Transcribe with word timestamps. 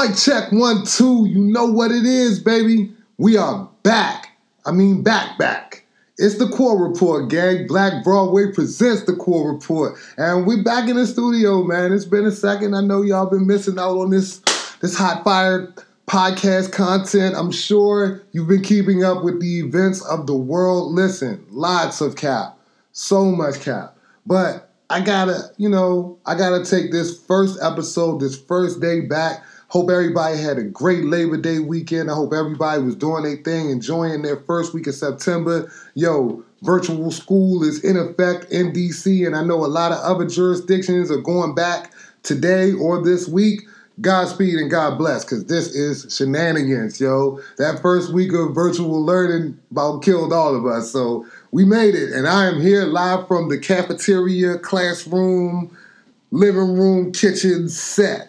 Mic 0.00 0.16
check 0.16 0.50
one, 0.50 0.86
two. 0.86 1.26
You 1.26 1.40
know 1.40 1.66
what 1.66 1.90
it 1.90 2.06
is, 2.06 2.40
baby. 2.40 2.90
We 3.18 3.36
are 3.36 3.68
back. 3.82 4.30
I 4.64 4.72
mean, 4.72 5.02
back, 5.02 5.36
back. 5.38 5.84
It's 6.16 6.38
the 6.38 6.48
Core 6.48 6.88
Report, 6.88 7.28
gang. 7.28 7.66
Black 7.66 8.02
Broadway 8.02 8.50
presents 8.50 9.02
the 9.02 9.14
Core 9.14 9.52
Report. 9.52 9.98
And 10.16 10.46
we 10.46 10.62
back 10.62 10.88
in 10.88 10.96
the 10.96 11.06
studio, 11.06 11.64
man. 11.64 11.92
It's 11.92 12.06
been 12.06 12.24
a 12.24 12.30
second. 12.30 12.74
I 12.74 12.80
know 12.80 13.02
y'all 13.02 13.28
been 13.28 13.46
missing 13.46 13.78
out 13.78 13.98
on 13.98 14.08
this, 14.08 14.38
this 14.80 14.96
hot 14.96 15.22
fire 15.22 15.74
podcast 16.06 16.72
content. 16.72 17.34
I'm 17.36 17.52
sure 17.52 18.22
you've 18.32 18.48
been 18.48 18.62
keeping 18.62 19.04
up 19.04 19.22
with 19.22 19.38
the 19.40 19.58
events 19.58 20.02
of 20.06 20.26
the 20.26 20.36
world. 20.36 20.92
Listen, 20.92 21.44
lots 21.50 22.00
of 22.00 22.16
cap. 22.16 22.56
So 22.92 23.26
much 23.26 23.60
cap. 23.60 23.98
But 24.24 24.70
I 24.88 25.02
gotta, 25.02 25.50
you 25.58 25.68
know, 25.68 26.18
I 26.24 26.36
gotta 26.36 26.64
take 26.64 26.90
this 26.90 27.22
first 27.24 27.58
episode, 27.62 28.20
this 28.20 28.40
first 28.40 28.80
day 28.80 29.00
back 29.00 29.44
Hope 29.70 29.88
everybody 29.88 30.36
had 30.36 30.58
a 30.58 30.64
great 30.64 31.04
Labor 31.04 31.36
Day 31.36 31.60
weekend. 31.60 32.10
I 32.10 32.14
hope 32.14 32.32
everybody 32.32 32.82
was 32.82 32.96
doing 32.96 33.22
their 33.22 33.36
thing, 33.36 33.70
enjoying 33.70 34.22
their 34.22 34.38
first 34.38 34.74
week 34.74 34.88
of 34.88 34.96
September. 34.96 35.70
Yo, 35.94 36.42
virtual 36.62 37.12
school 37.12 37.62
is 37.62 37.84
in 37.84 37.96
effect 37.96 38.50
in 38.50 38.72
DC, 38.72 39.24
and 39.24 39.36
I 39.36 39.44
know 39.44 39.64
a 39.64 39.70
lot 39.70 39.92
of 39.92 39.98
other 39.98 40.26
jurisdictions 40.26 41.08
are 41.08 41.20
going 41.20 41.54
back 41.54 41.92
today 42.24 42.72
or 42.72 43.00
this 43.00 43.28
week. 43.28 43.60
Godspeed 44.00 44.54
and 44.54 44.72
God 44.72 44.98
bless, 44.98 45.24
because 45.24 45.44
this 45.44 45.68
is 45.68 46.16
shenanigans, 46.16 47.00
yo. 47.00 47.38
That 47.58 47.80
first 47.80 48.12
week 48.12 48.32
of 48.32 48.52
virtual 48.52 49.04
learning 49.04 49.56
about 49.70 50.02
killed 50.02 50.32
all 50.32 50.56
of 50.56 50.66
us. 50.66 50.90
So 50.90 51.26
we 51.52 51.64
made 51.64 51.94
it, 51.94 52.10
and 52.12 52.26
I 52.26 52.46
am 52.46 52.60
here 52.60 52.86
live 52.86 53.28
from 53.28 53.48
the 53.48 53.58
cafeteria, 53.58 54.58
classroom, 54.58 55.76
living 56.32 56.74
room, 56.76 57.12
kitchen 57.12 57.68
set. 57.68 58.26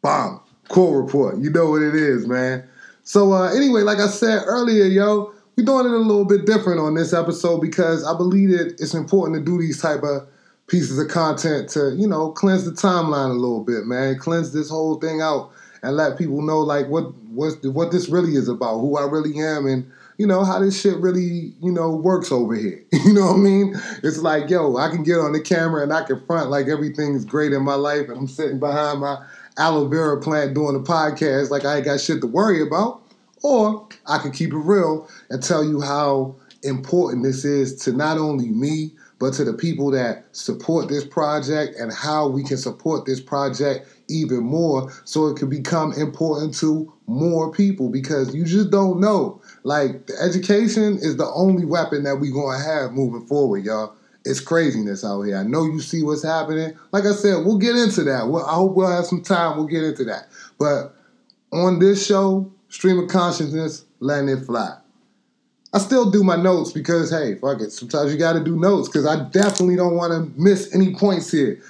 Bomb. 0.00 0.40
Core 0.68 1.02
report. 1.02 1.38
You 1.38 1.50
know 1.50 1.70
what 1.70 1.82
it 1.82 1.94
is, 1.94 2.26
man. 2.26 2.68
So 3.04 3.32
uh, 3.32 3.52
anyway, 3.54 3.82
like 3.82 3.98
I 3.98 4.08
said 4.08 4.42
earlier, 4.46 4.84
yo, 4.84 5.32
we're 5.56 5.64
doing 5.64 5.86
it 5.86 5.92
a 5.92 5.96
little 5.96 6.24
bit 6.24 6.44
different 6.44 6.80
on 6.80 6.94
this 6.94 7.12
episode 7.12 7.60
because 7.60 8.04
I 8.04 8.16
believe 8.16 8.50
that 8.50 8.80
it's 8.80 8.94
important 8.94 9.38
to 9.38 9.44
do 9.44 9.58
these 9.58 9.80
type 9.80 10.02
of 10.02 10.28
pieces 10.66 10.98
of 10.98 11.08
content 11.08 11.68
to, 11.70 11.94
you 11.94 12.08
know, 12.08 12.30
cleanse 12.32 12.64
the 12.64 12.72
timeline 12.72 13.30
a 13.30 13.34
little 13.34 13.62
bit, 13.62 13.86
man. 13.86 14.18
Cleanse 14.18 14.52
this 14.52 14.68
whole 14.68 14.96
thing 14.96 15.20
out 15.20 15.52
and 15.82 15.96
let 15.96 16.18
people 16.18 16.42
know 16.42 16.60
like 16.60 16.88
what 16.88 17.14
what 17.26 17.54
what 17.64 17.92
this 17.92 18.08
really 18.08 18.34
is 18.34 18.48
about, 18.48 18.80
who 18.80 18.96
I 18.96 19.06
really 19.06 19.38
am, 19.38 19.66
and 19.66 19.90
you 20.18 20.26
know 20.26 20.44
how 20.44 20.58
this 20.58 20.80
shit 20.80 20.96
really 20.98 21.54
you 21.62 21.70
know 21.70 21.94
works 21.94 22.32
over 22.32 22.54
here. 22.54 22.82
you 22.92 23.12
know 23.12 23.26
what 23.26 23.36
I 23.36 23.38
mean? 23.38 23.74
It's 24.02 24.18
like 24.18 24.50
yo, 24.50 24.76
I 24.76 24.88
can 24.88 25.04
get 25.04 25.18
on 25.18 25.32
the 25.32 25.40
camera 25.40 25.82
and 25.82 25.92
I 25.92 26.02
can 26.02 26.24
front 26.26 26.50
like 26.50 26.66
everything's 26.66 27.24
great 27.24 27.52
in 27.52 27.62
my 27.62 27.74
life, 27.74 28.08
and 28.08 28.18
I'm 28.18 28.28
sitting 28.28 28.58
behind 28.58 29.00
my 29.00 29.24
aloe 29.58 29.88
vera 29.88 30.20
plant 30.20 30.54
doing 30.54 30.76
a 30.76 30.80
podcast 30.80 31.50
like 31.50 31.64
I 31.64 31.76
ain't 31.76 31.84
got 31.84 32.00
shit 32.00 32.20
to 32.20 32.26
worry 32.26 32.62
about. 32.62 33.02
Or 33.42 33.88
I 34.06 34.18
can 34.18 34.32
keep 34.32 34.52
it 34.52 34.56
real 34.56 35.08
and 35.30 35.42
tell 35.42 35.62
you 35.62 35.80
how 35.80 36.36
important 36.62 37.22
this 37.22 37.44
is 37.44 37.76
to 37.84 37.92
not 37.92 38.18
only 38.18 38.48
me, 38.48 38.92
but 39.18 39.32
to 39.34 39.44
the 39.44 39.54
people 39.54 39.90
that 39.92 40.24
support 40.32 40.88
this 40.88 41.04
project 41.04 41.78
and 41.78 41.92
how 41.92 42.28
we 42.28 42.42
can 42.42 42.58
support 42.58 43.06
this 43.06 43.20
project 43.20 43.88
even 44.08 44.40
more 44.40 44.92
so 45.04 45.28
it 45.28 45.36
can 45.36 45.48
become 45.48 45.92
important 45.94 46.54
to 46.54 46.92
more 47.06 47.50
people 47.50 47.88
because 47.88 48.34
you 48.34 48.44
just 48.44 48.70
don't 48.70 49.00
know. 49.00 49.40
Like, 49.62 50.06
the 50.06 50.14
education 50.20 50.98
is 50.98 51.16
the 51.16 51.30
only 51.30 51.64
weapon 51.64 52.02
that 52.02 52.20
we're 52.20 52.32
going 52.32 52.58
to 52.58 52.64
have 52.64 52.92
moving 52.92 53.26
forward, 53.26 53.64
y'all 53.64 53.94
it's 54.26 54.40
craziness 54.40 55.04
out 55.04 55.22
here. 55.22 55.36
I 55.36 55.44
know 55.44 55.64
you 55.64 55.80
see 55.80 56.02
what's 56.02 56.24
happening. 56.24 56.76
Like 56.92 57.04
I 57.04 57.12
said, 57.12 57.44
we'll 57.44 57.58
get 57.58 57.76
into 57.76 58.02
that. 58.04 58.22
I 58.22 58.54
hope 58.54 58.74
we'll 58.74 58.90
have 58.90 59.06
some 59.06 59.22
time. 59.22 59.56
We'll 59.56 59.66
get 59.66 59.84
into 59.84 60.04
that. 60.04 60.28
But 60.58 60.94
on 61.52 61.78
this 61.78 62.04
show, 62.04 62.52
Stream 62.68 62.98
of 62.98 63.08
Consciousness, 63.08 63.84
letting 64.00 64.28
it 64.28 64.44
fly. 64.44 64.76
I 65.72 65.78
still 65.78 66.10
do 66.10 66.24
my 66.24 66.36
notes 66.36 66.72
because, 66.72 67.10
hey, 67.10 67.36
fuck 67.36 67.60
it. 67.60 67.70
Sometimes 67.70 68.12
you 68.12 68.18
got 68.18 68.32
to 68.32 68.42
do 68.42 68.56
notes 68.56 68.88
because 68.88 69.06
I 69.06 69.28
definitely 69.30 69.76
don't 69.76 69.96
want 69.96 70.12
to 70.12 70.40
miss 70.40 70.74
any 70.74 70.94
points 70.94 71.30
here. 71.30 71.60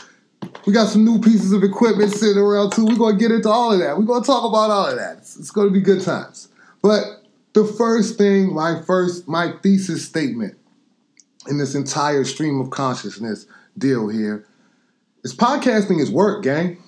We 0.64 0.72
got 0.72 0.88
some 0.88 1.04
new 1.04 1.20
pieces 1.20 1.52
of 1.52 1.62
equipment 1.62 2.12
sitting 2.12 2.42
around 2.42 2.72
too. 2.72 2.86
We're 2.86 2.96
to 3.12 3.18
get 3.18 3.32
into 3.32 3.48
all 3.48 3.72
of 3.72 3.80
that. 3.80 3.98
We're 3.98 4.06
to 4.20 4.26
talk 4.26 4.44
about 4.44 4.70
all 4.70 4.86
of 4.86 4.96
that. 4.96 5.18
It's, 5.18 5.36
it's 5.36 5.50
to 5.50 5.70
be 5.70 5.80
good 5.80 6.02
times. 6.02 6.48
But 6.82 7.04
the 7.52 7.64
first 7.64 8.16
thing, 8.16 8.54
my 8.54 8.80
first, 8.82 9.28
my 9.28 9.52
thesis 9.62 10.06
statement 10.06 10.56
in 11.48 11.58
this 11.58 11.74
entire 11.74 12.24
stream 12.24 12.60
of 12.60 12.70
consciousness 12.70 13.46
deal 13.78 14.08
here 14.08 14.44
is 15.22 15.34
podcasting 15.34 16.00
is 16.00 16.10
work, 16.10 16.44
gang. 16.44 16.78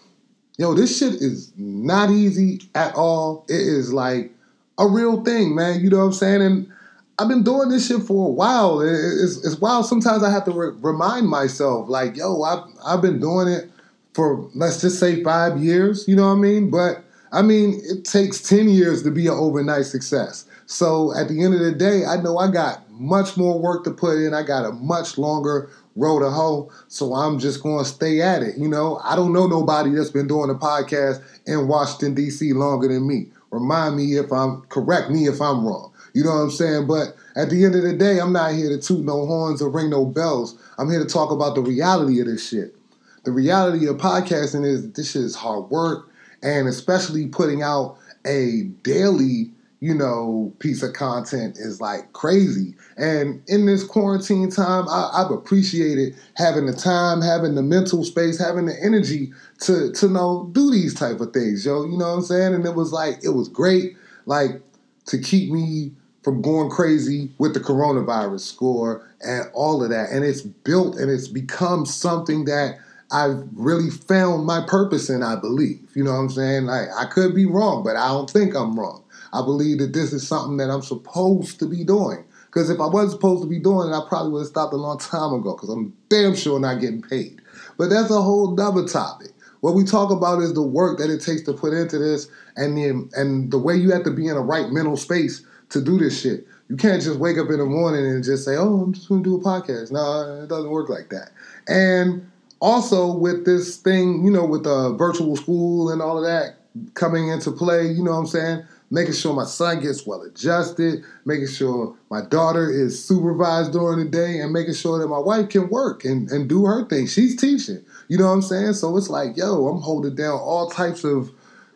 Yo, 0.59 0.75
this 0.75 0.99
shit 0.99 1.15
is 1.15 1.53
not 1.57 2.11
easy 2.11 2.61
at 2.75 2.95
all. 2.95 3.45
It 3.49 3.61
is 3.61 3.93
like 3.93 4.33
a 4.79 4.87
real 4.87 5.25
thing, 5.25 5.55
man. 5.55 5.81
You 5.81 5.91
know 5.91 5.99
what 5.99 6.05
I'm 6.05 6.13
saying? 6.13 6.43
And 6.43 6.73
I've 7.19 7.29
been 7.29 7.43
doing 7.43 7.69
this 7.69 7.89
shit 7.89 8.03
for 8.03 8.29
a 8.29 8.33
while. 8.33 8.81
It's, 8.81 9.45
it's 9.45 9.61
wild. 9.61 9.87
Sometimes 9.87 10.23
I 10.23 10.31
have 10.31 10.45
to 10.45 10.53
re- 10.53 10.77
remind 10.81 11.29
myself, 11.29 11.89
like, 11.89 12.17
yo, 12.17 12.43
I've, 12.43 12.65
I've 12.85 13.03
been 13.03 13.21
doing 13.21 13.49
it 13.49 13.71
for, 14.15 14.49
let's 14.55 14.81
just 14.81 15.01
say, 15.01 15.23
five 15.23 15.59
years. 15.59 16.07
You 16.07 16.17
know 16.17 16.29
what 16.29 16.39
I 16.39 16.41
mean? 16.41 16.71
But 16.71 17.05
I 17.33 17.43
mean, 17.43 17.81
it 17.85 18.05
takes 18.05 18.41
10 18.43 18.69
years 18.69 19.03
to 19.03 19.11
be 19.11 19.27
an 19.27 19.35
overnight 19.35 19.87
success. 19.87 20.45
So 20.71 21.17
at 21.17 21.29
the 21.29 21.43
end 21.43 21.55
of 21.55 21.61
the 21.61 21.73
day, 21.73 22.05
I 22.05 22.21
know 22.21 22.37
I 22.37 22.51
got 22.51 22.91
much 22.91 23.39
more 23.39 23.59
work 23.59 23.85
to 23.85 23.91
put 23.91 24.19
in. 24.19 24.35
I 24.35 24.43
got 24.43 24.67
a 24.67 24.73
much 24.73 25.17
longer 25.17 25.71
road 25.97 26.21
to 26.21 26.31
hoe. 26.31 26.71
So 26.89 27.15
I'm 27.15 27.39
just 27.39 27.63
going 27.63 27.83
to 27.83 27.91
stay 27.91 28.21
at 28.21 28.43
it. 28.43 28.59
You 28.59 28.69
know, 28.69 29.01
I 29.03 29.17
don't 29.17 29.33
know 29.33 29.47
nobody 29.47 29.93
that's 29.93 30.11
been 30.11 30.29
doing 30.29 30.51
a 30.51 30.55
podcast 30.55 31.25
in 31.47 31.69
Washington, 31.69 32.15
D.C. 32.15 32.53
longer 32.53 32.87
than 32.87 33.09
me. 33.09 33.29
Remind 33.51 33.97
me 33.97 34.19
if 34.19 34.31
I'm, 34.31 34.61
correct 34.69 35.11
me 35.11 35.27
if 35.27 35.41
I'm 35.41 35.67
wrong. 35.67 35.91
You 36.13 36.23
know 36.23 36.33
what 36.33 36.43
I'm 36.43 36.51
saying? 36.51 36.87
But 36.87 37.17
at 37.35 37.49
the 37.49 37.65
end 37.65 37.75
of 37.75 37.83
the 37.83 37.95
day, 37.95 38.21
I'm 38.21 38.35
not 38.35 38.53
here 38.53 38.69
to 38.69 38.79
toot 38.79 39.07
no 39.07 39.25
horns 39.25 39.63
or 39.63 39.71
ring 39.71 39.89
no 39.89 40.05
bells. 40.05 40.61
I'm 40.77 40.91
here 40.91 41.03
to 41.03 41.09
talk 41.09 41.31
about 41.31 41.55
the 41.55 41.63
reality 41.63 42.21
of 42.21 42.27
this 42.27 42.47
shit. 42.47 42.77
The 43.25 43.33
reality 43.33 43.87
of 43.87 43.97
podcasting 43.97 44.67
is 44.67 44.93
this 44.93 45.13
shit 45.13 45.23
is 45.23 45.35
hard 45.35 45.71
work, 45.71 46.11
and 46.43 46.69
especially 46.69 47.27
putting 47.27 47.63
out 47.63 47.97
a 48.27 48.65
daily 48.83 49.53
you 49.81 49.95
know, 49.95 50.53
piece 50.59 50.83
of 50.83 50.93
content 50.93 51.57
is 51.57 51.81
like 51.81 52.13
crazy. 52.13 52.75
And 52.97 53.43
in 53.47 53.67
this 53.67 53.85
quarantine 53.85 54.51
time, 54.51 54.89
I, 54.89 55.23
have 55.23 55.31
appreciated 55.31 56.17
having 56.35 56.67
the 56.67 56.73
time, 56.73 57.21
having 57.21 57.55
the 57.55 57.63
mental 57.63 58.05
space, 58.05 58.39
having 58.39 58.67
the 58.67 58.77
energy 58.83 59.33
to 59.61 59.93
to 59.93 60.09
know 60.09 60.49
do 60.53 60.71
these 60.71 60.95
type 60.95 61.21
of 61.21 61.33
things, 61.33 61.65
yo. 61.65 61.85
You 61.85 61.97
know 61.97 62.09
what 62.09 62.19
I'm 62.19 62.23
saying? 62.23 62.55
And 62.55 62.67
it 62.67 62.75
was 62.75 62.93
like 62.93 63.23
it 63.23 63.31
was 63.31 63.49
great, 63.49 63.97
like 64.27 64.61
to 65.07 65.19
keep 65.19 65.51
me 65.51 65.93
from 66.23 66.43
going 66.43 66.71
crazy 66.71 67.33
with 67.39 67.55
the 67.55 67.61
coronavirus 67.61 68.41
score 68.41 69.09
and 69.21 69.49
all 69.55 69.83
of 69.83 69.91
that. 69.91 70.11
And 70.11 70.25
it's 70.25 70.43
built 70.43 70.97
and 70.97 71.11
it's 71.11 71.29
become 71.29 71.87
something 71.87 72.45
that 72.47 72.79
I've 73.11 73.43
really 73.55 73.91
found 73.91 74.45
my 74.45 74.65
purpose 74.67 75.09
in, 75.09 75.23
I 75.23 75.37
believe. 75.37 75.89
You 75.95 76.05
know 76.05 76.13
what 76.13 76.19
I'm 76.19 76.31
saying? 76.31 76.67
Like 76.67 76.89
I 76.99 77.07
could 77.07 77.35
be 77.35 77.47
wrong, 77.47 77.83
but 77.83 77.97
I 77.97 78.09
don't 78.09 78.29
think 78.29 78.55
I'm 78.55 78.79
wrong. 78.79 79.05
I 79.33 79.43
believe 79.43 79.79
that 79.79 79.93
this 79.93 80.13
is 80.13 80.27
something 80.27 80.57
that 80.59 80.71
I'm 80.71 80.83
supposed 80.83 81.59
to 81.61 81.67
be 81.67 81.85
doing. 81.85 82.25
Because 82.47 82.71
if 82.71 82.81
I 82.81 82.87
wasn't 82.87 83.13
supposed 83.13 83.43
to 83.43 83.49
be 83.49 83.59
doing 83.59 83.91
it, 83.91 83.95
I 83.95 84.01
probably 84.09 84.33
would 84.33 84.41
have 84.41 84.49
stopped 84.49 84.73
a 84.73 84.77
long 84.77 84.99
time 84.99 85.35
ago 85.35 85.55
because 85.55 85.69
I'm 85.69 85.95
damn 86.09 86.35
sure 86.35 86.59
not 86.59 86.81
getting 86.81 87.03
paid. 87.03 87.41
But 87.77 87.91
that's 87.91 88.11
a 88.11 88.21
whole 88.21 88.55
nother 88.55 88.87
topic. 88.87 89.33
What 89.61 89.75
we 89.75 89.85
talk 89.85 90.11
about 90.11 90.41
is 90.41 90.55
the 90.55 90.63
work 90.63 90.99
that 90.99 91.11
it 91.11 91.21
takes 91.21 91.43
to 91.43 91.53
put 91.53 91.73
into 91.73 91.99
this 91.99 92.29
and 92.57 92.77
the, 92.77 93.11
and 93.15 93.51
the 93.51 93.59
way 93.59 93.75
you 93.75 93.91
have 93.91 94.05
to 94.05 94.11
be 94.11 94.29
in 94.29 94.37
a 94.37 94.41
right 94.41 94.71
mental 94.71 94.97
space 94.97 95.45
to 95.71 95.81
do 95.81 95.99
this 95.99 96.21
shit. 96.21 96.47
You 96.69 96.77
can't 96.77 97.03
just 97.03 97.19
wake 97.19 97.39
up 97.39 97.51
in 97.51 97.59
the 97.59 97.65
morning 97.65 98.07
and 98.07 98.23
just 98.23 98.45
say, 98.45 98.57
oh, 98.57 98.83
I'm 98.83 98.93
just 98.93 99.09
going 99.09 99.25
to 99.25 99.31
do 99.31 99.37
a 99.37 99.41
podcast. 99.41 99.91
No, 99.91 100.43
it 100.45 100.49
doesn't 100.49 100.71
work 100.71 100.89
like 100.89 101.11
that. 101.11 101.31
And 101.67 102.31
also 102.61 103.13
with 103.13 103.45
this 103.45 103.77
thing, 103.77 104.25
you 104.25 104.31
know, 104.31 104.45
with 104.45 104.65
the 104.65 104.95
virtual 104.95 105.37
school 105.37 105.91
and 105.91 106.03
all 106.03 106.19
of 106.19 106.25
that 106.25 106.57
coming 106.95 107.29
into 107.29 107.51
play, 107.51 107.87
you 107.87 108.05
know 108.05 108.13
what 108.13 108.19
I'm 108.19 108.27
saying? 108.27 108.65
Making 108.91 109.15
sure 109.15 109.35
my 109.35 109.45
son 109.45 109.81
gets 109.81 110.07
well 110.07 110.23
adjusted, 110.23 111.05
making 111.25 111.49
sure 111.49 111.95
my 112.11 112.23
daughter 112.25 112.71
is 112.71 113.05
supervised 113.05 113.73
during 113.73 114.05
the 114.05 114.11
day, 114.11 114.41
and 114.41 114.53
making 114.53 114.75
sure 114.75 114.99
that 114.99 115.09
my 115.09 115.19
wife 115.19 115.49
can 115.51 115.69
work 115.69 116.05
and, 116.05 116.31
and 116.31 116.49
do 116.49 116.65
her 116.65 116.87
thing. 116.87 117.07
She's 117.07 117.37
teaching. 117.37 117.85
You 118.09 118.19
know 118.19 118.27
what 118.27 118.33
I'm 118.33 118.43
saying? 118.43 118.75
So 118.75 118.97
it's 118.97 119.11
like, 119.11 119.37
yo, 119.37 119.69
I'm 119.69 119.83
holding 119.83 120.15
down 120.15 120.39
all 120.39 120.71
types 120.71 121.05
of, 121.05 121.31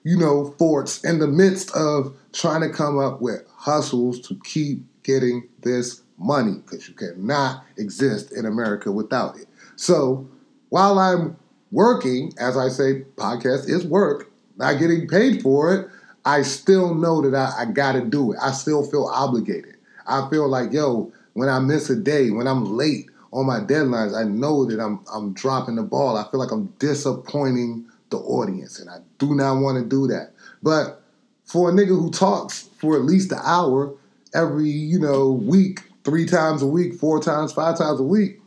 you 0.04 0.16
know, 0.16 0.54
forts 0.58 1.04
in 1.04 1.18
the 1.18 1.28
midst 1.28 1.74
of 1.76 2.16
trying 2.32 2.62
to 2.62 2.70
come 2.70 2.98
up 2.98 3.20
with 3.20 3.42
hustles 3.48 4.20
to 4.28 4.40
keep 4.44 4.82
getting 5.02 5.48
this 5.62 6.02
money 6.18 6.54
because 6.64 6.88
you 6.88 6.94
cannot 6.94 7.64
exist 7.76 8.32
in 8.32 8.46
America 8.46 8.90
without 8.90 9.36
it. 9.36 9.46
So 9.76 10.28
while 10.70 10.98
I'm 10.98 11.36
working, 11.70 12.32
as 12.38 12.56
I 12.56 12.68
say, 12.68 13.02
podcast 13.16 13.68
is 13.68 13.84
work, 13.86 14.30
not 14.56 14.78
getting 14.78 15.08
paid 15.08 15.42
for 15.42 15.74
it, 15.74 15.88
I 16.24 16.42
still 16.42 16.94
know 16.94 17.20
that 17.22 17.34
I, 17.34 17.62
I 17.62 17.64
got 17.66 17.92
to 17.92 18.04
do 18.04 18.32
it. 18.32 18.38
I 18.40 18.52
still 18.52 18.84
feel 18.84 19.06
obligated. 19.06 19.76
I 20.06 20.28
feel 20.30 20.48
like, 20.48 20.72
yo, 20.72 21.12
when 21.34 21.48
I 21.48 21.58
miss 21.58 21.90
a 21.90 21.96
day, 21.96 22.30
when 22.30 22.46
I'm 22.46 22.76
late 22.76 23.10
on 23.32 23.46
my 23.46 23.60
deadlines, 23.60 24.14
I 24.14 24.24
know 24.24 24.64
that 24.66 24.80
I'm 24.80 25.04
I'm 25.12 25.32
dropping 25.32 25.76
the 25.76 25.82
ball. 25.82 26.16
I 26.16 26.30
feel 26.30 26.40
like 26.40 26.52
I'm 26.52 26.66
disappointing 26.78 27.86
the 28.10 28.18
audience, 28.18 28.78
and 28.78 28.90
I 28.90 28.98
do 29.18 29.34
not 29.34 29.60
want 29.60 29.78
to 29.78 29.88
do 29.88 30.06
that. 30.08 30.32
But 30.62 31.02
for 31.44 31.70
a 31.70 31.72
nigga 31.72 31.88
who 31.88 32.10
talks 32.10 32.68
for 32.78 32.96
at 32.96 33.02
least 33.02 33.32
an 33.32 33.40
hour 33.42 33.94
every, 34.34 34.68
you 34.68 34.98
know, 34.98 35.32
week, 35.32 35.80
three 36.04 36.26
times 36.26 36.62
a 36.62 36.66
week, 36.66 36.94
four 36.94 37.20
times, 37.20 37.52
five 37.52 37.78
times 37.78 38.00
a 38.00 38.04
week, 38.04 38.40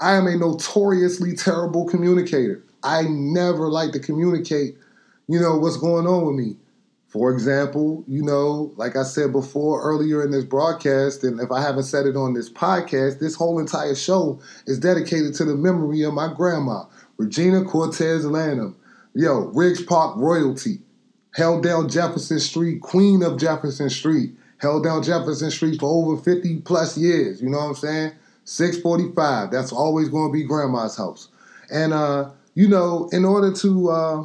I 0.00 0.14
am 0.14 0.26
a 0.26 0.36
notoriously 0.36 1.34
terrible 1.34 1.86
communicator. 1.86 2.62
I 2.82 3.02
never 3.02 3.68
like 3.68 3.92
to 3.92 4.00
communicate, 4.00 4.76
you 5.28 5.40
know, 5.40 5.56
what's 5.56 5.76
going 5.76 6.06
on 6.06 6.26
with 6.26 6.36
me. 6.36 6.56
For 7.12 7.30
example, 7.30 8.04
you 8.08 8.22
know, 8.22 8.72
like 8.76 8.96
I 8.96 9.02
said 9.02 9.32
before 9.32 9.82
earlier 9.82 10.24
in 10.24 10.30
this 10.30 10.46
broadcast, 10.46 11.22
and 11.22 11.40
if 11.40 11.52
I 11.52 11.60
haven't 11.60 11.82
said 11.82 12.06
it 12.06 12.16
on 12.16 12.32
this 12.32 12.48
podcast, 12.48 13.18
this 13.18 13.34
whole 13.34 13.58
entire 13.58 13.94
show 13.94 14.40
is 14.66 14.78
dedicated 14.78 15.34
to 15.34 15.44
the 15.44 15.54
memory 15.54 16.00
of 16.04 16.14
my 16.14 16.32
grandma, 16.34 16.84
Regina 17.18 17.64
Cortez 17.64 18.24
Lanham. 18.24 18.76
Yo, 19.14 19.50
Riggs 19.52 19.82
Park 19.82 20.16
royalty, 20.16 20.78
held 21.34 21.62
down 21.62 21.90
Jefferson 21.90 22.40
Street, 22.40 22.80
queen 22.80 23.22
of 23.22 23.38
Jefferson 23.38 23.90
Street, 23.90 24.34
held 24.56 24.82
down 24.82 25.02
Jefferson 25.02 25.50
Street 25.50 25.78
for 25.80 25.90
over 25.90 26.16
50 26.22 26.60
plus 26.60 26.96
years. 26.96 27.42
You 27.42 27.50
know 27.50 27.58
what 27.58 27.66
I'm 27.66 27.74
saying? 27.74 28.12
645. 28.44 29.50
That's 29.50 29.70
always 29.70 30.08
going 30.08 30.30
to 30.30 30.32
be 30.32 30.44
grandma's 30.44 30.96
house. 30.96 31.28
And, 31.70 31.92
uh, 31.92 32.30
you 32.54 32.68
know, 32.68 33.10
in 33.12 33.26
order 33.26 33.52
to, 33.52 33.90
uh, 33.90 34.24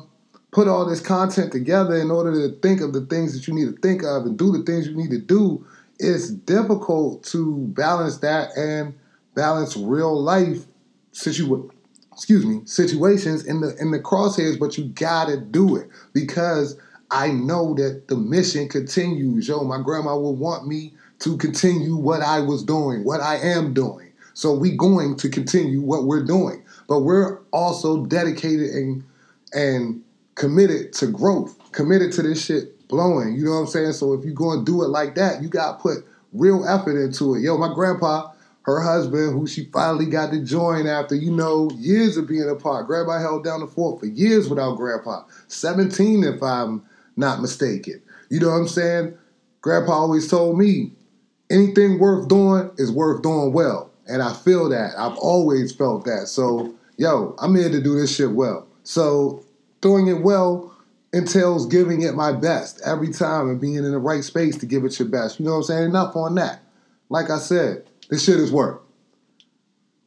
put 0.51 0.67
all 0.67 0.85
this 0.85 1.01
content 1.01 1.51
together 1.51 1.95
in 1.95 2.09
order 2.09 2.31
to 2.31 2.55
think 2.59 2.81
of 2.81 2.94
the 2.94 3.05
things 3.05 3.33
that 3.33 3.47
you 3.47 3.53
need 3.53 3.65
to 3.73 3.81
think 3.81 4.03
of 4.03 4.25
and 4.25 4.38
do 4.38 4.51
the 4.51 4.63
things 4.63 4.88
you 4.88 4.95
need 4.95 5.11
to 5.11 5.19
do, 5.19 5.65
it's 5.99 6.29
difficult 6.29 7.23
to 7.23 7.57
balance 7.69 8.17
that 8.17 8.49
and 8.55 8.94
balance 9.35 9.75
real 9.75 10.19
life 10.19 10.65
situ- 11.11 11.71
excuse 12.11 12.45
me 12.45 12.61
situations 12.65 13.45
in 13.45 13.61
the 13.61 13.75
in 13.77 13.91
the 13.91 13.99
crosshairs. 13.99 14.59
But 14.59 14.77
you 14.77 14.85
gotta 14.85 15.38
do 15.38 15.75
it 15.75 15.89
because 16.13 16.77
I 17.11 17.31
know 17.31 17.73
that 17.75 18.07
the 18.07 18.15
mission 18.15 18.67
continues. 18.67 19.47
Yo, 19.47 19.63
my 19.63 19.81
grandma 19.81 20.17
would 20.17 20.39
want 20.39 20.67
me 20.67 20.94
to 21.19 21.38
continue 21.38 21.95
what 21.95 22.21
I 22.21 22.39
was 22.41 22.63
doing, 22.63 23.03
what 23.03 23.21
I 23.21 23.38
am 23.38 23.73
doing. 23.73 24.11
So 24.33 24.53
we 24.53 24.75
going 24.75 25.15
to 25.17 25.29
continue 25.29 25.81
what 25.81 26.03
we're 26.03 26.23
doing. 26.23 26.63
But 26.88 27.01
we're 27.01 27.39
also 27.51 28.05
dedicated 28.05 28.69
and 28.69 29.03
and 29.53 30.03
committed 30.38 30.94
to 30.94 31.07
growth, 31.07 31.57
committed 31.72 32.12
to 32.13 32.22
this 32.22 32.45
shit 32.45 32.88
blowing. 32.88 33.36
You 33.36 33.45
know 33.45 33.51
what 33.51 33.62
I'm 33.62 33.68
saying? 33.68 33.94
So 33.94 34.13
if 34.13 34.24
you're 34.24 34.34
going 34.34 34.60
to 34.60 34.66
do 34.66 34.84
it 34.84 34.88
like 34.88 35.16
that, 35.16 35.42
you 35.42 35.50
got 35.50 35.78
to 35.78 35.81
put 35.81 35.98
real 36.31 36.66
effort 36.66 37.01
into 37.01 37.36
it. 37.36 37.42
Yo, 37.42 37.57
my 37.57 37.74
grandpa, 37.74 38.31
her 38.62 38.81
husband, 38.81 39.34
who 39.34 39.48
she 39.48 39.66
finally 39.66 40.06
got 40.06 40.31
to 40.31 40.44
join 40.44 40.86
after, 40.86 41.16
you 41.16 41.31
know, 41.31 41.69
years 41.75 42.18
of 42.18 42.28
being 42.28 42.48
apart. 42.48 42.86
Grandpa 42.86 43.19
held 43.19 43.44
down 43.44 43.62
the 43.62 43.68
fort 43.68 44.00
for 44.00 44.06
years 44.06 44.48
without 44.48 44.78
grandpa. 44.78 45.24
17, 45.48 46.24
if 46.24 46.42
I'm 46.44 46.83
not 47.16 47.42
mistaken. 47.42 48.01
You 48.30 48.40
know 48.40 48.50
what 48.50 48.57
I'm 48.57 48.68
saying? 48.68 49.18
Grandpa 49.62 49.94
always 49.94 50.30
told 50.30 50.57
me 50.60 50.92
anything 51.50 51.98
worth 51.98 52.28
doing 52.28 52.69
is 52.78 52.92
worth 52.92 53.24
doing 53.24 53.54
well. 53.54 53.90
And 54.06 54.22
I 54.22 54.33
feel 54.33 54.69
that. 54.69 54.92
I've 54.98 55.18
always 55.18 55.74
felt 55.74 56.06
that. 56.06 56.28
So, 56.28 56.75
yo, 56.98 57.36
I'm 57.40 57.56
here 57.56 57.69
to 57.69 57.81
do 57.81 58.00
this 58.00 58.16
shit 58.16 58.31
well. 58.31 58.68
So 58.83 59.44
doing 59.81 60.07
it 60.07 60.21
well 60.21 60.74
entails 61.13 61.65
giving 61.65 62.01
it 62.01 62.15
my 62.15 62.31
best 62.31 62.81
every 62.85 63.12
time 63.12 63.50
and 63.50 63.62
being 63.62 63.75
in 63.75 63.91
the 63.91 63.97
right 63.97 64.24
space 64.24 64.57
to 64.57 64.65
give 64.65 64.83
it 64.83 65.00
your 65.00 65.07
best. 65.07 65.39
You 65.39 65.45
know 65.45 65.51
what 65.51 65.57
I'm 65.57 65.63
saying? 65.63 65.83
Enough 65.85 66.15
on 66.15 66.35
that. 66.35 66.59
Like 67.09 67.29
I 67.29 67.39
said, 67.39 67.89
this 68.09 68.25
shit 68.25 68.39
is 68.39 68.51
work. 68.51 68.83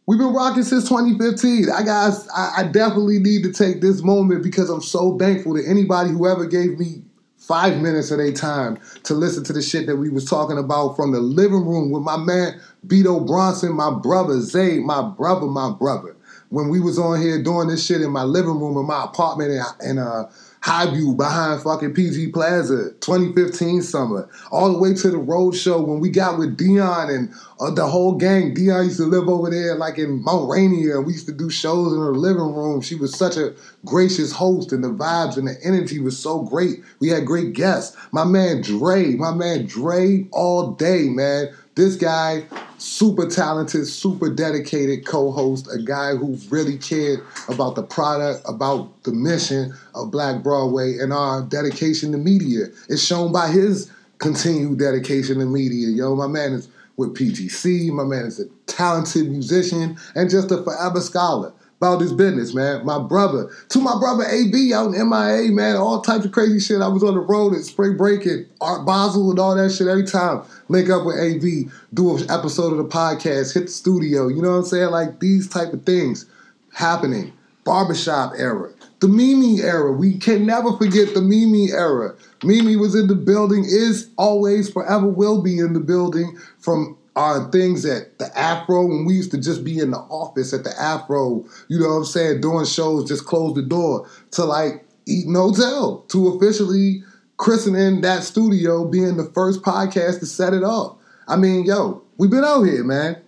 We've 0.07 0.19
been 0.19 0.35
rocking 0.35 0.65
since 0.65 0.89
2015. 0.89 1.71
I 1.71 1.83
guys, 1.83 2.29
I, 2.29 2.55
I 2.59 2.63
definitely 2.65 3.19
need 3.19 3.45
to 3.45 3.53
take 3.53 3.81
this 3.81 4.03
moment 4.03 4.43
because 4.43 4.69
I'm 4.69 4.83
so 4.83 5.17
thankful 5.19 5.55
to 5.55 5.65
anybody 5.67 6.11
who 6.11 6.27
ever 6.27 6.47
gave 6.47 6.79
me 6.79 7.03
five 7.37 7.81
minutes 7.81 8.11
of 8.11 8.19
their 8.19 8.33
time 8.33 8.79
to 9.05 9.15
listen 9.15 9.45
to 9.45 9.53
the 9.53 9.63
shit 9.63 9.87
that 9.87 9.97
we 9.97 10.11
was 10.11 10.25
talking 10.25 10.59
about 10.59 10.95
from 10.97 11.13
the 11.13 11.21
living 11.21 11.65
room 11.65 11.91
with 11.91 12.03
my 12.03 12.17
man 12.17 12.61
Beto 12.87 13.25
Bronson, 13.27 13.73
my 13.73 13.91
brother 13.91 14.41
Zay, 14.41 14.79
my 14.79 15.03
brother, 15.03 15.47
my 15.47 15.71
brother 15.71 16.17
when 16.51 16.69
we 16.69 16.81
was 16.81 16.99
on 16.99 17.21
here 17.21 17.43
doing 17.43 17.69
this 17.69 17.85
shit 17.85 18.03
in 18.03 18.11
my 18.11 18.25
living 18.25 18.61
room 18.61 18.77
in 18.77 18.87
my 18.87 19.05
apartment 19.05 19.51
in, 19.51 19.91
in 19.91 19.99
uh, 19.99 20.31
Highview 20.63 21.17
behind 21.17 21.63
fucking 21.63 21.95
PG 21.95 22.33
Plaza, 22.33 22.91
2015 23.01 23.81
summer, 23.81 24.29
all 24.51 24.71
the 24.71 24.79
way 24.79 24.93
to 24.93 25.11
the 25.11 25.17
road 25.17 25.57
show 25.57 25.81
when 25.81 26.01
we 26.01 26.11
got 26.11 26.39
with 26.39 26.59
Dion 26.59 27.09
and 27.09 27.33
uh, 27.61 27.71
the 27.71 27.87
whole 27.87 28.17
gang. 28.17 28.53
Dion 28.53 28.85
used 28.85 28.99
to 28.99 29.05
live 29.05 29.27
over 29.27 29.49
there 29.49 29.77
like 29.77 29.97
in 29.97 30.23
Mount 30.23 30.51
Rainier, 30.51 30.99
and 30.99 31.07
we 31.07 31.15
used 31.15 31.25
to 31.27 31.33
do 31.33 31.49
shows 31.49 31.95
in 31.95 32.01
her 32.01 32.15
living 32.15 32.55
room. 32.55 32.83
She 32.83 32.95
was 32.95 33.17
such 33.17 33.39
a 33.39 33.55
gracious 33.87 34.33
host, 34.33 34.73
and 34.73 34.85
the 34.85 34.91
vibes 34.91 35.39
and 35.39 35.49
the 35.49 35.57
energy 35.65 35.99
was 35.99 36.19
so 36.19 36.43
great. 36.43 36.81
We 36.99 37.09
had 37.09 37.25
great 37.25 37.55
guests. 37.55 37.97
My 38.13 38.25
man 38.25 38.61
Dre, 38.61 39.15
my 39.15 39.33
man 39.33 39.65
Dre, 39.65 40.29
all 40.31 40.73
day, 40.73 41.09
man. 41.09 41.55
This 41.75 41.97
guy 41.97 42.45
super 42.81 43.29
talented, 43.29 43.87
super 43.87 44.31
dedicated 44.31 45.07
co 45.07 45.31
host, 45.31 45.69
a 45.73 45.79
guy 45.83 46.17
who 46.17 46.39
really 46.49 46.79
cared 46.79 47.21
about 47.49 47.75
the 47.75 47.83
product, 47.83 48.43
about 48.49 49.03
the 49.03 49.13
mission 49.13 49.75
of 49.95 50.11
Black 50.11 50.43
Broadway, 50.43 50.99
and 50.99 51.13
our 51.13 51.43
dedication 51.43 52.13
to 52.13 52.19
media. 52.19 52.67
It's 52.89 53.05
shown 53.05 53.33
by 53.33 53.49
his 53.49 53.91
continued 54.19 54.79
dedication 54.79 55.39
to 55.39 55.47
media. 55.47 55.89
Yo, 55.89 56.15
my 56.17 56.27
man 56.27 56.53
is 56.53 56.69
with 56.97 57.17
PGC, 57.17 57.91
my 57.91 58.05
man 58.05 58.27
is 58.27 58.41
a 58.41 58.45
talented 58.67 59.31
musician 59.31 59.97
and 60.15 60.31
just 60.31 60.51
a 60.51 60.63
forever 60.63 61.01
scholar 61.01 61.53
about 61.81 62.03
his 62.03 62.13
business, 62.13 62.53
man. 62.53 62.85
My 62.85 62.99
brother, 62.99 63.51
to 63.71 63.79
my 63.79 63.99
brother 63.99 64.25
AB 64.25 64.75
out 64.75 64.95
in 64.95 65.09
MIA, 65.09 65.51
man, 65.51 65.77
all 65.77 66.03
types 66.03 66.27
of 66.27 66.33
crazy 66.33 66.61
shit. 66.61 66.83
I 66.83 66.89
was 66.89 67.03
on 67.03 67.15
the 67.15 67.21
road 67.21 67.55
at 67.55 67.63
spring 67.63 67.97
break 67.97 68.27
at 68.27 68.41
Art 68.61 68.85
Basel 68.85 69.31
and 69.31 69.39
all 69.39 69.57
that 69.57 69.71
shit 69.71 69.89
every 69.89 70.05
time. 70.05 70.43
Link 70.69 70.91
up 70.91 71.07
with 71.07 71.19
AB, 71.19 71.69
do 71.95 72.19
an 72.19 72.31
episode 72.31 72.73
of 72.73 72.77
the 72.77 72.85
podcast, 72.85 73.55
hit 73.55 73.65
the 73.65 73.73
studio. 73.73 74.29
You 74.29 74.43
know 74.43 74.51
what 74.51 74.59
I'm 74.59 74.65
saying? 74.65 74.91
Like 74.91 75.21
these 75.21 75.49
type 75.49 75.73
of 75.73 75.85
things 75.85 76.27
happening. 76.75 77.33
Barbershop 77.65 78.35
era. 78.37 78.71
The 79.01 79.09
Mimi 79.09 79.63
era. 79.63 79.91
We 79.91 80.19
can 80.19 80.45
never 80.45 80.77
forget 80.77 81.15
the 81.15 81.23
Mimi 81.23 81.73
era. 81.73 82.15
Mimi 82.45 82.77
was 82.77 82.95
in 82.95 83.07
the 83.07 83.15
building, 83.15 83.65
is 83.65 84.11
always, 84.19 84.71
forever 84.71 85.07
will 85.07 85.41
be 85.41 85.59
in 85.59 85.73
the 85.73 85.81
building 85.81 86.39
from 86.59 86.99
are 87.21 87.51
things 87.51 87.83
that 87.83 88.19
the 88.19 88.37
Afro 88.39 88.87
when 88.87 89.05
we 89.05 89.15
used 89.15 89.31
to 89.33 89.39
just 89.39 89.63
be 89.63 89.79
in 89.79 89.91
the 89.91 89.99
office 89.99 90.55
at 90.55 90.65
the 90.65 90.73
Afro, 90.81 91.45
you 91.69 91.79
know 91.79 91.89
what 91.89 91.97
I'm 91.97 92.05
saying, 92.07 92.41
doing 92.41 92.65
shows, 92.65 93.07
just 93.07 93.27
close 93.27 93.55
the 93.55 93.63
door 93.63 94.09
to 94.33 94.45
like 94.45 94.87
Eaton 95.07 95.35
Hotel 95.35 95.99
to 96.09 96.29
officially 96.29 97.03
christening 97.37 98.01
that 98.01 98.23
studio 98.23 98.87
being 98.87 99.19
the 99.19 99.31
first 99.35 99.61
podcast 99.63 100.21
to 100.21 100.27
set 100.27 100.55
it 100.55 100.65
up. 100.65 100.99
I 101.29 101.37
mean, 101.37 101.67
yo, 101.67 102.03
we've 102.17 102.31
been 102.31 102.45
out 102.45 102.63
here, 102.63 102.85
man. 102.85 103.21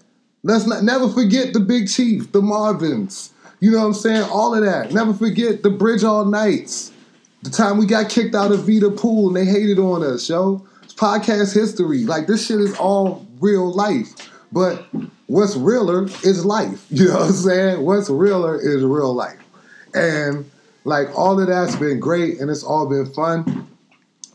Let's 0.42 0.66
not 0.66 0.82
never 0.82 1.08
forget 1.08 1.52
the 1.52 1.60
Big 1.60 1.88
Chief, 1.88 2.32
the 2.32 2.40
Marvins. 2.40 3.30
You 3.60 3.70
know 3.70 3.78
what 3.78 3.86
I'm 3.86 3.94
saying? 3.94 4.22
All 4.22 4.54
of 4.54 4.64
that. 4.64 4.92
Never 4.92 5.12
forget 5.12 5.62
the 5.62 5.70
Bridge 5.70 6.02
All 6.02 6.24
Nights. 6.24 6.92
The 7.42 7.50
time 7.50 7.76
we 7.76 7.86
got 7.86 8.08
kicked 8.08 8.34
out 8.34 8.52
of 8.52 8.66
Vita 8.66 8.90
Pool 8.90 9.28
and 9.28 9.36
they 9.36 9.44
hated 9.44 9.78
on 9.78 10.02
us, 10.02 10.28
yo. 10.28 10.66
It's 10.82 10.94
podcast 10.94 11.54
history. 11.54 12.04
Like 12.04 12.26
this 12.26 12.46
shit 12.46 12.58
is 12.58 12.74
all 12.76 13.26
real 13.42 13.72
life. 13.72 14.30
But 14.52 14.86
what's 15.26 15.56
realer 15.56 16.04
is 16.24 16.44
life. 16.44 16.86
You 16.90 17.08
know 17.08 17.14
what 17.14 17.26
I'm 17.28 17.32
saying? 17.32 17.84
What's 17.84 18.08
realer 18.08 18.58
is 18.58 18.82
real 18.82 19.12
life. 19.12 19.38
And 19.94 20.50
like 20.84 21.08
all 21.18 21.38
of 21.40 21.48
that's 21.48 21.76
been 21.76 22.00
great 22.00 22.38
and 22.38 22.50
it's 22.50 22.62
all 22.62 22.88
been 22.88 23.06
fun. 23.06 23.68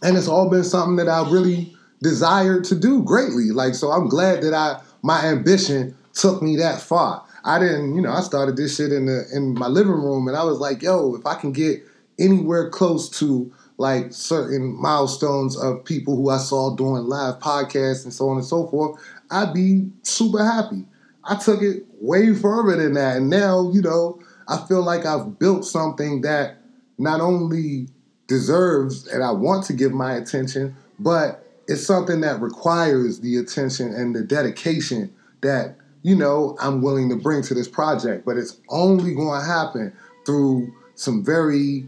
And 0.04 0.18
it's 0.18 0.28
all 0.28 0.50
been 0.50 0.64
something 0.64 0.98
that 0.98 1.10
I 1.10 1.28
really 1.30 1.76
desired 2.02 2.64
to 2.66 2.76
do 2.76 3.02
greatly. 3.04 3.50
Like, 3.52 3.74
so 3.74 3.92
I'm 3.92 4.08
glad 4.08 4.44
that 4.44 4.54
I 4.54 4.80
my 5.02 5.26
ambition 5.26 5.96
took 6.14 6.42
me 6.42 6.58
that 6.58 6.82
far. 6.82 7.24
I 7.44 7.60
didn't, 7.60 7.96
you 7.96 8.02
know, 8.02 8.12
I 8.12 8.22
started 8.22 8.58
this 8.58 8.76
shit 8.76 8.92
in 8.92 9.06
the 9.06 9.26
in 9.34 9.54
my 9.54 9.68
living 9.68 9.94
room 9.94 10.28
and 10.28 10.36
I 10.36 10.44
was 10.44 10.60
like, 10.60 10.82
yo, 10.82 11.16
if 11.16 11.26
I 11.26 11.36
can 11.36 11.52
get 11.52 11.82
anywhere 12.20 12.70
close 12.70 13.10
to 13.20 13.52
like 13.78 14.12
certain 14.12 14.76
milestones 14.82 15.56
of 15.56 15.86
people 15.86 16.16
who 16.16 16.30
I 16.30 16.38
saw 16.38 16.76
doing 16.76 17.04
live 17.04 17.40
podcasts 17.40 18.04
and 18.04 18.14
so 18.14 18.30
on 18.30 18.38
and 18.38 18.46
so 18.46 18.68
forth, 18.68 19.00
I'd 19.30 19.54
be 19.54 19.90
super 20.02 20.44
happy. 20.44 20.86
I 21.24 21.36
took 21.36 21.62
it 21.62 21.84
way 22.02 22.34
further 22.34 22.82
than 22.82 22.94
that. 22.94 23.18
And 23.18 23.30
now, 23.30 23.70
you 23.72 23.82
know, 23.82 24.20
I 24.48 24.58
feel 24.66 24.82
like 24.82 25.06
I've 25.06 25.38
built 25.38 25.66
something 25.66 26.22
that 26.22 26.58
not 26.98 27.22
only 27.22 27.88
deserves 28.28 29.08
and 29.08 29.24
I 29.24 29.32
want 29.32 29.66
to 29.66 29.74
give 29.74 29.94
my 29.94 30.16
attention, 30.16 30.76
but 31.00 31.44
it's 31.68 31.86
something 31.86 32.22
that 32.22 32.42
requires 32.42 33.20
the 33.20 33.38
attention 33.38 33.94
and 33.94 34.16
the 34.16 34.24
dedication 34.24 35.14
that, 35.42 35.76
you 36.02 36.16
know, 36.16 36.58
I'm 36.60 36.82
willing 36.82 37.10
to 37.10 37.16
bring 37.16 37.44
to 37.44 37.54
this 37.54 37.68
project. 37.68 38.26
But 38.26 38.38
it's 38.38 38.60
only 38.70 39.14
going 39.14 39.40
to 39.40 39.46
happen 39.46 39.94
through 40.26 40.74
some 40.96 41.24
very 41.24 41.88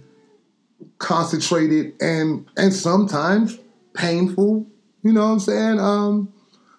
concentrated 1.00 1.94
and 2.02 2.48
and 2.56 2.74
sometimes 2.74 3.58
painful, 3.94 4.68
you 5.04 5.12
know 5.12 5.26
what 5.26 5.32
I'm 5.32 5.40
saying, 5.40 5.80
um, 5.80 6.34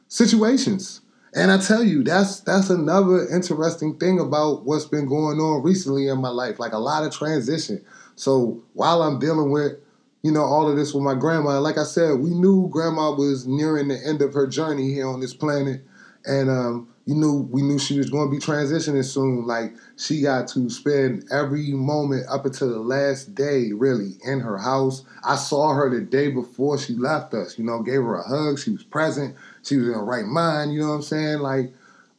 situations. 0.09 1.01
And 1.35 1.53
I 1.53 1.59
tell 1.59 1.85
you, 1.85 2.03
that's 2.03 2.41
that's 2.41 2.71
another 2.71 3.29
interesting 3.29 3.99
thing 3.99 4.19
about 4.21 4.65
what's 4.65 4.85
been 4.85 5.07
going 5.07 5.39
on 5.39 5.63
recently 5.63 6.09
in 6.09 6.21
my 6.21 6.31
life, 6.31 6.59
like 6.59 6.73
a 6.73 6.79
lot 6.79 7.05
of 7.05 7.13
transition. 7.13 7.85
So 8.17 8.63
while 8.75 9.03
I'm 9.03 9.19
dealing 9.19 9.51
with 9.51 9.79
you 10.23 10.31
know, 10.31 10.45
all 10.45 10.69
of 10.69 10.77
this 10.77 10.93
with 10.93 11.03
my 11.03 11.15
grandma. 11.15 11.61
Like 11.61 11.79
I 11.79 11.85
said, 11.85 12.19
we 12.19 12.31
knew 12.31 12.69
grandma 12.69 13.13
was 13.13 13.47
nearing 13.47 13.89
the 13.89 13.99
end 14.07 14.21
of 14.21 14.35
her 14.35 14.47
journey 14.47 14.93
here 14.93 15.09
on 15.09 15.21
this 15.21 15.35
planet. 15.35 15.83
And 16.27 16.51
um, 16.51 16.89
you 17.11 17.17
knew 17.17 17.49
we 17.51 17.61
knew 17.61 17.77
she 17.77 17.99
was 17.99 18.09
going 18.09 18.29
to 18.29 18.31
be 18.31 18.39
transitioning 18.41 19.05
soon. 19.05 19.45
Like 19.45 19.75
she 19.97 20.23
got 20.23 20.47
to 20.51 20.71
spend 20.71 21.25
every 21.33 21.73
moment 21.73 22.27
up 22.31 22.47
until 22.47 22.71
the 22.71 22.79
last 22.79 23.35
day, 23.35 23.73
really, 23.73 24.13
in 24.25 24.39
her 24.39 24.57
house. 24.57 25.03
I 25.25 25.35
saw 25.35 25.75
her 25.75 25.91
the 25.91 26.03
day 26.03 26.31
before 26.31 26.79
she 26.79 26.95
left 26.95 27.35
us. 27.35 27.59
You 27.59 27.65
know, 27.65 27.83
gave 27.83 27.97
her 27.97 28.15
a 28.15 28.23
hug. 28.23 28.61
She 28.61 28.71
was 28.71 28.85
present. 28.85 29.35
She 29.65 29.77
was 29.77 29.89
in 29.89 29.95
her 29.95 30.05
right 30.05 30.25
mind. 30.25 30.73
You 30.73 30.83
know 30.83 30.91
what 30.91 30.95
I'm 30.95 31.03
saying? 31.03 31.41
Like 31.41 31.73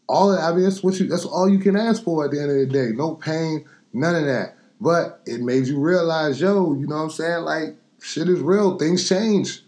all. 0.10 0.34
Of, 0.34 0.40
I 0.40 0.54
mean, 0.54 0.66
that's 0.66 0.84
what 0.84 1.00
you. 1.00 1.08
That's 1.08 1.24
all 1.24 1.48
you 1.48 1.60
can 1.60 1.78
ask 1.78 2.04
for 2.04 2.26
at 2.26 2.32
the 2.32 2.42
end 2.42 2.52
of 2.52 2.58
the 2.58 2.66
day. 2.66 2.92
No 2.94 3.16
pain, 3.16 3.64
none 3.94 4.16
of 4.16 4.26
that. 4.26 4.58
But 4.82 5.22
it 5.26 5.40
made 5.40 5.68
you 5.68 5.80
realize, 5.80 6.42
yo, 6.42 6.74
you 6.74 6.86
know 6.86 6.98
what 6.98 7.04
I'm 7.04 7.10
saying? 7.12 7.44
Like 7.44 7.78
shit 8.02 8.28
is 8.28 8.42
real. 8.42 8.78
Things 8.78 9.08
change. 9.08 9.64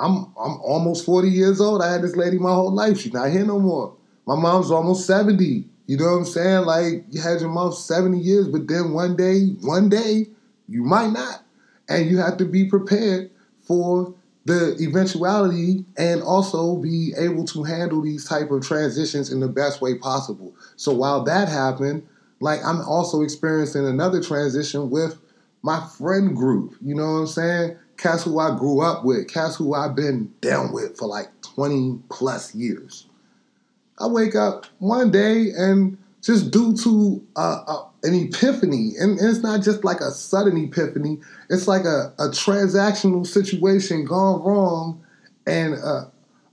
I'm 0.00 0.32
I'm 0.36 0.60
almost 0.62 1.06
40 1.06 1.28
years 1.28 1.60
old. 1.60 1.80
I 1.80 1.92
had 1.92 2.02
this 2.02 2.16
lady 2.16 2.40
my 2.40 2.52
whole 2.52 2.74
life. 2.74 2.98
She's 2.98 3.12
not 3.12 3.30
here 3.30 3.44
no 3.44 3.60
more. 3.60 3.94
My 4.28 4.36
mom's 4.36 4.70
almost 4.70 5.06
70. 5.06 5.64
You 5.86 5.96
know 5.96 6.04
what 6.04 6.18
I'm 6.18 6.24
saying? 6.26 6.66
Like 6.66 7.06
you 7.08 7.18
had 7.22 7.40
your 7.40 7.48
mom 7.48 7.72
70 7.72 8.18
years, 8.18 8.46
but 8.46 8.68
then 8.68 8.92
one 8.92 9.16
day, 9.16 9.46
one 9.62 9.88
day, 9.88 10.26
you 10.68 10.84
might 10.84 11.12
not. 11.12 11.42
And 11.88 12.10
you 12.10 12.18
have 12.18 12.36
to 12.36 12.44
be 12.44 12.66
prepared 12.66 13.30
for 13.62 14.14
the 14.44 14.76
eventuality 14.82 15.86
and 15.96 16.22
also 16.22 16.76
be 16.76 17.14
able 17.16 17.46
to 17.46 17.62
handle 17.62 18.02
these 18.02 18.26
type 18.28 18.50
of 18.50 18.62
transitions 18.62 19.32
in 19.32 19.40
the 19.40 19.48
best 19.48 19.80
way 19.80 19.94
possible. 19.94 20.54
So 20.76 20.92
while 20.92 21.24
that 21.24 21.48
happened, 21.48 22.06
like 22.40 22.62
I'm 22.62 22.82
also 22.82 23.22
experiencing 23.22 23.86
another 23.86 24.22
transition 24.22 24.90
with 24.90 25.18
my 25.62 25.80
friend 25.96 26.36
group. 26.36 26.76
You 26.82 26.94
know 26.94 27.14
what 27.14 27.18
I'm 27.20 27.26
saying? 27.28 27.78
Cats 27.96 28.24
who 28.24 28.38
I 28.38 28.54
grew 28.58 28.82
up 28.82 29.06
with, 29.06 29.26
cats 29.26 29.56
who 29.56 29.72
I've 29.72 29.96
been 29.96 30.34
down 30.42 30.74
with 30.74 30.98
for 30.98 31.08
like 31.08 31.28
20 31.40 32.00
plus 32.10 32.54
years. 32.54 33.07
I 34.00 34.06
wake 34.06 34.34
up 34.34 34.66
one 34.78 35.10
day 35.10 35.50
and 35.56 35.98
just 36.22 36.50
due 36.50 36.76
to 36.76 37.24
uh, 37.36 37.62
uh, 37.66 37.84
an 38.02 38.14
epiphany, 38.14 38.92
and, 38.98 39.18
and, 39.18 39.28
it's 39.28 39.38
not 39.40 39.62
just 39.62 39.84
like 39.84 40.00
a 40.00 40.10
sudden 40.10 40.56
epiphany, 40.56 41.18
it's 41.48 41.68
like 41.68 41.84
a, 41.84 42.12
a 42.18 42.28
transactional 42.28 43.26
situation 43.26 44.04
gone 44.04 44.42
wrong 44.42 45.04
and 45.46 45.74
uh, 45.74 46.04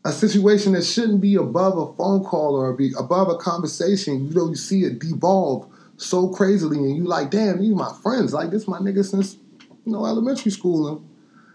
a 0.06 0.12
situation 0.12 0.74
that 0.74 0.84
shouldn't 0.84 1.20
be 1.20 1.36
above 1.36 1.78
a 1.78 1.94
phone 1.96 2.24
call 2.24 2.56
or 2.56 2.74
be 2.74 2.94
above 2.98 3.28
a 3.28 3.38
conversation. 3.38 4.28
You 4.28 4.34
know, 4.34 4.50
you 4.50 4.56
see 4.56 4.84
it 4.84 5.00
devolve 5.00 5.68
so 5.98 6.30
crazily, 6.30 6.78
and 6.78 6.96
you 6.96 7.04
like, 7.04 7.32
damn, 7.32 7.60
these 7.60 7.74
my 7.74 7.94
friends. 8.04 8.34
Like 8.34 8.52
this, 8.52 8.68
my 8.68 8.80
nigga 8.80 9.04
since 9.04 9.38
you 9.86 9.92
know 9.92 10.06
elementary 10.06 10.52
school. 10.52 10.88
And 10.88 11.06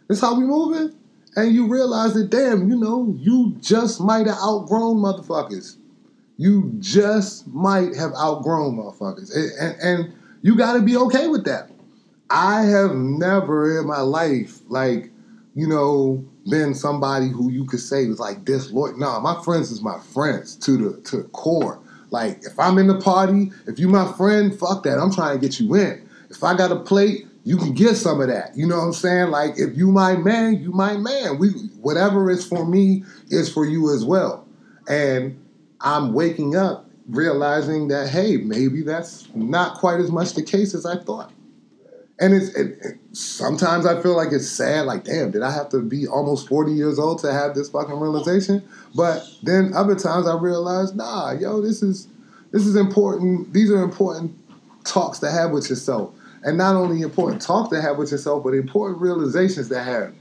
this 0.08 0.20
how 0.20 0.36
we 0.38 0.44
moving. 0.44 0.96
And 1.36 1.54
you 1.54 1.68
realize 1.68 2.14
that, 2.14 2.30
damn, 2.30 2.68
you 2.68 2.76
know, 2.76 3.14
you 3.16 3.56
just 3.60 4.00
might 4.00 4.26
have 4.26 4.38
outgrown 4.38 4.96
motherfuckers. 4.96 5.76
You 6.40 6.72
just 6.78 7.46
might 7.48 7.94
have 7.96 8.12
outgrown 8.14 8.78
motherfuckers, 8.78 9.30
and, 9.36 9.52
and, 9.60 9.82
and 9.82 10.14
you 10.40 10.56
got 10.56 10.72
to 10.72 10.80
be 10.80 10.96
okay 10.96 11.28
with 11.28 11.44
that. 11.44 11.68
I 12.30 12.62
have 12.62 12.94
never 12.94 13.78
in 13.78 13.86
my 13.86 14.00
life, 14.00 14.60
like, 14.70 15.10
you 15.54 15.66
know, 15.66 16.24
been 16.48 16.74
somebody 16.74 17.28
who 17.28 17.50
you 17.50 17.66
could 17.66 17.80
say 17.80 18.06
was 18.06 18.18
like 18.18 18.46
disloyal. 18.46 18.96
Nah, 18.96 19.20
my 19.20 19.42
friends 19.42 19.70
is 19.70 19.82
my 19.82 19.98
friends 20.14 20.56
to 20.56 20.78
the 20.78 21.00
to 21.10 21.18
the 21.18 21.24
core. 21.24 21.78
Like, 22.08 22.38
if 22.42 22.58
I'm 22.58 22.78
in 22.78 22.86
the 22.86 22.98
party, 22.98 23.52
if 23.66 23.78
you 23.78 23.88
my 23.88 24.10
friend, 24.14 24.58
fuck 24.58 24.82
that. 24.84 24.98
I'm 24.98 25.12
trying 25.12 25.38
to 25.38 25.46
get 25.46 25.60
you 25.60 25.74
in. 25.74 26.08
If 26.30 26.42
I 26.42 26.56
got 26.56 26.72
a 26.72 26.80
plate, 26.80 27.26
you 27.44 27.58
can 27.58 27.74
get 27.74 27.96
some 27.96 28.18
of 28.18 28.28
that. 28.28 28.56
You 28.56 28.66
know 28.66 28.78
what 28.78 28.84
I'm 28.84 28.92
saying? 28.94 29.30
Like, 29.30 29.58
if 29.58 29.76
you 29.76 29.92
my 29.92 30.16
man, 30.16 30.58
you 30.62 30.72
my 30.72 30.96
man. 30.96 31.38
We 31.38 31.50
whatever 31.82 32.30
is 32.30 32.48
for 32.48 32.64
me 32.64 33.04
is 33.28 33.52
for 33.52 33.66
you 33.66 33.94
as 33.94 34.06
well. 34.06 34.46
And 34.88 35.39
I'm 35.80 36.12
waking 36.12 36.56
up 36.56 36.86
realizing 37.08 37.88
that 37.88 38.08
hey, 38.08 38.36
maybe 38.36 38.82
that's 38.82 39.28
not 39.34 39.76
quite 39.78 40.00
as 40.00 40.10
much 40.10 40.34
the 40.34 40.42
case 40.42 40.74
as 40.74 40.86
I 40.86 40.96
thought. 40.96 41.32
And 42.18 42.34
it's 42.34 42.54
it, 42.54 42.78
it, 42.82 42.98
sometimes 43.12 43.86
I 43.86 44.00
feel 44.02 44.14
like 44.14 44.28
it's 44.32 44.48
sad. 44.48 44.84
Like, 44.84 45.04
damn, 45.04 45.30
did 45.30 45.42
I 45.42 45.50
have 45.50 45.70
to 45.70 45.80
be 45.80 46.06
almost 46.06 46.48
40 46.48 46.72
years 46.72 46.98
old 46.98 47.20
to 47.20 47.32
have 47.32 47.54
this 47.54 47.70
fucking 47.70 47.98
realization? 47.98 48.62
But 48.94 49.26
then 49.42 49.72
other 49.74 49.94
times 49.94 50.26
I 50.26 50.36
realize, 50.36 50.94
nah, 50.94 51.32
yo, 51.32 51.62
this 51.62 51.82
is 51.82 52.08
this 52.52 52.66
is 52.66 52.76
important. 52.76 53.52
These 53.52 53.70
are 53.70 53.82
important 53.82 54.36
talks 54.84 55.18
to 55.20 55.30
have 55.30 55.50
with 55.50 55.70
yourself, 55.70 56.12
and 56.42 56.58
not 56.58 56.76
only 56.76 57.00
important 57.00 57.40
talk 57.40 57.70
to 57.70 57.80
have 57.80 57.96
with 57.96 58.10
yourself, 58.10 58.44
but 58.44 58.50
important 58.50 59.00
realizations 59.00 59.68
to 59.70 59.82
have. 59.82 60.12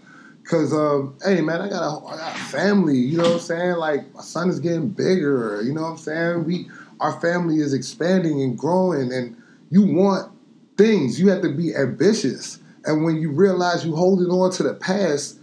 Cause, 0.50 0.74
um, 0.74 1.16
hey 1.24 1.42
man, 1.42 1.62
I 1.62 1.70
got, 1.70 1.84
a, 1.84 2.06
I 2.08 2.18
got 2.18 2.36
a 2.36 2.40
family. 2.40 2.98
You 2.98 3.18
know 3.18 3.24
what 3.26 3.34
I'm 3.34 3.40
saying? 3.40 3.76
Like 3.76 4.12
my 4.16 4.22
son 4.22 4.50
is 4.50 4.60
getting 4.60 4.90
bigger. 4.90 5.62
You 5.62 5.74
know 5.76 5.84
what 5.84 5.92
I'm 5.92 5.98
saying? 5.98 6.46
We, 6.46 6.68
our 7.00 7.22
family 7.22 7.58
is 7.60 7.72
expanding 7.72 8.42
and 8.42 8.58
growing, 8.58 9.14
and 9.14 9.38
you 9.70 9.86
want 9.86 10.32
things. 10.76 11.20
You 11.20 11.30
have 11.30 11.44
to 11.44 11.54
be 11.54 11.76
ambitious. 11.76 12.60
And 12.86 13.06
when 13.06 13.18
you 13.18 13.32
realize 13.32 13.86
you're 13.86 13.96
holding 13.96 14.30
on 14.32 14.52
to 14.54 14.64
the 14.64 14.74
past, 14.74 15.40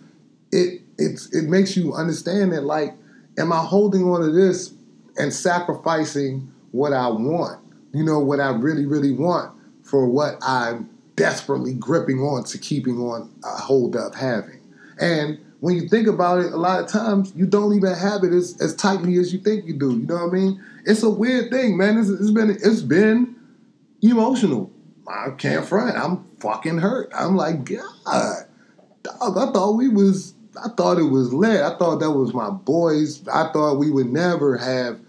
it 0.50 0.82
it's 0.98 1.32
it 1.32 1.48
makes 1.48 1.76
you 1.76 1.94
understand 1.94 2.52
that 2.52 2.64
like, 2.64 2.92
am 3.38 3.52
I 3.52 3.58
holding 3.58 4.02
on 4.02 4.22
to 4.22 4.32
this 4.32 4.74
and 5.18 5.32
sacrificing 5.32 6.52
what 6.72 6.92
I 6.92 7.06
want? 7.08 7.60
You 7.92 8.02
know, 8.02 8.18
what 8.18 8.40
I 8.40 8.48
really, 8.50 8.86
really 8.86 9.12
want 9.12 9.54
for 9.84 10.08
what 10.08 10.36
I'm 10.42 10.90
desperately 11.14 11.74
gripping 11.74 12.18
on 12.18 12.42
to 12.46 12.58
keeping 12.58 12.98
on 12.98 13.32
a 13.44 13.50
hold 13.50 13.94
up 13.94 14.16
having. 14.16 14.55
And 15.00 15.38
when 15.60 15.74
you 15.76 15.88
think 15.88 16.06
about 16.06 16.40
it, 16.40 16.52
a 16.52 16.56
lot 16.56 16.80
of 16.80 16.88
times 16.88 17.32
you 17.34 17.46
don't 17.46 17.74
even 17.74 17.94
have 17.94 18.24
it 18.24 18.32
as, 18.32 18.60
as 18.60 18.74
tightly 18.74 19.16
as 19.16 19.32
you 19.32 19.38
think 19.38 19.66
you 19.66 19.74
do. 19.74 19.90
You 19.90 20.06
know 20.06 20.14
what 20.14 20.30
I 20.30 20.32
mean? 20.32 20.64
It's 20.84 21.02
a 21.02 21.10
weird 21.10 21.50
thing, 21.50 21.76
man. 21.76 21.98
It's, 21.98 22.08
it's 22.08 22.30
been 22.30 22.50
it's 22.50 22.82
been 22.82 23.36
emotional. 24.02 24.70
I 25.08 25.30
can't 25.30 25.64
front. 25.64 25.96
I'm 25.96 26.24
fucking 26.40 26.78
hurt. 26.78 27.10
I'm 27.14 27.36
like, 27.36 27.64
God, 27.64 28.46
dog, 29.02 29.38
I 29.38 29.52
thought 29.52 29.72
we 29.72 29.88
was 29.88 30.34
I 30.62 30.68
thought 30.70 30.98
it 30.98 31.04
was 31.04 31.32
lit. 31.32 31.60
I 31.60 31.76
thought 31.76 32.00
that 32.00 32.12
was 32.12 32.32
my 32.32 32.50
boys. 32.50 33.26
I 33.28 33.50
thought 33.52 33.78
we 33.78 33.90
would 33.90 34.12
never 34.12 34.56
have 34.56 35.00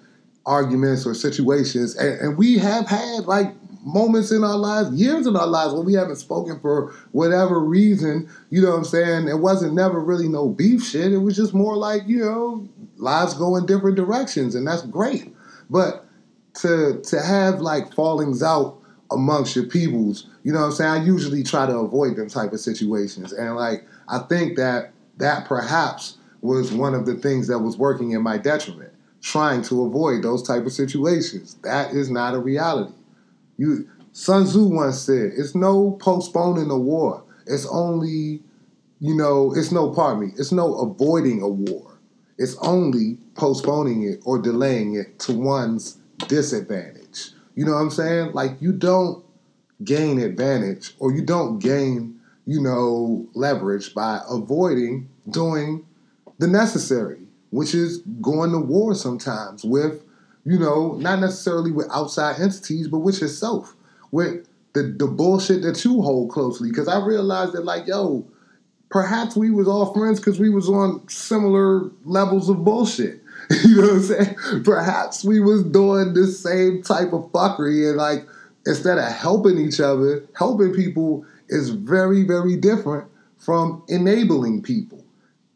arguments 0.45 1.05
or 1.05 1.13
situations. 1.13 1.95
And, 1.95 2.19
and 2.19 2.37
we 2.37 2.57
have 2.57 2.87
had 2.87 3.25
like 3.25 3.53
moments 3.87 4.31
in 4.31 4.43
our 4.43 4.57
lives, 4.57 4.91
years 4.91 5.25
in 5.25 5.35
our 5.35 5.47
lives 5.47 5.73
when 5.73 5.85
we 5.85 5.93
haven't 5.93 6.17
spoken 6.17 6.59
for 6.59 6.93
whatever 7.13 7.59
reason. 7.59 8.29
You 8.49 8.61
know 8.61 8.71
what 8.71 8.77
I'm 8.79 8.83
saying? 8.83 9.27
It 9.29 9.39
wasn't 9.39 9.73
never 9.73 9.99
really 9.99 10.27
no 10.27 10.49
beef 10.49 10.83
shit. 10.83 11.13
It 11.13 11.19
was 11.19 11.37
just 11.37 11.53
more 11.53 11.77
like, 11.77 12.01
you 12.05 12.19
know, 12.19 12.67
lives 12.97 13.33
go 13.33 13.55
in 13.55 13.65
different 13.65 13.95
directions, 13.95 14.55
and 14.55 14.67
that's 14.67 14.83
great. 14.83 15.33
But 15.69 16.05
to 16.55 17.01
to 17.01 17.21
have 17.21 17.61
like 17.61 17.93
fallings 17.93 18.43
out 18.43 18.77
amongst 19.09 19.55
your 19.55 19.65
peoples, 19.65 20.27
you 20.43 20.51
know 20.51 20.59
what 20.59 20.65
I'm 20.67 20.71
saying? 20.73 20.91
I 20.91 21.03
usually 21.05 21.43
try 21.43 21.65
to 21.65 21.77
avoid 21.77 22.17
them 22.17 22.27
type 22.27 22.51
of 22.51 22.59
situations. 22.59 23.31
And 23.31 23.55
like 23.55 23.85
I 24.09 24.19
think 24.19 24.57
that 24.57 24.91
that 25.17 25.47
perhaps 25.47 26.17
was 26.41 26.73
one 26.73 26.93
of 26.93 27.05
the 27.05 27.15
things 27.15 27.47
that 27.47 27.59
was 27.59 27.77
working 27.77 28.11
in 28.11 28.21
my 28.21 28.37
detriment, 28.37 28.91
trying 29.21 29.61
to 29.63 29.85
avoid 29.85 30.23
those 30.23 30.43
type 30.43 30.65
of 30.65 30.73
situations. 30.73 31.55
That 31.63 31.93
is 31.93 32.09
not 32.11 32.33
a 32.33 32.39
reality. 32.39 32.93
You 33.57 33.87
Sun 34.13 34.45
Tzu 34.45 34.67
once 34.67 34.99
said, 34.99 35.33
"It's 35.35 35.55
no 35.55 35.91
postponing 35.91 36.71
a 36.71 36.77
war. 36.77 37.23
It's 37.45 37.65
only, 37.67 38.43
you 38.99 39.15
know, 39.15 39.53
it's 39.55 39.71
no 39.71 39.89
pardon 39.91 40.27
me. 40.27 40.33
It's 40.37 40.51
no 40.51 40.75
avoiding 40.75 41.41
a 41.41 41.47
war. 41.47 41.99
It's 42.37 42.55
only 42.57 43.19
postponing 43.35 44.03
it 44.03 44.21
or 44.25 44.39
delaying 44.39 44.95
it 44.95 45.19
to 45.19 45.37
one's 45.37 45.97
disadvantage." 46.27 47.33
You 47.55 47.65
know 47.65 47.73
what 47.73 47.79
I'm 47.79 47.89
saying? 47.91 48.33
Like 48.33 48.61
you 48.61 48.71
don't 48.71 49.23
gain 49.83 50.19
advantage 50.19 50.95
or 50.99 51.11
you 51.11 51.23
don't 51.23 51.59
gain, 51.59 52.19
you 52.45 52.61
know, 52.61 53.27
leverage 53.33 53.93
by 53.93 54.21
avoiding 54.29 55.09
doing 55.29 55.85
the 56.39 56.47
necessary, 56.47 57.27
which 57.49 57.73
is 57.73 57.99
going 58.21 58.51
to 58.51 58.59
war 58.59 58.93
sometimes 58.93 59.63
with 59.63 60.03
you 60.47 60.57
know, 60.57 60.93
not 60.93 61.19
necessarily 61.19 61.71
with 61.71 61.87
outside 61.91 62.39
entities, 62.39 62.87
but 62.87 62.99
with 62.99 63.19
yourself, 63.19 63.75
with 64.11 64.47
the, 64.71 64.95
the 64.97 65.05
bullshit 65.05 65.61
that 65.63 65.83
you 65.83 66.01
hold 66.01 66.31
closely. 66.31 66.69
Because 66.69 66.87
I 66.87 67.05
realized 67.05 67.51
that, 67.51 67.65
like, 67.65 67.85
yo, 67.85 68.25
perhaps 68.89 69.35
we 69.35 69.51
was 69.51 69.67
all 69.67 69.93
friends 69.93 70.21
because 70.21 70.39
we 70.39 70.49
was 70.49 70.69
on 70.69 71.05
similar 71.09 71.91
levels 72.05 72.47
of 72.47 72.63
bullshit. 72.63 73.21
you 73.65 73.75
know 73.75 73.87
what 73.87 73.91
I'm 73.91 74.01
saying? 74.03 74.63
Perhaps 74.63 75.25
we 75.25 75.41
was 75.41 75.65
doing 75.65 76.13
the 76.13 76.27
same 76.27 76.81
type 76.81 77.11
of 77.11 77.29
fuckery 77.33 77.89
and 77.89 77.97
like 77.97 78.25
instead 78.65 78.97
of 78.97 79.11
helping 79.11 79.57
each 79.57 79.81
other, 79.81 80.23
helping 80.33 80.73
people 80.73 81.25
is 81.49 81.71
very, 81.71 82.23
very 82.23 82.55
different 82.55 83.09
from 83.37 83.83
enabling 83.89 84.61
people. 84.61 85.03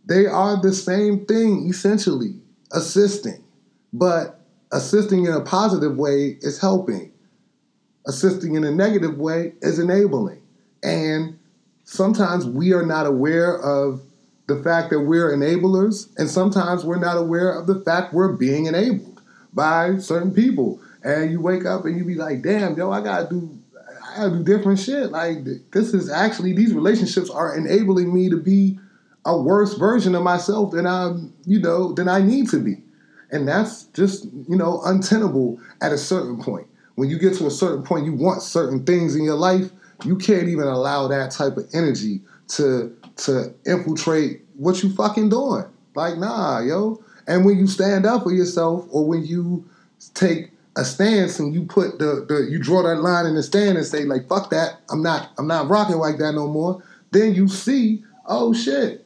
They 0.06 0.26
are 0.26 0.62
the 0.62 0.74
same 0.74 1.26
thing 1.26 1.70
essentially, 1.70 2.36
assisting. 2.74 3.42
But 3.94 4.41
Assisting 4.72 5.26
in 5.26 5.34
a 5.34 5.42
positive 5.42 5.98
way 5.98 6.38
is 6.42 6.60
helping. 6.60 7.12
Assisting 8.08 8.56
in 8.56 8.64
a 8.64 8.72
negative 8.72 9.18
way 9.18 9.54
is 9.62 9.80
enabling. 9.80 10.42
And 10.82 11.38
sometimes 11.84 12.46
we 12.46 12.74
are 12.74 12.86
not 12.86 13.06
aware 13.06 13.58
of 13.58 14.02
the 14.48 14.62
fact 14.64 14.90
that 14.90 15.02
we're 15.02 15.32
enablers, 15.32 16.10
and 16.18 16.30
sometimes 16.30 16.84
we're 16.84 17.00
not 17.00 17.18
aware 17.18 17.52
of 17.52 17.68
the 17.68 17.80
fact 17.82 18.14
we're 18.14 18.34
being 18.34 18.66
enabled 18.66 19.22
by 19.54 19.98
certain 19.98 20.34
people. 20.34 20.82
And 21.04 21.32
you 21.32 21.42
wake 21.42 21.66
up 21.66 21.86
and 21.86 21.98
you 21.98 22.06
be 22.06 22.16
like, 22.16 22.42
damn, 22.42 22.76
yo, 22.76 22.92
I 22.92 23.02
gotta 23.02 23.30
do 23.30 23.58
I 24.04 24.18
gotta 24.18 24.38
do 24.38 24.44
different 24.44 24.80
shit. 24.80 25.12
Like 25.12 25.46
this 25.72 25.94
is 25.94 26.10
actually 26.10 26.54
these 26.54 26.74
relationships 26.74 27.30
are 27.30 27.56
enabling 27.56 28.14
me 28.14 28.30
to 28.30 28.38
be 28.38 28.80
a 29.26 29.38
worse 29.38 29.76
version 29.76 30.16
of 30.16 30.24
myself 30.24 30.72
than 30.72 30.86
I'm, 30.86 31.34
you 31.46 31.60
know, 31.60 31.94
than 31.94 32.08
I 32.08 32.22
need 32.22 32.50
to 32.50 32.60
be. 32.60 32.78
And 33.32 33.48
that's 33.48 33.84
just, 33.86 34.26
you 34.26 34.56
know, 34.56 34.82
untenable 34.84 35.60
at 35.82 35.92
a 35.92 35.98
certain 35.98 36.42
point. 36.42 36.68
When 36.96 37.10
you 37.10 37.18
get 37.18 37.36
to 37.38 37.48
a 37.48 37.52
certain 37.52 37.84
point, 37.84 38.06
you 38.06 38.14
want 38.14 38.42
certain 38.42 38.86
things 38.86 39.16
in 39.16 39.24
your 39.24 39.36
life, 39.36 39.72
you 40.04 40.18
can't 40.18 40.48
even 40.48 40.66
allow 40.68 41.08
that 41.08 41.32
type 41.32 41.58
of 41.58 41.68
energy 41.74 42.22
to 42.50 42.96
to 43.18 43.54
infiltrate 43.66 44.42
what 44.56 44.84
you 44.84 44.94
fucking 44.94 45.30
doing. 45.30 45.66
Like, 45.96 46.18
nah, 46.18 46.60
yo. 46.60 47.04
And 47.28 47.46
when 47.46 47.58
you 47.58 47.68
stand 47.68 48.06
up 48.06 48.24
for 48.24 48.32
yourself 48.32 48.86
or 48.90 49.06
when 49.08 49.24
you 49.26 49.70
take 50.14 50.52
a 50.76 50.84
stance 50.84 51.40
and 51.40 51.54
you 51.54 51.64
put 51.64 52.00
the, 52.00 52.26
the 52.28 52.48
you 52.50 52.60
draw 52.60 52.84
that 52.84 53.02
line 53.02 53.26
in 53.26 53.36
the 53.36 53.44
stand 53.44 53.78
and 53.78 53.86
say, 53.86 54.04
like, 54.06 54.28
fuck 54.28 54.50
that, 54.50 54.78
I'm 54.90 55.02
not 55.02 55.32
I'm 55.38 55.48
not 55.48 55.70
rocking 55.70 55.98
like 55.98 56.18
that 56.18 56.34
no 56.34 56.48
more, 56.48 56.84
then 57.12 57.34
you 57.34 57.48
see, 57.48 58.04
oh 58.26 58.54
shit. 58.54 59.06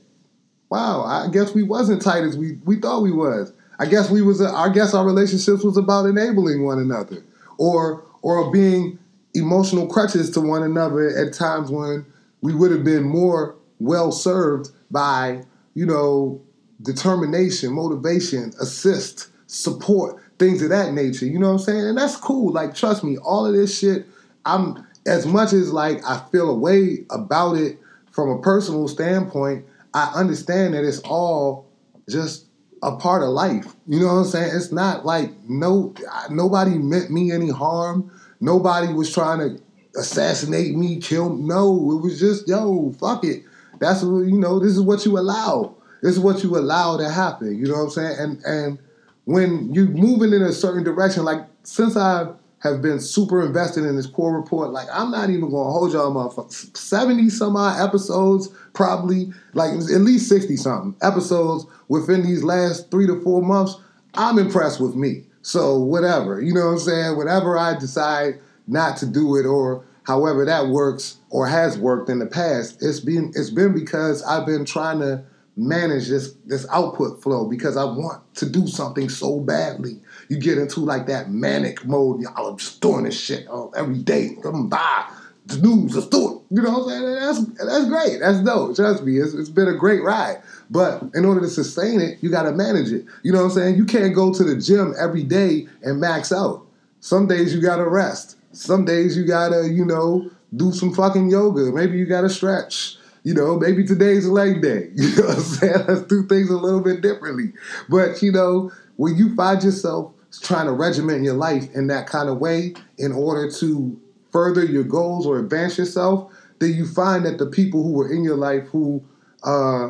Wow, 0.69 1.03
I 1.03 1.29
guess 1.31 1.53
we 1.53 1.63
wasn't 1.63 2.01
tight 2.01 2.23
as 2.23 2.37
we, 2.37 2.53
we 2.65 2.77
thought 2.77 3.03
we 3.03 3.11
was. 3.11 3.53
I 3.79 3.85
guess 3.85 4.09
we 4.09 4.21
was 4.21 4.41
I 4.41 4.69
guess 4.69 4.93
our 4.93 5.05
relationships 5.05 5.63
was 5.63 5.77
about 5.77 6.05
enabling 6.05 6.63
one 6.63 6.79
another 6.79 7.23
or 7.57 8.03
or 8.21 8.51
being 8.51 8.99
emotional 9.33 9.87
crutches 9.87 10.29
to 10.31 10.41
one 10.41 10.63
another 10.63 11.09
at 11.09 11.33
times 11.33 11.69
when 11.69 12.05
we 12.41 12.55
would 12.55 12.71
have 12.71 12.83
been 12.83 13.03
more 13.03 13.55
well 13.79 14.11
served 14.11 14.69
by, 14.89 15.43
you 15.73 15.85
know, 15.85 16.41
determination, 16.81 17.73
motivation, 17.73 18.53
assist, 18.61 19.29
support, 19.47 20.21
things 20.39 20.61
of 20.61 20.69
that 20.69 20.93
nature. 20.93 21.25
You 21.25 21.39
know 21.39 21.47
what 21.47 21.59
I'm 21.59 21.65
saying? 21.65 21.85
And 21.85 21.97
that's 21.97 22.15
cool. 22.15 22.51
Like, 22.51 22.75
trust 22.75 23.03
me, 23.03 23.17
all 23.17 23.45
of 23.45 23.53
this 23.53 23.77
shit, 23.77 24.05
I'm 24.45 24.85
as 25.05 25.25
much 25.25 25.53
as 25.53 25.71
like 25.71 26.03
I 26.05 26.19
feel 26.31 26.49
a 26.49 26.55
way 26.55 27.05
about 27.09 27.57
it 27.57 27.79
from 28.11 28.29
a 28.29 28.41
personal 28.41 28.87
standpoint, 28.87 29.65
I 29.93 30.11
understand 30.15 30.73
that 30.73 30.83
it's 30.85 30.99
all 30.99 31.67
just 32.09 32.44
a 32.83 32.95
part 32.95 33.23
of 33.23 33.29
life. 33.29 33.75
You 33.87 33.99
know 33.99 34.07
what 34.07 34.13
I'm 34.13 34.25
saying? 34.25 34.55
It's 34.55 34.71
not 34.71 35.05
like 35.05 35.31
no 35.47 35.93
nobody 36.29 36.77
meant 36.77 37.11
me 37.11 37.31
any 37.31 37.49
harm. 37.49 38.11
Nobody 38.39 38.93
was 38.93 39.13
trying 39.13 39.39
to 39.39 39.61
assassinate 39.97 40.75
me, 40.75 40.99
kill 40.99 41.35
me. 41.35 41.43
No, 41.43 41.91
it 41.91 42.03
was 42.03 42.19
just 42.19 42.47
yo, 42.47 42.93
fuck 42.99 43.23
it. 43.23 43.43
That's 43.79 44.03
what 44.03 44.25
you 44.25 44.37
know. 44.37 44.59
This 44.59 44.73
is 44.73 44.81
what 44.81 45.05
you 45.05 45.17
allow. 45.17 45.75
This 46.01 46.13
is 46.13 46.19
what 46.19 46.43
you 46.43 46.57
allow 46.57 46.97
to 46.97 47.09
happen. 47.09 47.57
You 47.57 47.67
know 47.67 47.75
what 47.75 47.83
I'm 47.83 47.89
saying? 47.89 48.15
And 48.19 48.43
and 48.43 48.79
when 49.25 49.73
you're 49.73 49.87
moving 49.87 50.33
in 50.33 50.41
a 50.41 50.53
certain 50.53 50.83
direction, 50.83 51.23
like 51.23 51.45
since 51.63 51.97
I 51.97 52.31
have 52.65 52.81
been 52.81 52.99
super 52.99 53.45
invested 53.45 53.85
in 53.85 53.95
this 53.95 54.07
core 54.07 54.35
report, 54.35 54.71
like 54.71 54.87
I'm 54.91 55.11
not 55.11 55.29
even 55.29 55.49
gonna 55.49 55.71
hold 55.71 55.93
y'all 55.93 56.13
motherfuckers. 56.13 56.75
70 56.75 57.29
some 57.29 57.55
odd 57.55 57.79
episodes, 57.79 58.49
probably 58.73 59.31
like 59.53 59.71
at 59.71 60.01
least 60.01 60.27
60 60.27 60.57
something 60.57 60.95
episodes 61.01 61.65
within 61.87 62.23
these 62.23 62.43
last 62.43 62.89
three 62.89 63.07
to 63.07 63.21
four 63.21 63.41
months. 63.41 63.75
I'm 64.15 64.39
impressed 64.39 64.81
with 64.81 64.95
me. 64.95 65.23
So 65.41 65.77
whatever, 65.77 66.41
you 66.41 66.53
know 66.53 66.65
what 66.65 66.73
I'm 66.73 66.79
saying? 66.79 67.17
Whatever 67.17 67.57
I 67.57 67.77
decide 67.77 68.39
not 68.67 68.97
to 68.97 69.05
do 69.05 69.35
it 69.35 69.45
or 69.45 69.85
however 70.03 70.43
that 70.45 70.67
works 70.67 71.17
or 71.29 71.47
has 71.47 71.77
worked 71.77 72.09
in 72.09 72.19
the 72.19 72.25
past, 72.25 72.81
it's 72.81 72.99
been 72.99 73.31
it's 73.35 73.51
been 73.51 73.73
because 73.73 74.23
I've 74.23 74.45
been 74.45 74.65
trying 74.65 74.99
to 74.99 75.23
manage 75.57 76.09
this 76.09 76.33
this 76.45 76.65
output 76.71 77.21
flow 77.21 77.47
because 77.47 77.77
I 77.77 77.83
want 77.83 78.21
to 78.35 78.49
do 78.49 78.67
something 78.67 79.09
so 79.09 79.39
badly. 79.39 79.99
You 80.29 80.37
get 80.37 80.57
into 80.57 80.79
like 80.79 81.07
that 81.07 81.29
manic 81.29 81.85
mode, 81.85 82.21
y'all 82.21 82.53
are 82.53 82.57
just 82.57 82.81
doing 82.81 83.03
this 83.03 83.19
shit 83.19 83.47
oh, 83.49 83.71
every 83.75 83.99
day. 83.99 84.37
Come 84.41 84.69
by 84.69 85.09
the 85.47 85.57
news, 85.57 85.95
let's 85.95 86.07
do 86.07 86.37
it. 86.37 86.41
You 86.55 86.61
know 86.61 86.79
what 86.79 86.93
I'm 86.93 87.25
saying? 87.29 87.55
That's 87.55 87.65
that's 87.65 87.85
great. 87.87 88.19
That's 88.19 88.39
dope. 88.39 88.75
Trust 88.75 89.03
me, 89.03 89.19
it's, 89.19 89.33
it's 89.33 89.49
been 89.49 89.67
a 89.67 89.75
great 89.75 90.03
ride. 90.03 90.41
But 90.69 91.03
in 91.13 91.25
order 91.25 91.41
to 91.41 91.49
sustain 91.49 92.01
it, 92.01 92.17
you 92.21 92.29
got 92.29 92.43
to 92.43 92.51
manage 92.51 92.91
it. 92.91 93.05
You 93.23 93.31
know 93.31 93.39
what 93.39 93.45
I'm 93.45 93.51
saying? 93.51 93.75
You 93.75 93.85
can't 93.85 94.15
go 94.15 94.33
to 94.33 94.43
the 94.43 94.55
gym 94.55 94.93
every 94.97 95.23
day 95.23 95.67
and 95.83 95.99
max 95.99 96.31
out. 96.31 96.65
Some 96.99 97.27
days 97.27 97.53
you 97.53 97.61
got 97.61 97.77
to 97.77 97.87
rest. 97.87 98.37
Some 98.51 98.85
days 98.85 99.15
you 99.15 99.25
got 99.25 99.49
to, 99.49 99.69
you 99.69 99.85
know, 99.85 100.29
do 100.55 100.71
some 100.71 100.93
fucking 100.93 101.29
yoga. 101.29 101.71
Maybe 101.71 101.97
you 101.97 102.05
got 102.05 102.21
to 102.21 102.29
stretch. 102.29 102.97
You 103.23 103.33
know, 103.33 103.59
maybe 103.59 103.83
today's 103.83 104.27
leg 104.27 104.61
day. 104.61 104.89
You 104.95 105.15
know 105.15 105.27
what 105.27 105.37
I'm 105.37 105.43
saying? 105.43 105.85
Let's 105.87 106.01
do 106.03 106.27
things 106.27 106.49
a 106.49 106.57
little 106.57 106.81
bit 106.81 107.01
differently. 107.01 107.53
But, 107.89 108.21
you 108.21 108.31
know, 108.31 108.71
when 108.95 109.15
you 109.15 109.35
find 109.35 109.63
yourself 109.63 110.13
trying 110.39 110.65
to 110.65 110.71
regiment 110.71 111.23
your 111.23 111.35
life 111.35 111.67
in 111.73 111.87
that 111.87 112.07
kind 112.07 112.29
of 112.29 112.37
way 112.37 112.73
in 112.97 113.11
order 113.11 113.51
to 113.51 113.99
further 114.31 114.65
your 114.65 114.83
goals 114.83 115.25
or 115.25 115.39
advance 115.39 115.77
yourself, 115.77 116.31
then 116.59 116.73
you 116.73 116.87
find 116.87 117.25
that 117.25 117.37
the 117.37 117.45
people 117.45 117.83
who 117.83 117.91
were 117.91 118.11
in 118.11 118.23
your 118.23 118.37
life 118.37 118.67
who 118.67 119.03
uh, 119.43 119.89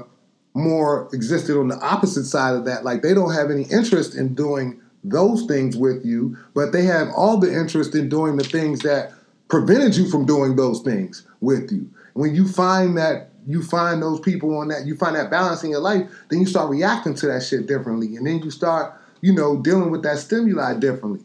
more 0.54 1.10
existed 1.14 1.58
on 1.58 1.68
the 1.68 1.78
opposite 1.80 2.26
side 2.26 2.56
of 2.56 2.66
that, 2.66 2.84
like 2.84 3.02
they 3.02 3.14
don't 3.14 3.34
have 3.34 3.52
any 3.52 3.64
interest 3.64 4.16
in 4.16 4.34
doing 4.34 4.80
those 5.04 5.46
things 5.46 5.78
with 5.78 6.06
you, 6.06 6.36
but 6.54 6.72
they 6.72 6.84
have 6.84 7.10
all 7.16 7.38
the 7.38 7.54
interest 7.54 7.94
in 7.94 8.10
doing 8.10 8.38
the 8.38 8.44
things 8.44 8.82
that 8.82 9.12
prevented 9.48 9.96
you 9.96 10.10
from 10.10 10.26
doing 10.26 10.56
those 10.56 10.82
things 10.82 11.28
with 11.42 11.72
you 11.72 11.90
when 12.16 12.34
you 12.34 12.48
find 12.48 12.98
that 12.98 13.30
you 13.46 13.62
find 13.62 14.02
those 14.02 14.20
people 14.22 14.58
on 14.58 14.70
that, 14.70 14.86
you 14.88 14.96
find 14.96 15.16
that 15.16 15.30
balance 15.30 15.64
in 15.64 15.70
your 15.70 15.82
life, 15.82 16.10
then 16.30 16.40
you 16.40 16.46
start 16.46 16.70
reacting 16.70 17.14
to 17.14 17.28
that 17.28 17.44
shit 17.44 17.68
differently. 17.68 18.16
And 18.16 18.26
then 18.26 18.40
you 18.40 18.50
start, 18.50 19.00
you 19.22 19.34
know, 19.34 19.62
dealing 19.62 19.92
with 19.92 20.04
that 20.04 20.18
stimuli 20.18 20.78
differently. 20.80 21.22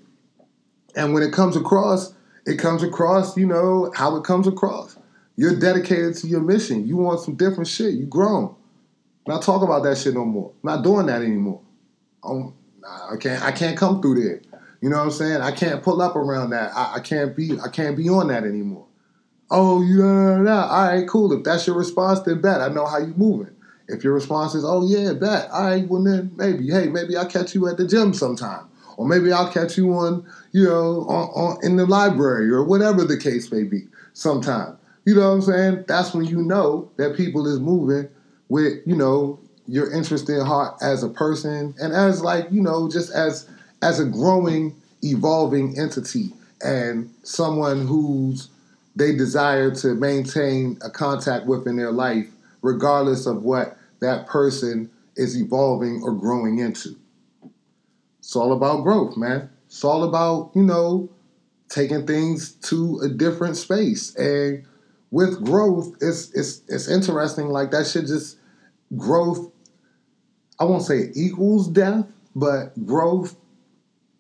And 0.97 1.15
when 1.15 1.23
it 1.23 1.33
comes 1.33 1.57
across, 1.57 2.15
it 2.47 2.59
comes 2.59 2.83
across, 2.83 3.37
you 3.37 3.47
know, 3.47 3.93
how 3.95 4.17
it 4.17 4.25
comes 4.25 4.47
across. 4.47 4.99
You're 5.37 5.59
dedicated 5.59 6.17
to 6.17 6.27
your 6.27 6.41
mission. 6.41 6.87
You 6.87 6.97
want 6.97 7.21
some 7.21 7.37
different 7.37 7.69
shit. 7.69 7.95
You 7.95 8.07
grown. 8.07 8.55
Not 9.27 9.43
talk 9.43 9.63
about 9.63 9.85
that 9.85 9.99
shit 9.99 10.15
no 10.15 10.25
more. 10.25 10.53
I'm 10.63 10.77
not 10.77 10.85
doing 10.85 11.07
that 11.07 11.23
anymore. 11.23 11.61
Oh, 12.23 12.31
I'm, 12.31 12.55
I 13.13 13.17
can't 13.17 13.43
I 13.43 13.53
can't 13.53 13.77
come 13.77 14.03
through 14.03 14.23
there. 14.23 14.43
You 14.81 14.89
know 14.89 14.97
what 14.97 15.05
I'm 15.05 15.11
saying? 15.11 15.41
I 15.43 15.53
can't 15.53 15.83
pull 15.83 16.01
up 16.01 16.17
around 16.17 16.51
that. 16.51 16.73
I, 16.75 16.95
I 16.97 17.01
can't 17.01 17.37
be 17.37 17.59
I 17.61 17.69
can't 17.69 17.97
be 17.97 18.09
on 18.09 18.29
that 18.29 18.45
anymore. 18.45 18.87
Oh, 19.51 19.83
you 19.83 19.97
know, 19.97 20.51
all 20.51 20.89
right, 20.89 21.09
cool. 21.09 21.33
If 21.33 21.45
that's 21.45 21.67
your 21.67 21.77
response, 21.77 22.21
then 22.21 22.41
bet. 22.41 22.61
I 22.61 22.69
know 22.69 22.87
how 22.87 22.99
you 22.99 23.13
moving. 23.17 23.55
If 23.91 24.05
your 24.05 24.15
response 24.15 24.55
is, 24.55 24.65
oh 24.65 24.87
yeah, 24.87 25.13
bet. 25.13 25.51
All 25.51 25.67
right, 25.67 25.87
well 25.89 26.03
then 26.03 26.33
maybe, 26.37 26.71
hey, 26.71 26.89
maybe 26.89 27.17
I'll 27.17 27.29
catch 27.29 27.55
you 27.55 27.69
at 27.69 27.77
the 27.77 27.87
gym 27.87 28.15
sometime, 28.15 28.67
or 28.97 29.07
maybe 29.07 29.33
I'll 29.33 29.53
catch 29.53 29.77
you 29.77 29.93
on, 29.93 30.27
you 30.53 30.65
know, 30.65 31.07
on, 31.09 31.29
on 31.31 31.65
in 31.65 31.77
the 31.77 31.87
library 31.87 32.51
or 32.51 32.65
whatever 32.65 33.05
the 33.05 33.19
case 33.19 33.51
may 33.53 33.65
be. 33.65 33.87
Sometime, 34.13 34.77
you 35.05 35.15
know 35.15 35.29
what 35.29 35.35
I'm 35.35 35.43
saying? 35.43 35.85
That's 35.87 36.13
when 36.13 36.27
you 36.27 36.43
know 36.43 36.91
that 36.97 37.17
people 37.17 37.47
is 37.47 37.61
moving 37.61 38.09
with, 38.49 38.81
you 38.87 38.97
know, 38.97 39.39
your 39.67 39.93
interest 39.93 40.29
in 40.29 40.45
heart 40.45 40.77
as 40.83 41.03
a 41.03 41.09
person 41.09 41.75
and 41.81 41.93
as 41.93 42.23
like, 42.23 42.51
you 42.51 42.61
know, 42.61 42.91
just 42.91 43.13
as 43.13 43.49
as 43.83 44.01
a 44.01 44.05
growing, 44.05 44.75
evolving 45.03 45.79
entity 45.79 46.33
and 46.63 47.11
someone 47.23 47.87
who's 47.87 48.49
they 48.97 49.15
desire 49.15 49.71
to 49.71 49.95
maintain 49.95 50.77
a 50.83 50.91
contact 50.91 51.47
with 51.47 51.67
in 51.67 51.77
their 51.77 51.93
life, 51.93 52.27
regardless 52.63 53.25
of 53.25 53.43
what 53.43 53.77
that 54.01 54.27
person 54.27 54.91
is 55.17 55.41
evolving 55.41 56.03
or 56.03 56.13
growing 56.13 56.59
into. 56.59 56.97
It's 58.19 58.37
all 58.37 58.53
about 58.53 58.83
growth, 58.83 59.17
man. 59.17 59.51
It's 59.67 59.85
all 59.85 60.05
about, 60.05 60.53
you 60.55 60.63
know, 60.63 61.11
taking 61.69 62.07
things 62.07 62.53
to 62.53 63.01
a 63.03 63.09
different 63.09 63.57
space. 63.57 64.15
And 64.17 64.65
with 65.11 65.45
growth, 65.45 65.97
it's 66.01 66.31
it's 66.33 66.63
it's 66.69 66.89
interesting. 66.89 67.49
Like 67.49 67.71
that 67.71 67.87
should 67.87 68.07
just 68.07 68.39
growth, 68.97 69.51
I 70.59 70.65
won't 70.65 70.83
say 70.83 71.11
equals 71.15 71.69
death, 71.69 72.07
but 72.35 72.87
growth 72.87 73.37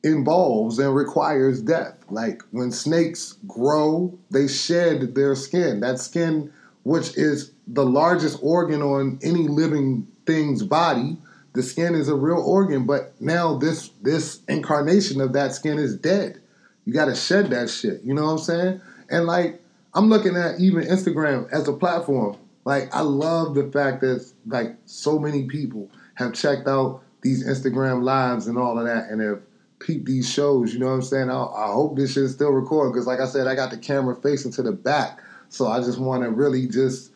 involves 0.02 0.78
and 0.78 0.94
requires 0.94 1.60
death. 1.60 1.98
Like 2.08 2.42
when 2.50 2.72
snakes 2.72 3.36
grow, 3.46 4.18
they 4.30 4.48
shed 4.48 5.14
their 5.14 5.34
skin. 5.34 5.80
That 5.80 5.98
skin, 5.98 6.52
which 6.90 7.16
is 7.16 7.52
the 7.68 7.86
largest 7.86 8.36
organ 8.42 8.82
on 8.82 9.16
any 9.22 9.46
living 9.46 10.04
thing's 10.26 10.64
body, 10.64 11.16
the 11.52 11.62
skin 11.62 11.94
is 11.94 12.08
a 12.08 12.16
real 12.16 12.42
organ, 12.44 12.84
but 12.84 13.12
now 13.20 13.56
this 13.56 13.90
this 14.02 14.40
incarnation 14.48 15.20
of 15.20 15.32
that 15.34 15.54
skin 15.54 15.78
is 15.78 15.96
dead. 15.96 16.40
You 16.84 16.92
got 16.92 17.04
to 17.04 17.14
shed 17.14 17.50
that 17.50 17.70
shit. 17.70 18.02
You 18.02 18.12
know 18.12 18.24
what 18.24 18.32
I'm 18.32 18.38
saying? 18.38 18.80
And 19.08 19.26
like 19.26 19.62
I'm 19.94 20.08
looking 20.08 20.34
at 20.34 20.58
even 20.58 20.82
Instagram 20.82 21.48
as 21.52 21.68
a 21.68 21.72
platform. 21.72 22.36
Like 22.64 22.92
I 22.92 23.02
love 23.02 23.54
the 23.54 23.70
fact 23.70 24.00
that 24.00 24.28
like 24.48 24.74
so 24.86 25.16
many 25.16 25.44
people 25.44 25.88
have 26.14 26.32
checked 26.32 26.66
out 26.66 27.04
these 27.22 27.46
Instagram 27.46 28.02
lives 28.02 28.48
and 28.48 28.58
all 28.58 28.76
of 28.76 28.84
that 28.86 29.10
and 29.10 29.20
have 29.20 29.42
peep 29.78 30.06
these 30.06 30.28
shows. 30.28 30.74
You 30.74 30.80
know 30.80 30.86
what 30.86 30.94
I'm 30.94 31.02
saying? 31.02 31.30
I, 31.30 31.40
I 31.40 31.72
hope 31.72 31.94
this 31.94 32.14
shit 32.14 32.24
is 32.24 32.32
still 32.32 32.50
recording 32.50 32.92
because, 32.92 33.06
like 33.06 33.20
I 33.20 33.26
said, 33.26 33.46
I 33.46 33.54
got 33.54 33.70
the 33.70 33.78
camera 33.78 34.16
facing 34.20 34.50
to 34.54 34.62
the 34.64 34.72
back, 34.72 35.20
so 35.50 35.66
I 35.66 35.80
just 35.80 35.98
want 35.98 36.22
to 36.22 36.30
really 36.30 36.66
just 36.66 37.12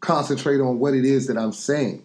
concentrate 0.00 0.60
on 0.60 0.78
what 0.78 0.94
it 0.94 1.04
is 1.04 1.26
that 1.26 1.36
I'm 1.36 1.52
saying. 1.52 2.02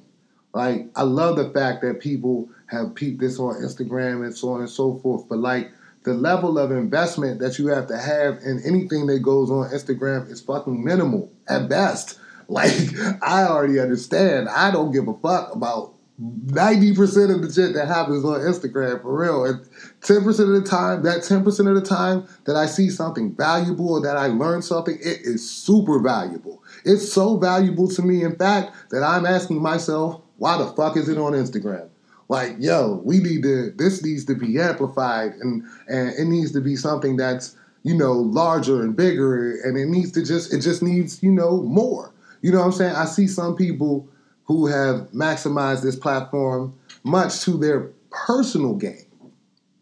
Like, 0.53 0.88
I 0.95 1.03
love 1.03 1.38
the 1.38 1.49
fact 1.51 1.84
that 1.84 1.99
people 1.99 2.49
have 2.65 2.95
peeped 2.95 3.19
this 3.19 3.39
on 3.39 3.55
Instagram 3.55 4.23
and 4.23 4.36
so 4.36 4.49
on 4.53 4.62
and 4.62 4.69
so 4.69 4.97
forth. 4.97 5.29
But 5.29 5.39
like 5.39 5.71
the 6.03 6.13
level 6.13 6.58
of 6.58 6.71
investment 6.71 7.39
that 7.39 7.60
you 7.60 7.67
have 7.67 7.88
to 7.88 7.97
have 7.97 8.39
in 8.43 8.62
anything 8.65 9.05
that 9.08 9.19
goes 9.19 9.51
on 9.51 9.69
Instagram 9.69 10.29
is 10.32 10.41
fucking 10.41 10.84
minimal 10.84 11.32
at 11.47 11.69
best. 11.69 12.19
Like, 12.51 12.73
I 13.21 13.43
already 13.43 13.79
understand. 13.79 14.49
I 14.49 14.71
don't 14.71 14.91
give 14.91 15.08
a 15.08 15.13
fuck 15.13 15.53
about 15.53 15.93
90% 16.21 17.34
of 17.34 17.41
the 17.41 17.51
shit 17.53 17.73
that 17.75 17.88
happens 17.88 18.25
on 18.25 18.41
Instagram 18.41 19.01
for 19.01 19.17
real. 19.17 19.45
And 19.45 19.62
10% 20.01 20.27
of 20.27 20.63
the 20.63 20.67
time, 20.67 21.03
that 21.03 21.19
10% 21.19 21.47
of 21.67 21.75
the 21.75 21.82
time 21.82 22.27
that 22.45 22.55
I 22.55 22.65
see 22.65 22.89
something 22.89 23.34
valuable 23.36 23.93
or 23.93 24.01
that 24.01 24.17
I 24.17 24.27
learn 24.27 24.62
something, 24.62 24.95
it 24.95 25.21
is 25.21 25.49
super 25.49 25.99
valuable. 25.99 26.62
It's 26.84 27.12
so 27.12 27.38
valuable 27.38 27.88
to 27.89 28.01
me, 28.01 28.23
in 28.23 28.36
fact, 28.36 28.75
that 28.91 29.03
I'm 29.03 29.25
asking 29.25 29.62
myself, 29.62 30.21
why 30.38 30.58
the 30.58 30.67
fuck 30.73 30.97
is 30.97 31.08
it 31.08 31.17
on 31.17 31.34
Instagram? 31.34 31.89
Like, 32.27 32.55
yo, 32.60 33.01
we 33.03 33.19
need 33.19 33.43
to. 33.43 33.71
This 33.71 34.03
needs 34.03 34.23
to 34.25 34.36
be 34.36 34.60
amplified, 34.60 35.34
and 35.41 35.63
and 35.88 36.10
it 36.10 36.25
needs 36.25 36.51
to 36.51 36.62
be 36.62 36.75
something 36.75 37.17
that's 37.17 37.58
you 37.82 37.95
know 37.95 38.13
larger 38.13 38.84
and 38.84 38.95
bigger, 38.95 39.60
and 39.63 39.75
it 39.75 39.88
needs 39.88 40.12
to 40.12 40.23
just 40.23 40.53
it 40.53 40.62
just 40.62 40.84
needs 40.84 41.23
you 41.23 41.32
know 41.32 41.63
more. 41.63 42.13
You 42.41 42.51
know 42.51 42.60
what 42.60 42.65
I'm 42.65 42.71
saying? 42.73 42.95
I 42.95 43.05
see 43.05 43.27
some 43.27 43.55
people 43.55 44.08
who 44.50 44.66
have 44.66 45.12
maximized 45.12 45.84
this 45.84 45.96
platform 45.96 46.74
much 47.04 47.42
to 47.42 47.52
their 47.52 47.92
personal 48.10 48.74
gain. 48.74 49.06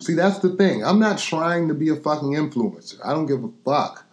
See, 0.01 0.13
that's 0.13 0.39
the 0.39 0.49
thing. 0.57 0.83
I'm 0.83 0.99
not 0.99 1.17
trying 1.17 1.69
to 1.69 1.73
be 1.73 1.87
a 1.87 1.95
fucking 1.95 2.33
influencer. 2.33 2.99
I 3.01 3.13
don't 3.13 3.27
give 3.27 3.45
a 3.45 3.49
fuck 3.63 4.05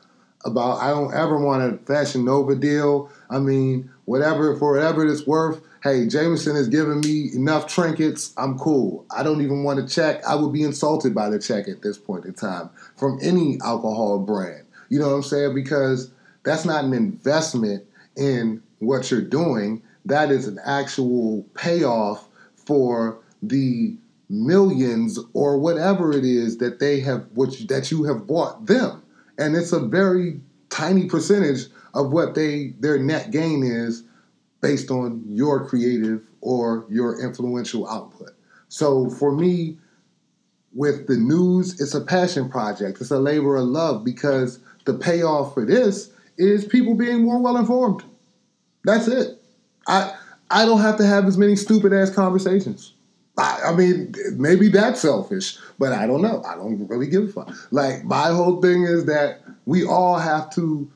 about. 0.45 0.81
I 0.81 0.91
don't 0.91 1.13
ever 1.13 1.39
want 1.39 1.75
a 1.75 1.77
Fashion 1.79 2.25
Nova 2.25 2.55
deal. 2.55 3.11
I 3.29 3.41
mean, 3.41 3.91
whatever 4.05 4.57
for 4.57 4.75
whatever 4.75 5.05
it's 5.05 5.27
worth 5.27 5.61
hey, 5.83 6.07
Jameson 6.07 6.57
has 6.57 6.69
given 6.69 7.01
me 7.01 7.31
enough 7.35 7.67
trinkets. 7.67 8.33
I'm 8.39 8.59
cool. 8.59 9.05
I 9.15 9.23
don't 9.23 9.43
even 9.43 9.65
want 9.65 9.87
to 9.87 9.95
check. 9.95 10.25
I 10.25 10.35
would 10.35 10.51
be 10.51 10.63
insulted 10.63 11.15
by 11.15 11.29
the 11.29 11.39
check 11.39 11.69
at 11.69 11.83
this 11.83 11.99
point 11.99 12.25
in 12.25 12.33
time 12.33 12.71
from 12.97 13.19
any 13.21 13.59
alcohol 13.61 14.19
brand. 14.21 14.65
You 14.89 14.99
know 14.99 15.09
what 15.09 15.17
I'm 15.17 15.23
saying? 15.23 15.55
Because 15.55 16.11
that's 16.43 16.65
not 16.65 16.85
an 16.85 16.95
investment 16.95 17.85
in 18.17 18.63
what 18.79 19.11
you're 19.11 19.21
doing. 19.21 19.83
That 20.05 20.31
is 20.31 20.47
an 20.47 20.59
actual 20.65 21.47
payoff 21.55 22.29
for 22.57 23.21
the 23.43 23.97
millions 24.29 25.19
or 25.33 25.59
whatever 25.59 26.13
it 26.13 26.25
is 26.25 26.59
that 26.59 26.79
they 26.79 27.01
have 27.01 27.27
which 27.35 27.67
that 27.67 27.91
you 27.91 28.05
have 28.05 28.27
bought 28.27 28.67
them. 28.67 29.03
And 29.39 29.55
it's 29.57 29.73
a 29.73 29.81
very 29.81 30.41
tiny 30.71 31.07
percentage 31.07 31.67
of 31.95 32.13
what 32.13 32.35
they 32.35 32.75
their 32.81 32.99
net 32.99 33.31
gain 33.31 33.63
is 33.63 34.05
based 34.61 34.91
on 34.91 35.23
your 35.29 35.69
creative 35.69 36.23
or 36.41 36.87
your 36.89 37.23
influential 37.23 37.89
output. 37.89 38.31
So 38.69 39.11
for 39.11 39.31
me, 39.33 39.79
with 40.73 41.07
the 41.07 41.17
news, 41.17 41.81
it's 41.81 41.95
a 41.95 42.01
passion 42.01 42.49
project. 42.49 43.01
It's 43.01 43.11
a 43.11 43.19
labor 43.19 43.57
of 43.57 43.65
love 43.67 44.05
because 44.05 44.59
the 44.85 44.95
payoff 44.95 45.55
for 45.55 45.65
this 45.65 46.11
is 46.37 46.65
people 46.65 46.95
being 46.95 47.23
more 47.23 47.41
well 47.41 47.57
informed. 47.57 48.03
That's 48.85 49.07
it. 49.07 49.41
I 49.87 50.15
I 50.51 50.65
don't 50.65 50.81
have 50.81 50.97
to 50.99 51.07
have 51.07 51.27
as 51.27 51.39
many 51.39 51.57
stupid 51.57 51.93
ass 51.93 52.11
conversations. 52.11 52.93
I, 53.37 53.61
I, 53.67 53.75
mean, 53.75 54.15
maybe 54.35 54.69
that's 54.69 55.01
selfish, 55.01 55.59
but 55.79 55.93
I 55.93 56.07
don't 56.07 56.23
know. 56.23 56.43
I 56.45 56.55
don't 56.55 56.87
really 56.87 57.09
give 57.09 57.25
a 57.25 57.33
fuck. 57.33 57.73
Like 57.73 58.05
my 58.05 58.29
whole 58.29 58.63
thing 58.63 58.85
is 58.85 59.07
that 59.07 59.41
we 59.67 59.85
all 59.85 60.19
have 60.19 60.51
to 60.55 60.89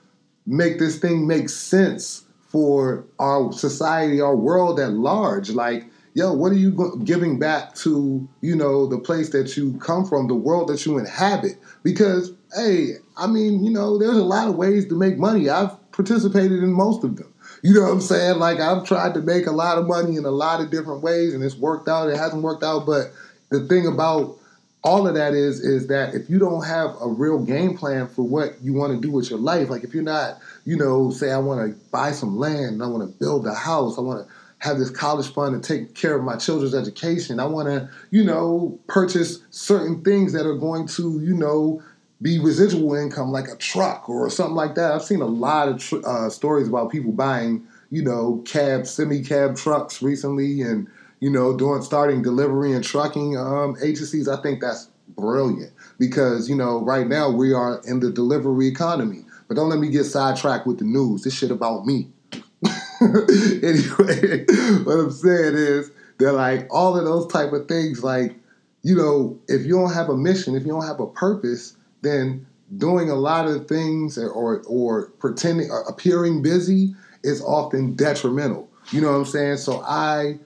make 0.46 0.78
this 0.78 0.98
thing 0.98 1.26
make 1.26 1.48
sense 1.48 2.24
for 2.46 3.04
our 3.18 3.52
society, 3.52 4.20
our 4.20 4.36
world 4.36 4.78
at 4.78 4.92
large. 4.92 5.50
Like, 5.50 5.84
yo, 6.14 6.32
what 6.32 6.52
are 6.52 6.56
you 6.56 7.00
giving 7.04 7.38
back 7.38 7.74
to, 7.76 8.26
you 8.40 8.56
know, 8.56 8.86
the 8.86 8.98
place 8.98 9.30
that 9.30 9.56
you 9.56 9.76
come 9.78 10.06
from, 10.06 10.28
the 10.28 10.34
world 10.34 10.68
that 10.68 10.86
you 10.86 10.96
inhabit? 10.96 11.58
Because, 11.82 12.32
hey, 12.56 12.92
I 13.16 13.26
mean, 13.26 13.64
you 13.64 13.70
know, 13.70 13.98
there's 13.98 14.16
a 14.16 14.24
lot 14.24 14.48
of 14.48 14.56
ways 14.56 14.86
to 14.88 14.94
make 14.94 15.18
money. 15.18 15.50
I've 15.50 15.76
participated 15.92 16.62
in 16.62 16.72
most 16.72 17.04
of 17.04 17.16
them. 17.16 17.32
You 17.62 17.74
know 17.74 17.82
what 17.82 17.92
I'm 17.92 18.00
saying? 18.00 18.38
Like, 18.38 18.60
I've 18.60 18.84
tried 18.84 19.14
to 19.14 19.20
make 19.20 19.46
a 19.46 19.52
lot 19.52 19.78
of 19.78 19.86
money 19.86 20.16
in 20.16 20.24
a 20.24 20.30
lot 20.30 20.60
of 20.60 20.70
different 20.70 21.02
ways, 21.02 21.34
and 21.34 21.42
it's 21.42 21.56
worked 21.56 21.88
out. 21.88 22.08
It 22.08 22.16
hasn't 22.16 22.42
worked 22.42 22.62
out, 22.62 22.86
but 22.86 23.12
the 23.50 23.66
thing 23.66 23.86
about 23.86 24.36
all 24.84 25.08
of 25.08 25.14
that 25.14 25.34
is 25.34 25.60
is 25.60 25.88
that 25.88 26.14
if 26.14 26.30
you 26.30 26.38
don't 26.38 26.64
have 26.64 26.94
a 27.00 27.08
real 27.08 27.44
game 27.44 27.76
plan 27.76 28.06
for 28.08 28.22
what 28.22 28.62
you 28.62 28.72
want 28.72 28.94
to 28.94 29.00
do 29.00 29.10
with 29.10 29.28
your 29.28 29.38
life, 29.38 29.68
like 29.68 29.82
if 29.82 29.92
you're 29.92 30.04
not, 30.04 30.38
you 30.64 30.76
know, 30.76 31.10
say 31.10 31.32
I 31.32 31.38
want 31.38 31.68
to 31.68 31.78
buy 31.90 32.12
some 32.12 32.38
land, 32.38 32.74
and 32.74 32.82
I 32.82 32.86
want 32.86 33.02
to 33.10 33.18
build 33.18 33.46
a 33.46 33.54
house, 33.54 33.98
I 33.98 34.02
want 34.02 34.26
to 34.26 34.32
have 34.58 34.78
this 34.78 34.90
college 34.90 35.32
fund 35.32 35.54
and 35.54 35.62
take 35.62 35.94
care 35.94 36.16
of 36.16 36.24
my 36.24 36.36
children's 36.36 36.74
education. 36.74 37.40
I 37.40 37.46
want 37.46 37.68
to, 37.68 37.88
you 38.10 38.24
know, 38.24 38.78
purchase 38.88 39.40
certain 39.50 40.02
things 40.02 40.32
that 40.32 40.46
are 40.46 40.56
going 40.56 40.86
to, 40.88 41.20
you 41.20 41.34
know, 41.34 41.82
be 42.20 42.38
residual 42.38 42.94
income, 42.94 43.30
like 43.30 43.48
a 43.48 43.56
truck 43.56 44.08
or 44.08 44.28
something 44.30 44.56
like 44.56 44.74
that. 44.74 44.92
I've 44.92 45.04
seen 45.04 45.20
a 45.20 45.26
lot 45.26 45.68
of 45.68 45.78
tr- 45.78 46.06
uh, 46.06 46.28
stories 46.30 46.68
about 46.68 46.90
people 46.90 47.12
buying, 47.12 47.66
you 47.90 48.02
know, 48.02 48.42
cab, 48.44 48.86
semi 48.86 49.22
cab 49.22 49.56
trucks 49.56 50.02
recently, 50.02 50.62
and 50.62 50.88
you 51.20 51.30
know, 51.30 51.56
doing 51.56 51.82
starting 51.82 52.22
delivery 52.22 52.72
and 52.72 52.84
trucking 52.84 53.36
um, 53.36 53.76
agencies, 53.82 54.28
I 54.28 54.40
think 54.40 54.60
that's 54.60 54.88
brilliant 55.16 55.72
because 55.98 56.48
you 56.48 56.54
know 56.54 56.80
right 56.82 57.06
now 57.06 57.30
we 57.30 57.52
are 57.52 57.80
in 57.86 58.00
the 58.00 58.10
delivery 58.10 58.66
economy. 58.66 59.24
But 59.46 59.56
don't 59.56 59.70
let 59.70 59.78
me 59.78 59.88
get 59.88 60.04
sidetracked 60.04 60.66
with 60.66 60.78
the 60.78 60.84
news. 60.84 61.22
This 61.22 61.34
shit 61.34 61.50
about 61.50 61.86
me. 61.86 62.08
anyway, 63.00 64.44
what 64.84 64.98
I'm 64.98 65.10
saying 65.10 65.54
is 65.54 65.90
that 66.18 66.32
like 66.32 66.66
all 66.70 66.98
of 66.98 67.04
those 67.04 67.26
type 67.28 67.52
of 67.52 67.66
things, 67.66 68.04
like 68.04 68.34
you 68.82 68.94
know, 68.94 69.38
if 69.48 69.64
you 69.64 69.74
don't 69.74 69.92
have 69.92 70.08
a 70.08 70.16
mission, 70.16 70.54
if 70.54 70.64
you 70.64 70.72
don't 70.72 70.86
have 70.86 71.00
a 71.00 71.06
purpose, 71.06 71.76
then 72.02 72.46
doing 72.76 73.10
a 73.10 73.14
lot 73.14 73.46
of 73.46 73.66
things 73.66 74.18
or 74.18 74.62
or 74.66 75.06
pretending 75.18 75.70
or 75.70 75.82
appearing 75.82 76.42
busy 76.42 76.94
is 77.22 77.42
often 77.42 77.94
detrimental. 77.94 78.68
You 78.90 79.00
know 79.00 79.12
what 79.12 79.18
I'm 79.18 79.24
saying? 79.24 79.56
So 79.58 79.82
I 79.82 80.38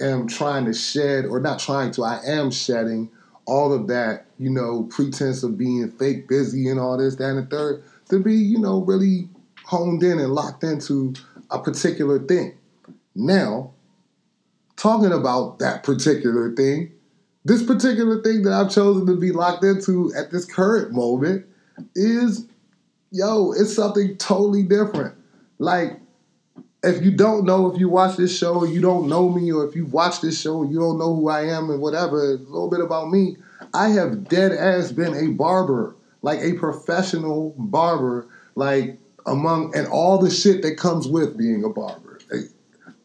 am 0.00 0.28
trying 0.28 0.64
to 0.66 0.74
shed, 0.74 1.24
or 1.26 1.40
not 1.40 1.58
trying 1.58 1.90
to, 1.92 2.04
I 2.04 2.20
am 2.24 2.50
shedding 2.50 3.10
all 3.46 3.72
of 3.72 3.88
that, 3.88 4.26
you 4.38 4.50
know, 4.50 4.84
pretense 4.84 5.42
of 5.42 5.58
being 5.58 5.90
fake 5.92 6.28
busy 6.28 6.68
and 6.68 6.78
all 6.78 6.98
this, 6.98 7.16
that, 7.16 7.30
and 7.30 7.38
the 7.38 7.46
third, 7.46 7.82
to 8.10 8.22
be, 8.22 8.34
you 8.34 8.58
know, 8.58 8.82
really 8.82 9.28
honed 9.64 10.02
in 10.02 10.18
and 10.18 10.32
locked 10.32 10.62
into 10.62 11.14
a 11.50 11.58
particular 11.58 12.18
thing. 12.18 12.56
Now, 13.14 13.72
talking 14.76 15.12
about 15.12 15.58
that 15.58 15.82
particular 15.82 16.54
thing, 16.54 16.92
this 17.48 17.62
particular 17.62 18.20
thing 18.22 18.42
that 18.42 18.52
I've 18.52 18.70
chosen 18.70 19.06
to 19.06 19.16
be 19.16 19.32
locked 19.32 19.64
into 19.64 20.12
at 20.14 20.30
this 20.30 20.44
current 20.44 20.92
moment 20.92 21.46
is, 21.94 22.46
yo, 23.10 23.52
it's 23.52 23.74
something 23.74 24.16
totally 24.18 24.62
different. 24.62 25.14
Like, 25.58 25.98
if 26.82 27.02
you 27.02 27.10
don't 27.10 27.46
know, 27.46 27.72
if 27.72 27.80
you 27.80 27.88
watch 27.88 28.18
this 28.18 28.36
show, 28.36 28.64
you 28.64 28.82
don't 28.82 29.08
know 29.08 29.30
me, 29.30 29.50
or 29.50 29.66
if 29.66 29.74
you 29.74 29.86
watch 29.86 30.20
this 30.20 30.38
show, 30.38 30.62
you 30.62 30.78
don't 30.78 30.98
know 30.98 31.14
who 31.14 31.30
I 31.30 31.46
am 31.46 31.70
and 31.70 31.80
whatever, 31.80 32.20
a 32.20 32.36
little 32.36 32.68
bit 32.68 32.80
about 32.80 33.10
me. 33.10 33.38
I 33.72 33.88
have 33.88 34.28
dead 34.28 34.52
ass 34.52 34.92
been 34.92 35.14
a 35.14 35.32
barber, 35.32 35.96
like 36.20 36.40
a 36.40 36.52
professional 36.52 37.54
barber, 37.56 38.28
like 38.56 38.98
among 39.24 39.74
and 39.74 39.86
all 39.88 40.18
the 40.18 40.30
shit 40.30 40.60
that 40.62 40.76
comes 40.76 41.08
with 41.08 41.36
being 41.36 41.64
a 41.64 41.70
barber, 41.70 42.20
like, 42.30 42.50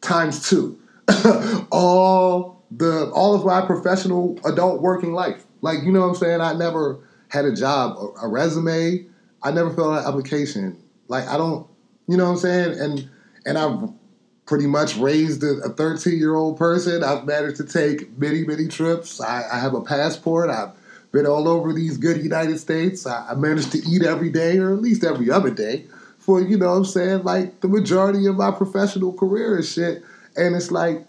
times 0.02 0.50
two. 0.50 0.78
all 1.72 2.53
the 2.78 3.10
all 3.12 3.36
of 3.36 3.46
my 3.46 3.66
professional 3.66 4.40
adult 4.46 4.82
working 4.82 5.14
life, 5.14 5.46
like 5.62 5.84
you 5.84 5.92
know 5.92 6.02
what 6.02 6.08
I'm 6.08 6.16
saying. 6.16 6.42
I 6.42 6.54
never 6.54 7.00
had 7.30 7.46
a 7.46 7.56
job, 7.56 7.98
a, 7.98 8.26
a 8.26 8.28
resume. 8.28 9.06
I 9.42 9.52
never 9.52 9.70
filled 9.70 9.96
out 9.96 10.04
an 10.04 10.08
application. 10.08 10.82
Like 11.08 11.28
I 11.28 11.38
don't, 11.38 11.68
you 12.08 12.18
know 12.18 12.26
what 12.26 12.32
I'm 12.32 12.38
saying, 12.38 12.80
and 12.80 13.10
and 13.46 13.58
I've 13.58 13.90
pretty 14.46 14.68
much 14.68 14.98
raised 14.98 15.44
a 15.44 15.70
13 15.70 16.18
year 16.18 16.36
old 16.36 16.58
person. 16.58 17.04
I've 17.04 17.26
managed 17.26 17.58
to 17.58 17.64
take 17.64 18.18
many, 18.18 18.44
many 18.44 18.68
trips. 18.68 19.22
I, 19.22 19.44
I, 19.52 19.60
have 19.60 19.74
a 19.74 19.82
passport. 19.82 20.50
I've 20.50 20.72
been 21.12 21.26
all 21.26 21.48
over 21.48 21.72
these 21.72 21.98
good 21.98 22.22
United 22.22 22.60
States. 22.60 23.06
I, 23.06 23.32
I, 23.32 23.36
managed 23.36 23.72
to 23.72 23.78
eat 23.80 24.04
every 24.04 24.30
day, 24.30 24.58
or 24.58 24.74
at 24.74 24.82
least 24.82 25.04
every 25.04 25.32
other 25.32 25.50
day, 25.50 25.86
for, 26.18 26.42
you 26.42 26.58
know 26.58 26.72
what 26.72 26.78
I'm 26.78 26.86
saying, 26.86 27.24
like 27.24 27.62
the 27.62 27.68
majority 27.68 28.26
of 28.28 28.36
my 28.36 28.52
professional 28.52 29.14
career 29.14 29.56
and 29.56 29.66
shit. 29.66 30.04
And 30.36 30.56
it's 30.56 30.72
like, 30.72 31.08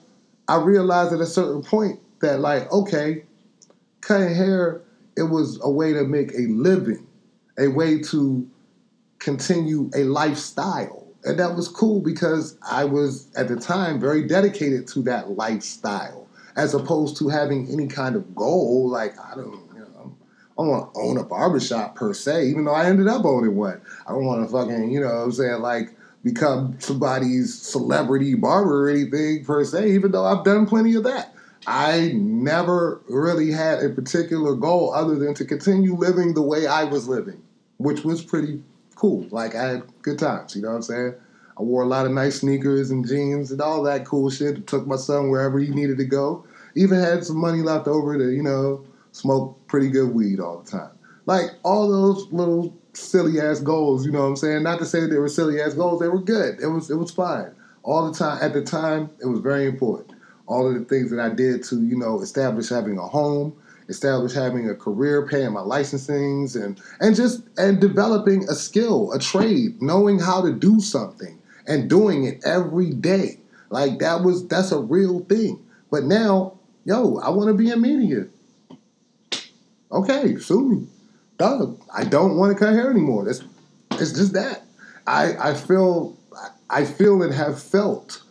I 0.49 0.57
realized 0.57 1.13
at 1.13 1.21
a 1.21 1.27
certain 1.27 1.63
point 1.63 2.01
that, 2.21 2.41
like, 2.41 2.71
okay, 2.73 3.25
cutting 4.01 4.35
hair, 4.35 4.83
it 5.17 5.25
was 5.25 5.59
a 5.63 5.71
way 5.71 5.93
to 5.93 6.05
make 6.05 6.33
a 6.33 6.47
living, 6.49 7.07
a 7.59 7.69
way 7.69 8.01
to 8.03 8.49
continue 9.19 9.91
a 9.95 10.05
lifestyle 10.05 11.05
and 11.25 11.39
that 11.39 11.57
was 11.57 11.69
cool 11.69 12.01
because 12.01 12.59
I 12.69 12.85
was 12.85 13.29
at 13.35 13.49
the 13.49 13.57
time 13.57 13.99
very 13.99 14.27
dedicated 14.27 14.87
to 14.89 15.03
that 15.03 15.31
lifestyle, 15.31 16.29
as 16.57 16.75
opposed 16.75 17.17
to 17.19 17.29
having 17.29 17.69
any 17.73 17.87
kind 17.87 18.15
of 18.15 18.35
goal. 18.35 18.89
Like 18.91 19.19
I 19.19 19.35
don't, 19.35 19.67
you 19.75 19.81
know, 19.81 20.17
I 20.59 20.63
don't 20.63 20.69
want 20.69 20.95
to 20.95 21.01
own 21.01 21.17
a 21.17 21.25
barbershop 21.25 21.95
per 21.97 22.13
se, 22.13 22.47
even 22.49 22.65
though 22.67 22.75
I 22.75 22.87
ended 22.87 23.09
up 23.09 23.25
owning 23.25 23.57
one. 23.57 23.81
I 24.07 24.13
don't 24.13 24.27
want 24.27 24.47
to 24.47 24.53
fucking, 24.53 24.91
you 24.91 25.01
know, 25.01 25.07
what 25.07 25.23
I'm 25.25 25.33
saying 25.33 25.61
like 25.61 25.97
become 26.25 26.77
somebody's 26.81 27.55
celebrity 27.55 28.35
barber 28.35 28.87
or 28.87 28.91
anything 28.91 29.45
per 29.45 29.63
se, 29.63 29.93
even 29.93 30.11
though 30.11 30.25
I've 30.25 30.45
done 30.45 30.67
plenty 30.67 30.95
of 30.95 31.05
that. 31.05 31.35
I 31.67 32.13
never 32.15 33.01
really 33.09 33.51
had 33.51 33.83
a 33.83 33.91
particular 33.91 34.55
goal 34.55 34.93
other 34.93 35.15
than 35.17 35.35
to 35.35 35.45
continue 35.45 35.95
living 35.95 36.35
the 36.35 36.43
way 36.43 36.67
I 36.67 36.85
was 36.85 37.09
living, 37.09 37.43
which 37.77 38.05
was 38.05 38.23
pretty 38.23 38.63
cool. 38.97 39.27
Like 39.31 39.55
I 39.55 39.63
had 39.65 40.03
good 40.03 40.19
times, 40.19 40.57
you 40.57 40.63
know 40.63 40.71
what 40.71 40.77
I'm 40.77 40.83
saying? 40.83 41.15
I 41.59 41.63
wore 41.63 41.83
a 41.83 41.87
lot 41.87 42.07
of 42.07 42.13
nice 42.13 42.41
sneakers 42.41 42.91
and 42.91 43.07
jeans 43.07 43.53
and 43.53 43.61
all 43.61 43.83
that 43.85 44.05
cool 44.05 44.29
shit. 44.29 44.67
Took 44.67 44.87
my 44.87 44.97
son 44.97 45.31
wherever 45.31 45.59
he 45.59 45.71
needed 45.71 45.99
to 45.99 46.05
go. 46.05 46.45
Even 46.75 46.99
had 46.99 47.25
some 47.25 47.37
money 47.37 47.63
left 47.63 47.87
over 47.87 48.19
to, 48.19 48.31
you 48.31 48.43
know, 48.43 48.85
smoke 49.13 49.57
pretty 49.69 49.89
good 49.89 50.13
weed 50.13 50.41
all 50.41 50.59
the 50.59 50.71
time. 50.71 50.91
Like 51.27 51.51
all 51.63 51.89
those 51.89 52.31
little 52.33 52.77
silly 52.97 53.41
ass 53.41 53.61
goals, 53.61 54.05
you 54.07 54.13
know 54.13 54.21
what 54.21 54.27
I'm 54.27 54.37
saying? 54.37 54.63
Not 54.63 54.79
to 54.79 54.87
say 54.87 55.07
they 55.07 55.19
were 55.19 55.29
silly 55.29 55.61
ass 55.61 55.75
goals, 55.75 56.01
they 56.01 56.09
were 56.09 56.21
good. 56.21 56.61
It 56.61 56.67
was 56.67 56.91
it 56.91 56.97
was 56.97 57.11
fine. 57.11 57.55
All 57.83 58.11
the 58.11 58.17
time 58.17 58.39
at 58.41 58.53
the 58.53 58.63
time, 58.63 59.11
it 59.21 59.27
was 59.27 59.41
very 59.41 59.67
important. 59.67 60.13
All 60.47 60.67
of 60.69 60.75
the 60.75 60.85
things 60.85 61.11
that 61.11 61.21
I 61.21 61.31
did 61.31 61.65
to, 61.65 61.77
you 61.77 61.97
know, 61.99 62.21
establish 62.21 62.69
having 62.69 62.99
a 62.99 63.07
home, 63.07 63.55
establish 63.89 64.35
having 64.35 64.69
a 64.69 64.75
career, 64.75 65.27
paying 65.27 65.53
my 65.53 65.61
licensings 65.61 66.63
and 66.63 66.81
and 67.01 67.15
just 67.15 67.43
and 67.57 67.81
developing 67.81 68.45
a 68.49 68.55
skill, 68.55 69.13
a 69.13 69.19
trade, 69.19 69.81
knowing 69.81 70.19
how 70.19 70.43
to 70.43 70.53
do 70.53 70.81
something 70.81 71.39
and 71.67 71.91
doing 71.91 72.25
it 72.25 72.43
every 72.45 72.91
day. 72.91 73.39
Like 73.71 73.99
that 73.99 74.23
was 74.23 74.47
that's 74.49 74.73
a 74.73 74.79
real 74.79 75.21
thing. 75.21 75.61
But 75.91 76.05
now, 76.05 76.59
yo, 76.85 77.19
I 77.19 77.31
want 77.31 77.49
to 77.49 77.55
be 77.55 77.71
in 77.71 77.81
media. 77.81 78.27
Okay, 79.91 80.37
sue 80.39 80.69
me. 80.69 80.87
Dog, 81.39 81.81
I 81.95 82.05
don't 82.05 82.37
want 82.37 82.57
to 82.57 82.65
cut 82.65 82.75
hair 82.75 82.91
anymore. 82.91 83.29
It's 83.29 83.45
it's 83.93 84.13
just 84.13 84.35
that. 84.35 84.63
I 85.07 85.51
I 85.51 85.55
feel 85.55 86.17
I 86.71 86.85
feel 86.85 87.23
and 87.23 87.35
have 87.35 87.63
felt 87.63 88.23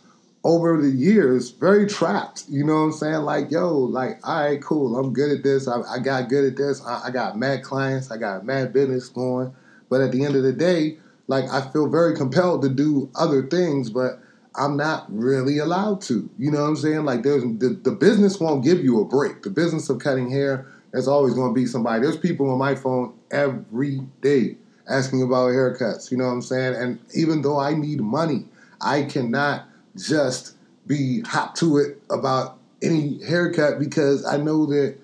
over 0.44 0.80
the 0.80 0.90
years 0.90 1.50
very 1.50 1.86
trapped. 1.86 2.44
You 2.48 2.64
know 2.64 2.74
what 2.74 2.80
I'm 2.80 2.92
saying? 2.92 3.22
Like, 3.22 3.50
yo, 3.50 3.76
like, 3.78 4.20
all 4.26 4.44
right, 4.44 4.62
cool. 4.62 4.96
I'm 4.98 5.12
good 5.12 5.32
at 5.32 5.44
this. 5.44 5.68
I, 5.68 5.80
I 5.82 5.98
got 6.00 6.28
good 6.28 6.44
at 6.46 6.56
this. 6.56 6.84
I, 6.84 7.06
I, 7.06 7.10
got 7.10 7.38
mad 7.38 7.62
clients. 7.62 8.10
I 8.10 8.18
got 8.18 8.44
mad 8.44 8.72
business 8.72 9.08
going. 9.08 9.54
But 9.90 10.02
at 10.02 10.12
the 10.12 10.24
end 10.24 10.36
of 10.36 10.42
the 10.42 10.52
day, 10.52 10.98
like, 11.28 11.44
I 11.50 11.70
feel 11.72 11.88
very 11.88 12.16
compelled 12.16 12.62
to 12.62 12.68
do 12.70 13.10
other 13.16 13.46
things, 13.48 13.90
but 13.90 14.20
I'm 14.56 14.76
not 14.76 15.06
really 15.10 15.58
allowed 15.58 16.02
to. 16.02 16.28
You 16.38 16.50
know 16.50 16.62
what 16.62 16.68
I'm 16.68 16.76
saying? 16.76 17.04
Like, 17.04 17.22
there's 17.22 17.42
the, 17.44 17.80
the 17.82 17.92
business 17.92 18.40
won't 18.40 18.64
give 18.64 18.84
you 18.84 19.00
a 19.00 19.04
break. 19.06 19.42
The 19.42 19.50
business 19.50 19.90
of 19.90 20.00
cutting 20.00 20.30
hair, 20.30 20.66
there's 20.94 21.08
always 21.08 21.34
going 21.34 21.52
to 21.52 21.60
be 21.60 21.66
somebody. 21.66 22.00
There's 22.00 22.16
people 22.16 22.48
on 22.50 22.58
my 22.58 22.76
phone 22.76 23.12
every 23.32 23.98
day 24.20 24.56
asking 24.88 25.22
about 25.22 25.48
haircuts. 25.48 26.12
You 26.12 26.16
know 26.16 26.26
what 26.26 26.34
I'm 26.34 26.42
saying? 26.42 26.76
And 26.76 27.00
even 27.16 27.42
though 27.42 27.58
I 27.58 27.74
need 27.74 28.00
money, 28.00 28.46
I 28.80 29.02
cannot 29.02 29.66
just 29.96 30.54
be 30.86 31.22
hot 31.22 31.56
to 31.56 31.78
it 31.78 32.00
about 32.10 32.58
any 32.80 33.20
haircut 33.24 33.80
because 33.80 34.24
I 34.24 34.36
know 34.36 34.66
that 34.66 34.96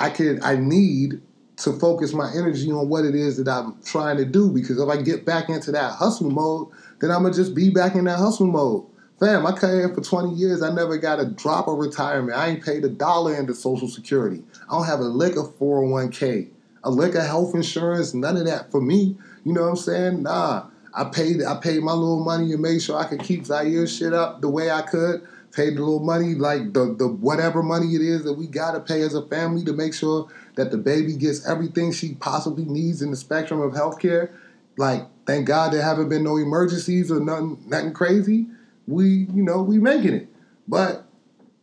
I 0.00 0.08
can 0.08 0.42
I 0.42 0.56
need 0.56 1.20
to 1.58 1.72
focus 1.74 2.14
my 2.14 2.32
energy 2.34 2.70
on 2.72 2.88
what 2.88 3.04
it 3.04 3.14
is 3.14 3.36
that 3.36 3.46
I'm 3.46 3.78
trying 3.82 4.16
to 4.16 4.24
do 4.24 4.50
because 4.50 4.80
if 4.80 4.88
I 4.88 5.02
get 5.02 5.26
back 5.26 5.50
into 5.50 5.70
that 5.72 5.92
hustle 5.92 6.30
mode, 6.30 6.68
then 7.00 7.10
I'm 7.10 7.24
gonna 7.24 7.34
just 7.34 7.54
be 7.54 7.68
back 7.68 7.94
in 7.94 8.04
that 8.04 8.18
hustle 8.18 8.46
mode. 8.46 8.86
Fam, 9.18 9.46
I 9.46 9.52
cut 9.52 9.94
for 9.94 10.02
20 10.02 10.34
years. 10.34 10.62
I 10.62 10.70
never 10.70 10.98
got 10.98 11.20
a 11.20 11.24
drop 11.24 11.68
of 11.68 11.78
retirement. 11.78 12.36
I 12.36 12.48
ain't 12.48 12.62
paid 12.62 12.84
a 12.84 12.88
dollar 12.90 13.34
into 13.34 13.54
Social 13.54 13.88
Security. 13.88 14.42
I 14.68 14.72
don't 14.72 14.86
have 14.86 15.00
a 15.00 15.04
lick 15.04 15.36
of 15.36 15.58
401k, 15.58 16.50
a 16.84 16.90
lick 16.90 17.14
of 17.14 17.24
health 17.24 17.54
insurance, 17.54 18.12
none 18.12 18.36
of 18.36 18.44
that 18.44 18.70
for 18.70 18.80
me. 18.80 19.16
You 19.44 19.54
know 19.54 19.62
what 19.62 19.70
I'm 19.70 19.76
saying? 19.76 20.22
Nah. 20.22 20.66
I 20.92 21.04
paid 21.04 21.42
I 21.42 21.56
paid 21.56 21.82
my 21.82 21.92
little 21.92 22.24
money 22.24 22.52
and 22.52 22.62
made 22.62 22.80
sure 22.80 22.98
I 22.98 23.04
could 23.04 23.20
keep 23.20 23.44
Zaire 23.44 23.86
shit 23.86 24.14
up 24.14 24.40
the 24.40 24.48
way 24.48 24.70
I 24.70 24.80
could. 24.80 25.26
Paid 25.52 25.76
the 25.76 25.80
little 25.80 26.00
money, 26.00 26.34
like 26.34 26.72
the 26.72 26.94
the 26.98 27.06
whatever 27.06 27.62
money 27.62 27.94
it 27.94 28.00
is 28.00 28.24
that 28.24 28.32
we 28.32 28.46
gotta 28.46 28.80
pay 28.80 29.02
as 29.02 29.14
a 29.14 29.26
family 29.26 29.62
to 29.64 29.74
make 29.74 29.92
sure 29.92 30.28
that 30.54 30.70
the 30.70 30.78
baby 30.78 31.14
gets 31.14 31.46
everything 31.46 31.92
she 31.92 32.14
possibly 32.14 32.64
needs 32.64 33.02
in 33.02 33.10
the 33.10 33.16
spectrum 33.16 33.60
of 33.60 33.72
healthcare. 33.72 34.30
Like, 34.78 35.06
thank 35.26 35.46
God 35.46 35.72
there 35.72 35.82
haven't 35.82 36.08
been 36.08 36.24
no 36.24 36.38
emergencies 36.38 37.10
or 37.10 37.20
nothing 37.20 37.62
nothing 37.66 37.92
crazy. 37.92 38.46
We, 38.86 39.26
you 39.32 39.42
know, 39.42 39.62
we 39.62 39.78
making 39.78 40.14
it. 40.14 40.28
But 40.68 41.04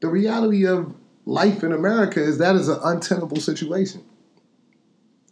the 0.02 0.10
reality 0.10 0.68
of 0.68 0.94
life 1.26 1.64
in 1.64 1.72
America 1.72 2.22
is 2.22 2.38
that 2.38 2.56
is 2.56 2.68
an 2.68 2.80
untenable 2.84 3.40
situation. 3.40 4.04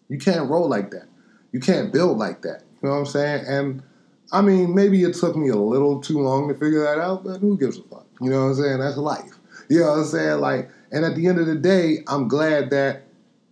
You 0.08 0.18
can't 0.18 0.50
roll 0.50 0.70
like 0.70 0.92
that. 0.92 1.08
You 1.52 1.60
can't 1.60 1.92
build 1.92 2.18
like 2.18 2.42
that. 2.42 2.64
You 2.82 2.90
know 2.90 2.96
what 2.96 3.00
I'm 3.00 3.06
saying? 3.06 3.46
And 3.48 3.84
I 4.32 4.42
mean, 4.42 4.74
maybe 4.74 5.04
it 5.04 5.16
took 5.16 5.36
me 5.36 5.50
a 5.50 5.56
little 5.56 6.02
too 6.02 6.20
long 6.20 6.48
to 6.48 6.54
figure 6.54 6.84
that 6.84 7.00
out, 7.00 7.24
but 7.24 7.40
who 7.40 7.58
gives 7.58 7.78
a 7.78 7.84
fuck? 7.84 8.08
You 8.22 8.30
know 8.30 8.46
what 8.46 8.52
I'm 8.52 8.56
saying? 8.56 8.80
That's 8.80 8.98
life. 8.98 9.32
You 9.70 9.80
know 9.80 9.88
what 9.88 10.00
I'm 10.00 10.06
saying? 10.06 10.40
Like, 10.40 10.70
and 10.92 11.06
at 11.06 11.16
the 11.16 11.28
end 11.28 11.40
of 11.40 11.48
the 11.48 11.56
day, 11.56 12.04
I'm 12.08 12.28
glad 12.28 12.70
that 12.72 13.04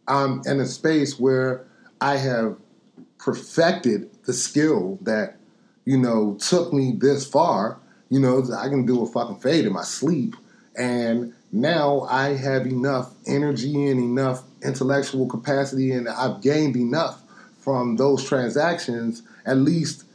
I'm 0.07 0.41
in 0.45 0.59
a 0.59 0.65
space 0.65 1.19
where 1.19 1.65
I 2.01 2.17
have 2.17 2.57
perfected 3.17 4.09
the 4.25 4.33
skill 4.33 4.97
that, 5.01 5.37
you 5.85 5.97
know, 5.97 6.37
took 6.39 6.73
me 6.73 6.93
this 6.97 7.27
far. 7.27 7.78
You 8.09 8.19
know, 8.19 8.43
I 8.57 8.67
can 8.69 8.85
do 8.85 9.03
a 9.03 9.07
fucking 9.07 9.39
fade 9.39 9.65
in 9.65 9.73
my 9.73 9.83
sleep. 9.83 10.35
And 10.75 11.33
now 11.51 12.01
I 12.09 12.35
have 12.35 12.65
enough 12.65 13.13
energy 13.25 13.87
and 13.87 13.99
enough 13.99 14.43
intellectual 14.63 15.27
capacity, 15.27 15.91
and 15.91 16.07
I've 16.07 16.41
gained 16.41 16.75
enough 16.75 17.21
from 17.59 17.97
those 17.97 18.23
transactions, 18.23 19.21
at 19.45 19.57
least 19.57 20.05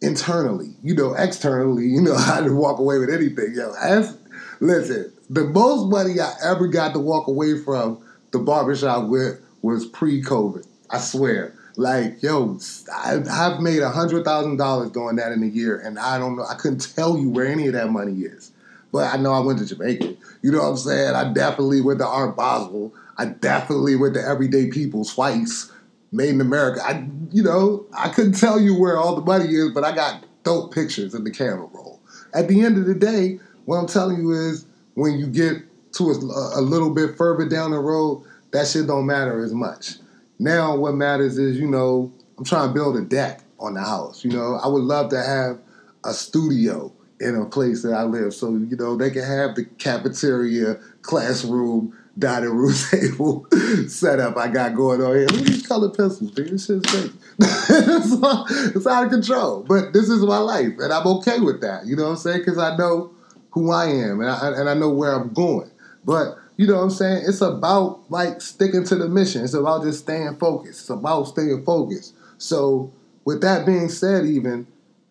internally. 0.00 0.74
You 0.82 0.94
know, 0.94 1.14
externally, 1.14 1.86
you 1.86 2.00
know, 2.00 2.14
I 2.16 2.40
didn't 2.40 2.56
walk 2.56 2.78
away 2.78 2.98
with 2.98 3.10
anything. 3.10 3.54
Yo, 3.54 3.72
as 3.80 4.16
listen, 4.60 5.12
the 5.30 5.44
most 5.44 5.90
money 5.90 6.20
I 6.20 6.32
ever 6.42 6.66
got 6.66 6.92
to 6.94 6.98
walk 6.98 7.28
away 7.28 7.58
from 7.62 8.02
the 8.30 8.38
barbershop 8.38 9.08
with 9.08 9.40
was 9.62 9.86
pre-COVID. 9.86 10.66
I 10.90 10.98
swear. 10.98 11.54
Like, 11.78 12.24
yo, 12.24 12.58
I, 12.92 13.22
have 13.28 13.60
made 13.60 13.82
a 13.82 13.88
hundred 13.88 14.24
thousand 14.24 14.56
dollars 14.56 14.90
doing 14.90 15.14
that 15.14 15.30
in 15.30 15.44
a 15.44 15.46
year, 15.46 15.78
and 15.78 15.96
I 15.96 16.18
don't 16.18 16.36
know. 16.36 16.44
I 16.44 16.54
couldn't 16.54 16.80
tell 16.92 17.16
you 17.16 17.30
where 17.30 17.46
any 17.46 17.68
of 17.68 17.74
that 17.74 17.88
money 17.90 18.22
is, 18.22 18.50
but 18.90 19.14
I 19.14 19.16
know 19.16 19.32
I 19.32 19.38
went 19.38 19.60
to 19.60 19.64
Jamaica. 19.64 20.16
You 20.42 20.50
know 20.50 20.58
what 20.58 20.70
I'm 20.70 20.76
saying? 20.76 21.14
I 21.14 21.32
definitely 21.32 21.80
went 21.80 22.00
to 22.00 22.06
Art 22.06 22.36
Basel. 22.36 22.92
I 23.16 23.26
definitely 23.26 23.94
went 23.94 24.14
to 24.14 24.20
Everyday 24.20 24.70
People 24.70 25.04
twice 25.04 25.70
made 26.10 26.30
in 26.30 26.40
America. 26.40 26.82
I, 26.84 27.06
you 27.30 27.44
know, 27.44 27.86
I 27.96 28.08
couldn't 28.08 28.32
tell 28.32 28.60
you 28.60 28.76
where 28.76 28.98
all 28.98 29.14
the 29.14 29.24
money 29.24 29.44
is, 29.44 29.70
but 29.70 29.84
I 29.84 29.94
got 29.94 30.24
dope 30.42 30.74
pictures 30.74 31.14
in 31.14 31.22
the 31.22 31.30
camera 31.30 31.68
roll. 31.72 32.00
At 32.34 32.48
the 32.48 32.64
end 32.64 32.76
of 32.78 32.86
the 32.86 32.94
day, 32.94 33.38
what 33.66 33.76
I'm 33.76 33.86
telling 33.86 34.16
you 34.16 34.32
is 34.32 34.66
when 34.94 35.16
you 35.16 35.28
get 35.28 35.58
to 35.92 36.10
a, 36.10 36.58
a 36.58 36.60
little 36.60 36.92
bit 36.92 37.16
further 37.16 37.48
down 37.48 37.70
the 37.70 37.78
road, 37.78 38.24
that 38.50 38.66
shit 38.66 38.88
don't 38.88 39.06
matter 39.06 39.44
as 39.44 39.54
much. 39.54 39.98
Now, 40.38 40.76
what 40.76 40.94
matters 40.94 41.38
is, 41.38 41.58
you 41.58 41.66
know, 41.66 42.12
I'm 42.36 42.44
trying 42.44 42.68
to 42.68 42.74
build 42.74 42.96
a 42.96 43.02
deck 43.02 43.42
on 43.58 43.74
the 43.74 43.80
house. 43.80 44.24
You 44.24 44.30
know, 44.30 44.54
I 44.62 44.68
would 44.68 44.84
love 44.84 45.10
to 45.10 45.22
have 45.22 45.58
a 46.04 46.14
studio 46.14 46.92
in 47.20 47.34
a 47.34 47.44
place 47.44 47.82
that 47.82 47.92
I 47.92 48.04
live, 48.04 48.32
so 48.32 48.50
you 48.50 48.76
know 48.76 48.96
they 48.96 49.10
can 49.10 49.24
have 49.24 49.56
the 49.56 49.64
cafeteria, 49.64 50.78
classroom, 51.02 51.96
dining 52.18 52.50
room 52.50 52.74
table 52.90 53.46
setup 53.88 54.36
I 54.36 54.48
got 54.48 54.74
going 54.74 55.00
on 55.02 55.16
here. 55.16 55.26
Look 55.26 55.40
at 55.40 55.46
these 55.46 55.66
colored 55.66 55.94
pencils, 55.94 56.30
dude. 56.32 56.50
This 56.50 56.66
shit's 56.66 56.88
crazy. 56.90 57.12
it's, 57.40 58.76
it's 58.76 58.86
out 58.86 59.04
of 59.04 59.10
control. 59.10 59.64
But 59.68 59.92
this 59.92 60.08
is 60.08 60.24
my 60.24 60.38
life, 60.38 60.74
and 60.78 60.92
I'm 60.92 61.06
okay 61.18 61.40
with 61.40 61.60
that. 61.62 61.86
You 61.86 61.96
know 61.96 62.04
what 62.04 62.10
I'm 62.10 62.16
saying? 62.16 62.40
Because 62.40 62.58
I 62.58 62.76
know 62.76 63.12
who 63.50 63.72
I 63.72 63.86
am, 63.86 64.20
and 64.20 64.30
I, 64.30 64.52
and 64.60 64.68
I 64.68 64.74
know 64.74 64.90
where 64.90 65.12
I'm 65.12 65.32
going. 65.32 65.70
But 66.04 66.36
you 66.58 66.66
know 66.66 66.74
what 66.74 66.82
I'm 66.82 66.90
saying? 66.90 67.22
It's 67.26 67.40
about 67.40 68.10
like 68.10 68.40
sticking 68.40 68.84
to 68.86 68.96
the 68.96 69.08
mission. 69.08 69.44
It's 69.44 69.54
about 69.54 69.84
just 69.84 70.00
staying 70.00 70.36
focused. 70.38 70.80
It's 70.80 70.90
about 70.90 71.28
staying 71.28 71.64
focused. 71.64 72.14
So 72.38 72.92
with 73.24 73.40
that 73.42 73.64
being 73.64 73.88
said, 73.88 74.26
even 74.26 74.66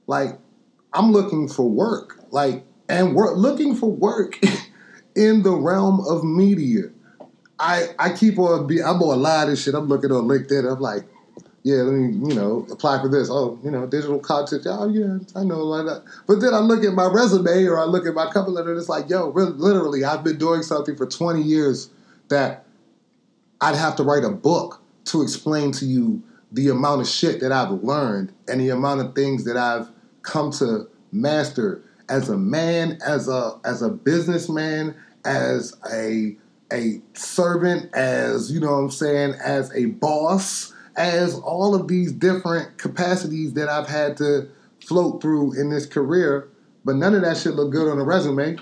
like 0.08 0.38
I'm 0.94 1.14
looking 1.14 1.48
for 1.48 1.70
work, 1.70 2.20
like 2.32 2.66
and 2.90 3.16
work 3.16 3.38
looking 3.38 3.76
for 3.76 3.90
work 3.90 4.38
in 5.16 5.42
the 5.42 5.54
realm 5.54 6.06
of 6.06 6.26
media. 6.26 6.90
I 7.60 7.88
I 7.98 8.10
keep 8.12 8.38
on 8.38 8.68
be 8.68 8.84
I'm 8.84 9.02
on 9.02 9.18
a 9.18 9.22
lot 9.22 9.48
of 9.48 9.58
shit. 9.58 9.74
I'm 9.74 9.88
looking 9.88 10.12
on 10.12 10.26
LinkedIn. 10.26 10.70
I'm 10.70 10.82
like, 10.82 11.06
yeah, 11.68 11.82
let 11.82 11.96
me 11.96 12.30
you 12.30 12.34
know 12.34 12.66
apply 12.72 13.02
for 13.02 13.10
this. 13.10 13.28
Oh, 13.30 13.60
you 13.62 13.70
know, 13.70 13.86
digital 13.86 14.20
content. 14.20 14.64
Oh 14.68 14.88
yeah, 14.88 15.18
I 15.36 15.44
know 15.44 15.60
like 15.64 15.86
that. 15.86 16.02
But 16.26 16.40
then 16.40 16.54
I 16.54 16.60
look 16.60 16.82
at 16.86 16.94
my 16.94 17.08
resume 17.08 17.66
or 17.66 17.78
I 17.78 17.84
look 17.84 18.08
at 18.08 18.14
my 18.14 18.32
cover 18.32 18.52
letter. 18.52 18.70
and 18.70 18.80
It's 18.80 18.88
like, 18.88 19.10
yo, 19.10 19.28
literally, 19.28 20.06
I've 20.06 20.24
been 20.24 20.38
doing 20.38 20.64
something 20.64 20.96
for 20.96 21.06
20 21.06 21.42
years 21.42 21.90
that 22.30 22.64
I'd 23.60 23.76
have 23.76 23.98
to 23.98 24.04
write 24.04 24.24
a 24.24 24.30
book 24.30 24.82
to 25.06 25.22
explain 25.22 25.74
to 25.74 25.86
you 25.86 26.24
the 26.54 26.70
amount 26.70 27.02
of 27.02 27.08
shit 27.10 27.42
that 27.42 27.52
I've 27.52 27.72
learned 27.84 28.32
and 28.48 28.62
the 28.62 28.70
amount 28.70 29.02
of 29.02 29.14
things 29.14 29.44
that 29.44 29.58
I've 29.58 29.90
come 30.22 30.52
to 30.54 30.88
master 31.12 31.84
as 32.08 32.30
a 32.30 32.38
man, 32.38 32.98
as 33.06 33.28
a 33.28 33.60
as 33.66 33.82
a 33.82 33.90
businessman, 33.90 34.96
as 35.26 35.76
a 35.92 36.38
a 36.72 37.02
servant, 37.12 37.94
as 37.94 38.54
you 38.54 38.62
know 38.62 38.72
what 38.72 38.78
I'm 38.78 38.90
saying, 38.90 39.34
as 39.44 39.70
a 39.76 39.88
boss, 39.88 40.74
as 40.98 41.36
all 41.40 41.76
of 41.76 41.88
these 41.88 42.12
different 42.12 42.78
capacities 42.78 43.54
that 43.54 43.70
I've 43.70 43.88
had 43.88 44.18
to 44.18 44.50
float 44.86 45.22
through 45.22 45.60
in 45.60 45.70
this 45.70 45.86
career, 45.86 46.50
but 46.84 46.96
none 46.96 47.14
of 47.14 47.22
that 47.22 47.38
shit 47.38 47.54
look 47.54 47.72
good 47.72 47.90
on 47.90 48.00
a 48.00 48.04
resume. 48.04 48.58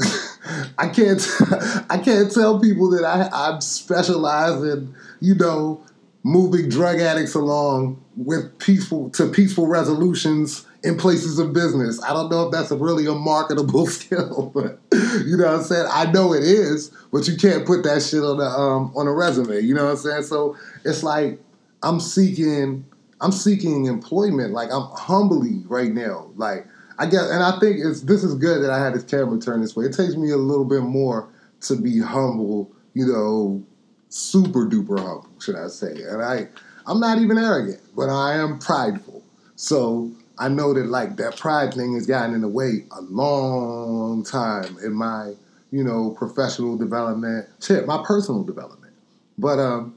I 0.78 0.88
can't 0.88 1.26
I 1.90 1.98
can't 1.98 2.32
tell 2.32 2.60
people 2.60 2.90
that 2.90 3.04
I 3.04 3.28
I 3.32 3.58
specialize 3.58 4.62
in 4.62 4.94
you 5.20 5.34
know 5.34 5.82
moving 6.22 6.68
drug 6.68 7.00
addicts 7.00 7.34
along 7.34 8.02
with 8.16 8.58
peaceful 8.58 9.10
to 9.10 9.28
peaceful 9.28 9.66
resolutions 9.66 10.66
in 10.82 10.98
places 10.98 11.38
of 11.38 11.52
business. 11.52 12.02
I 12.02 12.12
don't 12.12 12.30
know 12.30 12.46
if 12.46 12.52
that's 12.52 12.70
a 12.70 12.76
really 12.76 13.06
a 13.06 13.14
marketable 13.14 13.86
skill, 13.88 14.50
but 14.54 14.78
you 15.24 15.36
know 15.36 15.46
what 15.46 15.54
I'm 15.54 15.62
saying. 15.62 15.86
I 15.90 16.10
know 16.12 16.34
it 16.34 16.44
is, 16.44 16.90
but 17.10 17.26
you 17.26 17.36
can't 17.36 17.66
put 17.66 17.82
that 17.84 18.02
shit 18.02 18.22
on 18.22 18.40
a 18.40 18.44
um, 18.44 18.92
on 18.94 19.06
a 19.06 19.12
resume. 19.12 19.60
You 19.60 19.74
know 19.74 19.84
what 19.84 19.92
I'm 19.92 19.96
saying? 19.96 20.22
So 20.24 20.56
it's 20.84 21.02
like 21.02 21.40
I'm 21.84 22.00
seeking 22.00 22.84
I'm 23.20 23.32
seeking 23.32 23.86
employment. 23.86 24.52
Like 24.52 24.70
I'm 24.72 24.88
humbly 24.92 25.62
right 25.66 25.92
now. 25.92 26.30
Like 26.36 26.66
I 26.98 27.06
guess, 27.06 27.30
and 27.30 27.42
I 27.42 27.58
think 27.60 27.78
it's 27.80 28.02
this 28.02 28.24
is 28.24 28.34
good 28.34 28.62
that 28.62 28.70
I 28.70 28.82
had 28.82 28.94
this 28.94 29.04
camera 29.04 29.38
turned 29.38 29.62
this 29.62 29.76
way. 29.76 29.84
It 29.84 29.94
takes 29.94 30.16
me 30.16 30.30
a 30.30 30.36
little 30.36 30.64
bit 30.64 30.82
more 30.82 31.28
to 31.62 31.76
be 31.76 32.00
humble. 32.00 32.70
You 32.94 33.06
know, 33.06 33.64
super 34.08 34.66
duper 34.66 34.98
humble, 34.98 35.28
should 35.40 35.56
I 35.56 35.68
say? 35.68 35.92
And 36.08 36.22
I 36.22 36.48
I'm 36.86 37.00
not 37.00 37.18
even 37.18 37.38
arrogant, 37.38 37.80
but 37.94 38.08
I 38.08 38.34
am 38.34 38.58
prideful. 38.58 39.22
So 39.56 40.10
I 40.38 40.48
know 40.48 40.74
that 40.74 40.86
like 40.86 41.16
that 41.16 41.36
pride 41.36 41.74
thing 41.74 41.94
has 41.94 42.06
gotten 42.06 42.34
in 42.34 42.40
the 42.40 42.48
way 42.48 42.84
a 42.90 43.02
long 43.02 44.24
time 44.24 44.76
in 44.84 44.92
my, 44.92 45.32
you 45.70 45.84
know, 45.84 46.10
professional 46.10 46.76
development, 46.76 47.48
shit, 47.60 47.86
my 47.86 48.02
personal 48.04 48.42
development. 48.42 48.92
But 49.38 49.58
um, 49.58 49.94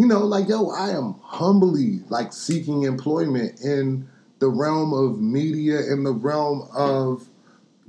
you 0.00 0.06
know, 0.06 0.20
like 0.20 0.48
yo, 0.48 0.70
I 0.70 0.92
am 0.92 1.14
humbly 1.22 2.00
like 2.08 2.32
seeking 2.32 2.84
employment 2.84 3.60
in 3.60 4.08
the 4.38 4.48
realm 4.48 4.94
of 4.94 5.20
media, 5.20 5.80
in 5.92 6.04
the 6.04 6.12
realm 6.12 6.66
of 6.74 7.28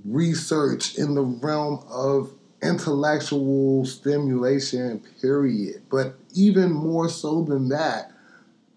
research, 0.03 0.97
in 0.97 1.15
the 1.15 1.21
realm 1.21 1.81
of 1.89 2.33
intellectual 2.61 3.85
stimulation, 3.85 5.01
period. 5.21 5.83
But 5.89 6.15
even 6.35 6.73
more 6.73 7.07
so 7.07 7.45
than 7.45 7.69
that, 7.69 8.11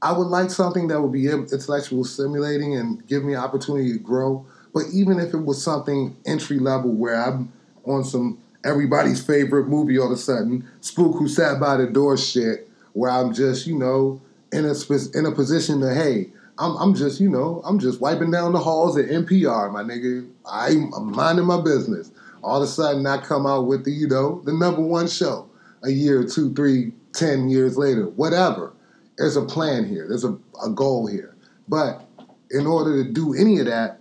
I 0.01 0.13
would 0.13 0.29
like 0.29 0.51
something 0.51 0.87
that 0.87 1.01
would 1.01 1.13
be 1.13 1.27
intellectual 1.29 2.05
stimulating 2.05 2.77
and 2.77 3.05
give 3.09 3.25
me 3.25 3.35
opportunity 3.35 3.95
to 3.95 3.99
grow. 3.99 4.47
But 4.73 4.85
even 4.93 5.19
if 5.19 5.35
it 5.35 5.45
was 5.45 5.61
something 5.61 6.17
entry 6.25 6.61
level 6.61 6.93
where 6.93 7.21
I'm 7.21 7.53
on 7.85 8.05
some 8.05 8.39
everybody's 8.65 9.27
favorite 9.27 9.67
movie 9.67 9.99
all 9.99 10.07
of 10.07 10.13
a 10.13 10.17
sudden, 10.17 10.69
Spook 10.81 11.19
Who 11.19 11.27
Sat 11.27 11.59
by 11.59 11.79
the 11.79 11.89
Door 11.89 12.19
shit, 12.19 12.71
where 12.95 13.11
I'm 13.11 13.35
just, 13.35 13.67
you 13.67 13.79
know, 13.79 14.23
in 14.53 14.65
a 14.65 14.75
in 15.15 15.27
a 15.27 15.33
position 15.33 15.81
to, 15.81 15.95
hey, 15.95 16.31
I'm, 16.59 16.77
I'm 16.77 16.95
just, 16.95 17.21
you 17.21 17.29
know, 17.29 17.61
I'm 17.65 17.79
just 17.79 18.01
wiping 18.01 18.31
down 18.31 18.53
the 18.53 18.61
halls 18.61 18.97
at 18.97 19.07
NPR, 19.07 19.73
my 19.73 19.83
nigga. 19.83 20.29
I'm, 20.47 20.91
minding 21.13 21.45
my 21.45 21.61
business. 21.61 22.11
All 22.43 22.63
of 22.63 22.69
a 22.69 22.71
sudden, 22.71 23.07
I 23.07 23.19
come 23.19 23.47
out 23.47 23.67
with 23.67 23.85
the, 23.85 23.91
you 23.91 24.09
know, 24.09 24.41
the 24.45 24.53
number 24.53 24.81
one 24.81 25.09
show 25.09 25.49
a 25.83 25.91
year, 25.91 26.25
two, 26.25 26.55
three, 26.55 26.93
ten 27.13 27.49
years 27.49 27.77
later, 27.77 28.07
whatever 28.07 28.73
there's 29.19 29.37
a 29.37 29.43
plan 29.43 29.85
here, 29.87 30.07
there's 30.09 30.25
a, 30.25 30.37
a 30.65 30.71
goal 30.71 31.07
here. 31.07 31.35
But 31.69 32.07
in 32.51 32.67
order 32.67 33.03
to 33.03 33.11
do 33.11 33.35
any 33.35 33.59
of 33.61 33.67
that, 33.67 33.99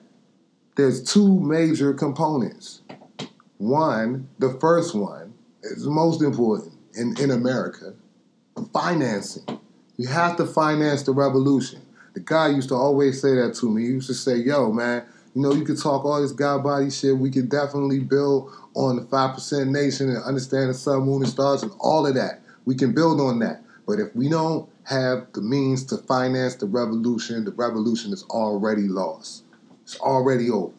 there's 0.75 1.03
two 1.03 1.39
major 1.39 1.93
components. 1.93 2.81
One, 3.57 4.27
the 4.39 4.57
first 4.59 4.95
one 4.95 5.33
is 5.63 5.85
most 5.87 6.21
important 6.21 6.73
in, 6.95 7.15
in 7.19 7.31
America 7.31 7.93
financing. 8.73 9.59
You 9.97 10.07
have 10.07 10.37
to 10.37 10.45
finance 10.45 11.03
the 11.03 11.11
revolution. 11.11 11.81
The 12.13 12.19
guy 12.19 12.49
used 12.49 12.69
to 12.69 12.75
always 12.75 13.21
say 13.21 13.35
that 13.35 13.55
to 13.55 13.69
me. 13.69 13.83
He 13.83 13.87
used 13.89 14.07
to 14.07 14.13
say, 14.13 14.37
Yo, 14.37 14.71
man, 14.71 15.03
you 15.35 15.41
know, 15.41 15.53
you 15.53 15.63
could 15.65 15.79
talk 15.79 16.05
all 16.05 16.21
this 16.21 16.31
God 16.31 16.63
body 16.63 16.89
shit. 16.91 17.17
We 17.17 17.31
could 17.31 17.49
definitely 17.49 17.99
build 17.99 18.51
on 18.75 18.97
the 18.97 19.01
5% 19.03 19.67
nation 19.69 20.09
and 20.09 20.23
understand 20.23 20.69
the 20.69 20.73
sun, 20.73 21.01
moon, 21.01 21.23
and 21.23 21.31
stars 21.31 21.63
and 21.63 21.71
all 21.79 22.05
of 22.05 22.15
that. 22.15 22.41
We 22.65 22.75
can 22.75 22.93
build 22.93 23.19
on 23.19 23.39
that. 23.39 23.63
But 23.87 23.99
if 23.99 24.15
we 24.15 24.29
don't 24.29 24.69
have 24.85 25.27
the 25.33 25.41
means 25.41 25.85
to 25.85 25.97
finance 25.97 26.55
the 26.55 26.67
revolution, 26.67 27.45
the 27.45 27.51
revolution 27.51 28.13
is 28.13 28.23
already 28.23 28.83
lost. 28.83 29.43
It's 29.83 29.99
already 29.99 30.49
over. 30.49 30.73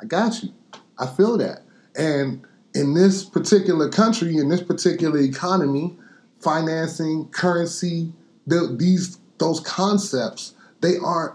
I 0.00 0.04
got 0.06 0.42
you. 0.42 0.50
I 0.98 1.06
feel 1.06 1.38
that. 1.38 1.62
And 1.96 2.44
in 2.74 2.94
this 2.94 3.24
particular 3.24 3.88
country, 3.88 4.36
in 4.36 4.48
this 4.48 4.62
particular 4.62 5.18
economy, 5.18 5.96
financing, 6.40 7.28
currency, 7.28 8.12
the, 8.46 8.74
these 8.78 9.18
those 9.38 9.60
concepts, 9.60 10.54
they 10.80 10.96
aren't 10.96 11.34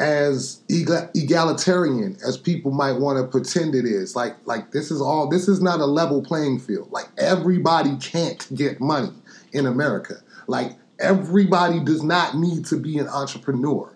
as 0.00 0.60
egalitarian 0.68 2.16
as 2.26 2.36
people 2.36 2.72
might 2.72 2.92
want 2.92 3.18
to 3.18 3.26
pretend 3.26 3.74
it 3.74 3.84
is. 3.84 4.16
Like 4.16 4.36
like 4.44 4.72
this 4.72 4.90
is 4.90 5.00
all 5.00 5.28
this 5.28 5.48
is 5.48 5.62
not 5.62 5.80
a 5.80 5.86
level 5.86 6.22
playing 6.22 6.58
field. 6.58 6.90
Like 6.90 7.08
everybody 7.18 7.96
can't 7.98 8.46
get 8.54 8.80
money 8.80 9.12
in 9.52 9.66
America. 9.66 10.16
Like 10.48 10.72
everybody 10.98 11.78
does 11.80 12.02
not 12.02 12.36
need 12.36 12.66
to 12.66 12.76
be 12.76 12.98
an 12.98 13.08
entrepreneur. 13.08 13.91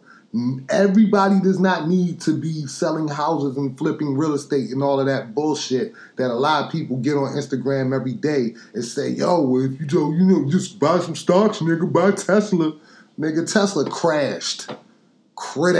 Everybody 0.69 1.41
does 1.41 1.61
not 1.61 1.89
need 1.89 2.21
to 2.23 2.39
be 2.39 2.67
selling 2.67 3.09
houses 3.09 3.57
and 3.57 3.77
flipping 3.77 4.17
real 4.17 4.35
estate 4.35 4.71
and 4.71 4.83
all 4.83 5.01
of 5.01 5.07
that 5.07 5.35
bullshit 5.35 5.93
that 6.17 6.31
a 6.31 6.35
lot 6.35 6.65
of 6.65 6.73
people 6.73 6.97
get 6.99 7.15
on 7.15 7.35
Instagram 7.35 7.95
every 7.95 8.15
day 8.15 8.55
and 8.75 8.85
say, 8.85 9.09
yo, 9.09 9.57
if 9.59 9.79
you 9.81 9.87
don't, 9.87 10.15
you 10.17 10.25
know, 10.25 10.51
just 10.51 10.79
buy 10.79 10.99
some 10.99 11.17
stocks, 11.17 11.59
nigga, 11.59 11.91
buy 11.93 12.11
Tesla. 12.11 12.73
Nigga, 13.19 13.51
Tesla 13.51 13.89
crashed. 13.89 14.71
Crit 15.37 15.77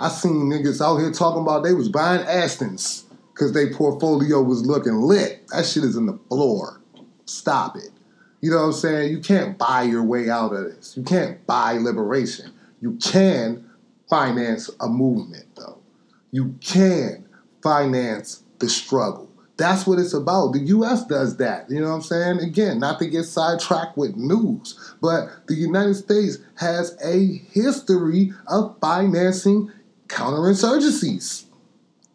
I 0.00 0.08
seen 0.08 0.50
niggas 0.50 0.80
out 0.80 0.98
here 0.98 1.10
talking 1.10 1.42
about 1.42 1.64
they 1.64 1.72
was 1.72 1.88
buying 1.88 2.24
Astons 2.26 3.04
because 3.32 3.52
their 3.52 3.72
portfolio 3.72 4.42
was 4.42 4.64
looking 4.64 5.00
lit. 5.00 5.46
That 5.48 5.66
shit 5.66 5.84
is 5.84 5.96
in 5.96 6.06
the 6.06 6.18
floor. 6.28 6.80
Stop 7.26 7.76
it. 7.76 7.90
You 8.40 8.50
know 8.50 8.58
what 8.58 8.66
I'm 8.66 8.72
saying? 8.72 9.10
You 9.10 9.18
can't 9.18 9.58
buy 9.58 9.82
your 9.82 10.04
way 10.04 10.30
out 10.30 10.52
of 10.52 10.64
this. 10.64 10.96
You 10.96 11.02
can't 11.02 11.44
buy 11.46 11.72
liberation. 11.72 12.52
You 12.80 12.98
can 13.02 13.68
finance 14.08 14.70
a 14.80 14.88
movement, 14.88 15.46
though. 15.56 15.78
You 16.30 16.54
can 16.60 17.26
finance 17.62 18.42
the 18.58 18.68
struggle. 18.68 19.28
That's 19.56 19.88
what 19.88 19.98
it's 19.98 20.14
about. 20.14 20.52
The 20.52 20.60
US 20.60 21.04
does 21.04 21.36
that. 21.38 21.68
You 21.68 21.80
know 21.80 21.88
what 21.88 21.96
I'm 21.96 22.02
saying? 22.02 22.38
Again, 22.38 22.78
not 22.78 23.00
to 23.00 23.06
get 23.06 23.24
sidetracked 23.24 23.96
with 23.96 24.16
news, 24.16 24.94
but 25.02 25.28
the 25.48 25.54
United 25.54 25.94
States 25.94 26.38
has 26.56 26.96
a 27.04 27.38
history 27.52 28.32
of 28.46 28.76
financing 28.80 29.72
counterinsurgencies. 30.06 31.44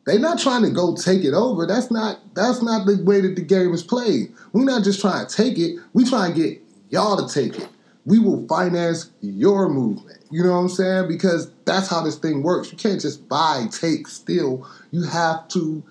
They're 0.05 0.19
not 0.19 0.39
trying 0.39 0.63
to 0.63 0.69
go 0.69 0.95
take 0.95 1.23
it 1.23 1.33
over. 1.33 1.65
That's 1.65 1.91
not 1.91 2.19
that's 2.33 2.61
not 2.61 2.85
the 2.85 3.01
way 3.03 3.21
that 3.21 3.35
the 3.35 3.41
game 3.41 3.73
is 3.73 3.83
played. 3.83 4.33
We're 4.51 4.65
not 4.65 4.83
just 4.83 4.99
trying 5.01 5.25
to 5.25 5.33
take 5.33 5.57
it. 5.57 5.79
We 5.93 6.03
try 6.05 6.27
and 6.27 6.35
get 6.35 6.61
y'all 6.89 7.25
to 7.25 7.33
take 7.33 7.57
it. 7.57 7.69
We 8.05 8.19
will 8.19 8.45
finance 8.47 9.11
your 9.21 9.69
movement. 9.69 10.22
You 10.33 10.43
know 10.43 10.53
what 10.53 10.61
I'm 10.61 10.69
saying? 10.69 11.07
Because 11.09 11.51
that's 11.63 11.87
how 11.87 12.01
this 12.01 12.15
thing 12.17 12.41
works. 12.41 12.71
You 12.71 12.77
can't 12.79 12.99
just 12.99 13.29
buy, 13.29 13.67
take, 13.69 14.07
steal. 14.07 14.67
You 14.89 15.03
have 15.03 15.47
to 15.49 15.83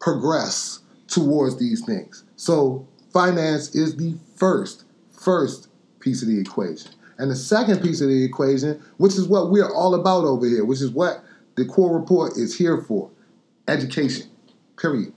progress 0.00 0.80
towards 1.08 1.58
these 1.58 1.84
things. 1.84 2.24
So 2.36 2.88
finance 3.12 3.74
is 3.74 3.94
the 3.96 4.16
first, 4.34 4.86
first 5.10 5.68
piece 6.00 6.22
of 6.22 6.28
the 6.28 6.40
equation. 6.40 6.92
And 7.18 7.30
the 7.30 7.36
second 7.36 7.82
piece 7.82 8.00
of 8.00 8.08
the 8.08 8.24
equation, 8.24 8.82
which 8.96 9.12
is 9.12 9.28
what 9.28 9.50
we're 9.50 9.70
all 9.70 9.94
about 9.94 10.24
over 10.24 10.46
here, 10.46 10.64
which 10.64 10.80
is 10.80 10.90
what 10.90 11.22
the 11.56 11.66
core 11.66 11.94
report 11.94 12.38
is 12.38 12.56
here 12.56 12.80
for 12.80 13.10
education. 13.68 14.26
Period. 14.78 15.12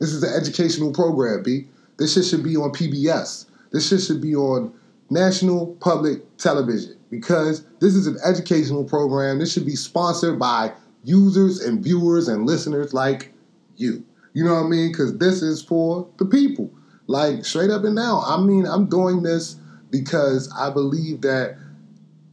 This 0.00 0.14
is 0.14 0.22
an 0.22 0.32
educational 0.34 0.94
program, 0.94 1.42
B. 1.42 1.66
This 1.98 2.14
shit 2.14 2.24
should 2.24 2.42
be 2.42 2.56
on 2.56 2.70
PBS. 2.70 3.44
This 3.70 3.86
shit 3.86 4.00
should 4.00 4.22
be 4.22 4.34
on 4.34 4.72
national 5.10 5.74
public 5.74 6.38
television 6.38 6.96
because 7.20 7.64
this 7.80 7.94
is 7.94 8.06
an 8.06 8.18
educational 8.24 8.84
program. 8.84 9.38
This 9.38 9.52
should 9.52 9.66
be 9.66 9.76
sponsored 9.76 10.38
by 10.38 10.72
users 11.04 11.60
and 11.60 11.82
viewers 11.82 12.28
and 12.28 12.46
listeners 12.46 12.92
like 12.92 13.32
you. 13.76 14.04
You 14.32 14.44
know 14.44 14.54
what 14.54 14.66
I 14.66 14.68
mean? 14.68 14.90
Because 14.90 15.16
this 15.18 15.42
is 15.42 15.62
for 15.62 16.08
the 16.18 16.24
people. 16.24 16.70
Like 17.06 17.44
straight 17.44 17.70
up 17.70 17.84
and 17.84 17.96
down. 17.96 18.22
I 18.26 18.38
mean, 18.40 18.66
I'm 18.66 18.86
doing 18.86 19.22
this 19.22 19.56
because 19.90 20.52
I 20.58 20.70
believe 20.70 21.20
that 21.20 21.56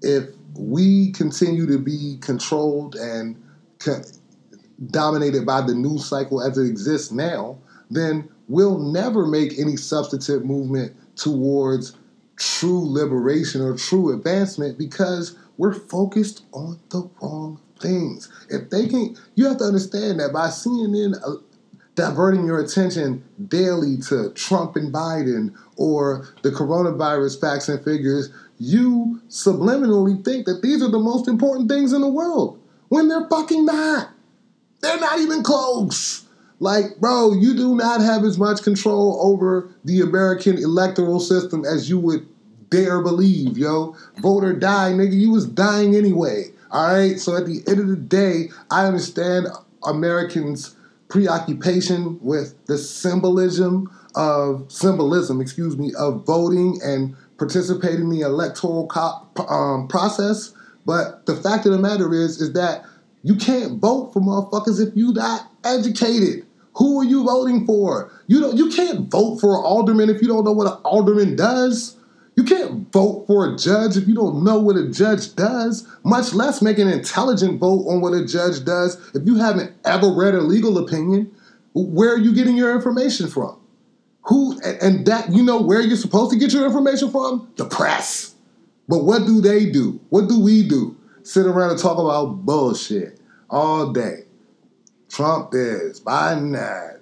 if 0.01 0.29
we 0.55 1.11
continue 1.11 1.67
to 1.67 1.77
be 1.77 2.17
controlled 2.21 2.95
and 2.95 3.41
dominated 4.87 5.45
by 5.45 5.61
the 5.61 5.75
news 5.75 6.05
cycle 6.05 6.41
as 6.41 6.57
it 6.57 6.67
exists 6.67 7.11
now, 7.11 7.57
then 7.89 8.27
we'll 8.47 8.79
never 8.79 9.27
make 9.27 9.59
any 9.59 9.75
substantive 9.75 10.43
movement 10.43 10.95
towards 11.15 11.97
true 12.37 12.81
liberation 12.91 13.61
or 13.61 13.75
true 13.75 14.13
advancement 14.13 14.77
because 14.77 15.37
we're 15.57 15.73
focused 15.73 16.43
on 16.53 16.79
the 16.89 17.09
wrong 17.21 17.59
things. 17.79 18.31
If 18.49 18.69
they 18.69 18.87
can, 18.87 19.15
you 19.35 19.47
have 19.47 19.57
to 19.57 19.63
understand 19.65 20.19
that 20.19 20.33
by 20.33 20.47
CNN 20.47 21.15
uh, 21.25 21.41
diverting 21.95 22.45
your 22.45 22.59
attention 22.59 23.23
daily 23.47 23.97
to 23.97 24.31
Trump 24.31 24.75
and 24.75 24.93
Biden 24.93 25.53
or 25.75 26.27
the 26.41 26.49
coronavirus 26.49 27.39
facts 27.39 27.69
and 27.69 27.83
figures, 27.83 28.29
you 28.57 29.21
subliminally 29.29 30.23
think 30.23 30.45
that 30.45 30.61
these 30.61 30.81
are 30.81 30.91
the 30.91 30.99
most 30.99 31.27
important 31.27 31.69
things 31.69 31.93
in 31.93 32.01
the 32.01 32.09
world. 32.09 32.59
when 32.89 33.07
they're 33.07 33.27
fucking 33.29 33.65
not. 33.65 34.09
They're 34.81 34.99
not 34.99 35.19
even 35.19 35.43
close. 35.43 36.25
Like, 36.61 36.97
bro, 36.99 37.33
you 37.33 37.55
do 37.55 37.73
not 37.75 38.01
have 38.01 38.23
as 38.23 38.37
much 38.37 38.61
control 38.61 39.19
over 39.19 39.67
the 39.83 40.01
American 40.01 40.59
electoral 40.59 41.19
system 41.19 41.65
as 41.65 41.89
you 41.89 41.97
would 41.97 42.27
dare 42.69 43.01
believe, 43.01 43.57
yo. 43.57 43.95
Vote 44.21 44.43
or 44.43 44.53
die, 44.53 44.91
nigga. 44.91 45.19
You 45.19 45.31
was 45.31 45.47
dying 45.47 45.95
anyway. 45.95 46.51
All 46.69 46.93
right. 46.93 47.19
So 47.19 47.35
at 47.35 47.47
the 47.47 47.63
end 47.67 47.79
of 47.79 47.87
the 47.87 47.95
day, 47.95 48.51
I 48.69 48.85
understand 48.85 49.47
Americans' 49.83 50.75
preoccupation 51.09 52.19
with 52.21 52.53
the 52.67 52.77
symbolism 52.77 53.89
of 54.13 54.71
symbolism, 54.71 55.41
excuse 55.41 55.75
me, 55.77 55.93
of 55.97 56.27
voting 56.27 56.79
and 56.83 57.15
participating 57.39 58.01
in 58.01 58.09
the 58.11 58.21
electoral 58.21 58.85
co- 58.85 59.27
um, 59.49 59.87
process. 59.87 60.53
But 60.85 61.25
the 61.25 61.35
fact 61.35 61.65
of 61.65 61.71
the 61.71 61.79
matter 61.79 62.13
is, 62.13 62.39
is 62.39 62.53
that 62.53 62.85
you 63.23 63.35
can't 63.35 63.79
vote 63.79 64.13
for 64.13 64.19
motherfuckers 64.19 64.79
if 64.79 64.95
you 64.95 65.11
not 65.11 65.51
educated. 65.63 66.45
Who 66.75 67.01
are 67.01 67.03
you 67.03 67.23
voting 67.25 67.65
for? 67.65 68.11
You 68.27 68.39
don't. 68.39 68.57
You 68.57 68.69
can't 68.69 69.09
vote 69.09 69.39
for 69.39 69.57
an 69.57 69.63
alderman 69.63 70.09
if 70.09 70.21
you 70.21 70.27
don't 70.27 70.45
know 70.45 70.53
what 70.53 70.67
an 70.67 70.79
alderman 70.83 71.35
does. 71.35 71.97
You 72.35 72.43
can't 72.45 72.91
vote 72.93 73.25
for 73.27 73.53
a 73.53 73.57
judge 73.57 73.97
if 73.97 74.07
you 74.07 74.15
don't 74.15 74.43
know 74.43 74.57
what 74.57 74.77
a 74.77 74.89
judge 74.89 75.35
does, 75.35 75.85
much 76.03 76.33
less 76.33 76.61
make 76.61 76.79
an 76.79 76.87
intelligent 76.87 77.59
vote 77.59 77.85
on 77.87 77.99
what 77.99 78.13
a 78.13 78.25
judge 78.25 78.63
does 78.63 78.95
if 79.13 79.25
you 79.25 79.35
haven't 79.35 79.73
ever 79.83 80.09
read 80.09 80.33
a 80.33 80.41
legal 80.41 80.77
opinion. 80.77 81.29
Where 81.73 82.13
are 82.13 82.17
you 82.17 82.33
getting 82.33 82.55
your 82.55 82.73
information 82.73 83.27
from? 83.27 83.59
Who 84.23 84.59
and 84.61 85.05
that 85.07 85.31
you 85.33 85.43
know 85.43 85.61
where 85.61 85.81
you're 85.81 85.97
supposed 85.97 86.31
to 86.31 86.37
get 86.37 86.53
your 86.53 86.65
information 86.65 87.11
from? 87.11 87.51
The 87.57 87.65
press. 87.65 88.35
But 88.87 89.03
what 89.03 89.25
do 89.25 89.41
they 89.41 89.69
do? 89.69 89.99
What 90.09 90.29
do 90.29 90.39
we 90.39 90.67
do? 90.67 90.95
Sit 91.23 91.45
around 91.45 91.71
and 91.71 91.79
talk 91.79 91.97
about 91.97 92.45
bullshit 92.45 93.19
all 93.49 93.91
day. 93.91 94.23
Trump 95.11 95.51
this, 95.51 95.99
Biden 95.99 96.53
that, 96.53 97.01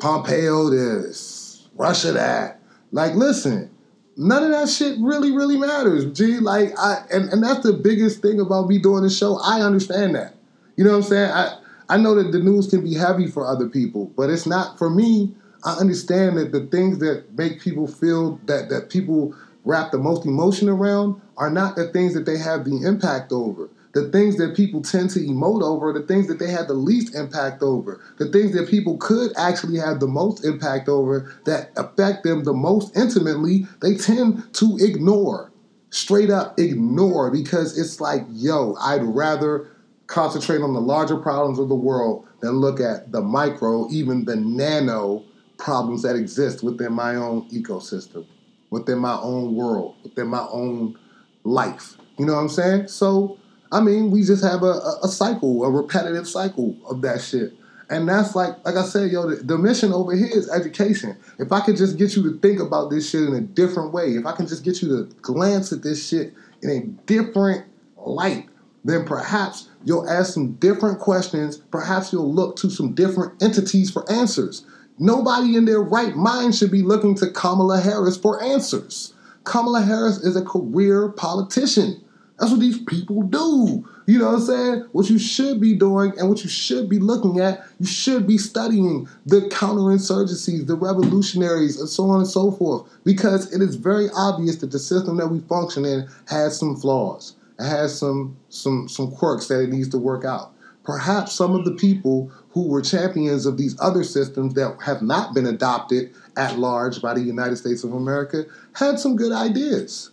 Pompeo 0.00 0.70
this, 0.70 1.68
Russia 1.76 2.12
that. 2.12 2.60
Like, 2.90 3.14
listen, 3.14 3.70
none 4.16 4.42
of 4.42 4.50
that 4.50 4.68
shit 4.68 4.98
really, 5.00 5.30
really 5.30 5.56
matters, 5.56 6.04
G. 6.06 6.40
Like, 6.40 6.76
I 6.76 7.04
and, 7.12 7.30
and 7.30 7.42
that's 7.42 7.60
the 7.60 7.74
biggest 7.74 8.22
thing 8.22 8.40
about 8.40 8.68
me 8.68 8.78
doing 8.78 9.04
the 9.04 9.10
show. 9.10 9.38
I 9.40 9.60
understand 9.60 10.16
that. 10.16 10.34
You 10.76 10.84
know 10.84 10.90
what 10.90 10.96
I'm 10.96 11.02
saying? 11.04 11.30
I 11.30 11.58
I 11.88 11.96
know 11.96 12.16
that 12.16 12.32
the 12.32 12.40
news 12.40 12.66
can 12.66 12.82
be 12.82 12.94
heavy 12.94 13.28
for 13.28 13.46
other 13.46 13.68
people, 13.68 14.06
but 14.16 14.30
it's 14.30 14.46
not 14.46 14.76
for 14.76 14.90
me. 14.90 15.32
I 15.64 15.74
understand 15.74 16.38
that 16.38 16.50
the 16.50 16.66
things 16.66 16.98
that 16.98 17.24
make 17.36 17.60
people 17.60 17.86
feel 17.86 18.40
that 18.46 18.68
that 18.70 18.90
people 18.90 19.34
wrap 19.64 19.92
the 19.92 19.98
most 19.98 20.26
emotion 20.26 20.68
around 20.68 21.20
are 21.36 21.50
not 21.50 21.76
the 21.76 21.88
things 21.88 22.14
that 22.14 22.26
they 22.26 22.38
have 22.38 22.64
the 22.64 22.84
impact 22.84 23.32
over 23.32 23.70
the 23.98 24.10
things 24.10 24.36
that 24.36 24.54
people 24.54 24.80
tend 24.80 25.10
to 25.10 25.18
emote 25.18 25.62
over, 25.62 25.92
the 25.92 26.06
things 26.06 26.28
that 26.28 26.38
they 26.38 26.50
had 26.50 26.68
the 26.68 26.74
least 26.74 27.14
impact 27.16 27.62
over, 27.62 28.00
the 28.18 28.30
things 28.30 28.52
that 28.54 28.68
people 28.68 28.96
could 28.98 29.32
actually 29.36 29.76
have 29.78 29.98
the 29.98 30.06
most 30.06 30.44
impact 30.44 30.88
over 30.88 31.34
that 31.46 31.70
affect 31.76 32.22
them 32.22 32.44
the 32.44 32.52
most 32.52 32.96
intimately, 32.96 33.66
they 33.80 33.96
tend 33.96 34.54
to 34.54 34.78
ignore. 34.80 35.50
Straight 35.90 36.30
up 36.30 36.58
ignore 36.60 37.30
because 37.30 37.78
it's 37.78 38.00
like, 38.00 38.22
yo, 38.28 38.76
I'd 38.80 39.02
rather 39.02 39.68
concentrate 40.06 40.60
on 40.60 40.74
the 40.74 40.80
larger 40.80 41.16
problems 41.16 41.58
of 41.58 41.68
the 41.68 41.74
world 41.74 42.28
than 42.40 42.52
look 42.52 42.78
at 42.78 43.10
the 43.10 43.20
micro, 43.20 43.90
even 43.90 44.24
the 44.26 44.36
nano 44.36 45.24
problems 45.56 46.02
that 46.02 46.14
exist 46.14 46.62
within 46.62 46.92
my 46.92 47.16
own 47.16 47.48
ecosystem, 47.50 48.26
within 48.70 48.98
my 48.98 49.18
own 49.18 49.56
world, 49.56 49.96
within 50.04 50.28
my 50.28 50.46
own 50.52 50.96
life. 51.42 51.96
You 52.16 52.26
know 52.26 52.34
what 52.34 52.40
I'm 52.40 52.48
saying? 52.48 52.88
So, 52.88 53.38
I 53.70 53.80
mean, 53.80 54.10
we 54.10 54.22
just 54.22 54.42
have 54.42 54.62
a, 54.62 54.80
a, 55.02 55.08
cycle, 55.08 55.64
a 55.64 55.70
repetitive 55.70 56.26
cycle 56.26 56.76
of 56.88 57.02
that 57.02 57.20
shit. 57.20 57.52
And 57.90 58.08
that's 58.08 58.34
like, 58.34 58.54
like 58.64 58.76
I 58.76 58.84
said, 58.84 59.10
yo, 59.10 59.28
the, 59.28 59.36
the, 59.36 59.58
mission 59.58 59.92
over 59.92 60.14
here 60.14 60.28
is 60.30 60.50
education. 60.50 61.16
If 61.38 61.52
I 61.52 61.60
could 61.60 61.76
just 61.76 61.96
get 61.96 62.16
you 62.16 62.22
to 62.24 62.38
think 62.40 62.60
about 62.60 62.90
this 62.90 63.08
shit 63.08 63.22
in 63.22 63.34
a 63.34 63.40
different 63.40 63.92
way, 63.92 64.08
if 64.14 64.26
I 64.26 64.32
can 64.32 64.46
just 64.46 64.64
get 64.64 64.82
you 64.82 64.88
to 64.88 65.14
glance 65.22 65.72
at 65.72 65.82
this 65.82 66.06
shit 66.06 66.34
in 66.62 66.70
a 66.70 66.80
different 67.06 67.66
light, 67.96 68.48
then 68.84 69.04
perhaps 69.04 69.68
you'll 69.84 70.08
ask 70.08 70.34
some 70.34 70.52
different 70.54 70.98
questions. 70.98 71.58
Perhaps 71.70 72.12
you'll 72.12 72.32
look 72.32 72.56
to 72.56 72.70
some 72.70 72.94
different 72.94 73.42
entities 73.42 73.90
for 73.90 74.10
answers. 74.10 74.64
Nobody 74.98 75.56
in 75.56 75.64
their 75.64 75.80
right 75.80 76.16
mind 76.16 76.54
should 76.54 76.70
be 76.70 76.82
looking 76.82 77.14
to 77.16 77.30
Kamala 77.30 77.80
Harris 77.80 78.16
for 78.16 78.42
answers. 78.42 79.14
Kamala 79.44 79.82
Harris 79.82 80.18
is 80.18 80.36
a 80.36 80.44
career 80.44 81.08
politician. 81.08 82.02
That's 82.38 82.52
what 82.52 82.60
these 82.60 82.78
people 82.78 83.22
do. 83.22 83.88
You 84.06 84.18
know 84.18 84.26
what 84.26 84.34
I'm 84.36 84.46
saying? 84.46 84.88
What 84.92 85.10
you 85.10 85.18
should 85.18 85.60
be 85.60 85.74
doing 85.74 86.12
and 86.18 86.28
what 86.28 86.42
you 86.44 86.48
should 86.48 86.88
be 86.88 86.98
looking 86.98 87.40
at, 87.40 87.64
you 87.80 87.86
should 87.86 88.26
be 88.26 88.38
studying 88.38 89.08
the 89.26 89.40
counterinsurgencies, 89.42 90.66
the 90.66 90.76
revolutionaries, 90.76 91.80
and 91.80 91.88
so 91.88 92.08
on 92.10 92.20
and 92.20 92.28
so 92.28 92.52
forth. 92.52 92.88
Because 93.04 93.52
it 93.52 93.60
is 93.60 93.74
very 93.74 94.08
obvious 94.14 94.56
that 94.56 94.70
the 94.70 94.78
system 94.78 95.16
that 95.16 95.28
we 95.28 95.40
function 95.40 95.84
in 95.84 96.08
has 96.28 96.58
some 96.58 96.76
flaws. 96.76 97.34
It 97.58 97.64
has 97.64 97.98
some 97.98 98.36
some 98.50 98.88
some 98.88 99.10
quirks 99.10 99.48
that 99.48 99.60
it 99.60 99.70
needs 99.70 99.88
to 99.88 99.98
work 99.98 100.24
out. 100.24 100.52
Perhaps 100.84 101.32
some 101.32 101.54
of 101.54 101.64
the 101.64 101.72
people 101.72 102.30
who 102.50 102.68
were 102.68 102.80
champions 102.80 103.46
of 103.46 103.58
these 103.58 103.76
other 103.80 104.04
systems 104.04 104.54
that 104.54 104.78
have 104.86 105.02
not 105.02 105.34
been 105.34 105.44
adopted 105.44 106.14
at 106.36 106.58
large 106.58 107.02
by 107.02 107.14
the 107.14 107.20
United 107.20 107.56
States 107.56 107.84
of 107.84 107.92
America 107.92 108.44
had 108.74 108.98
some 108.98 109.16
good 109.16 109.32
ideas 109.32 110.12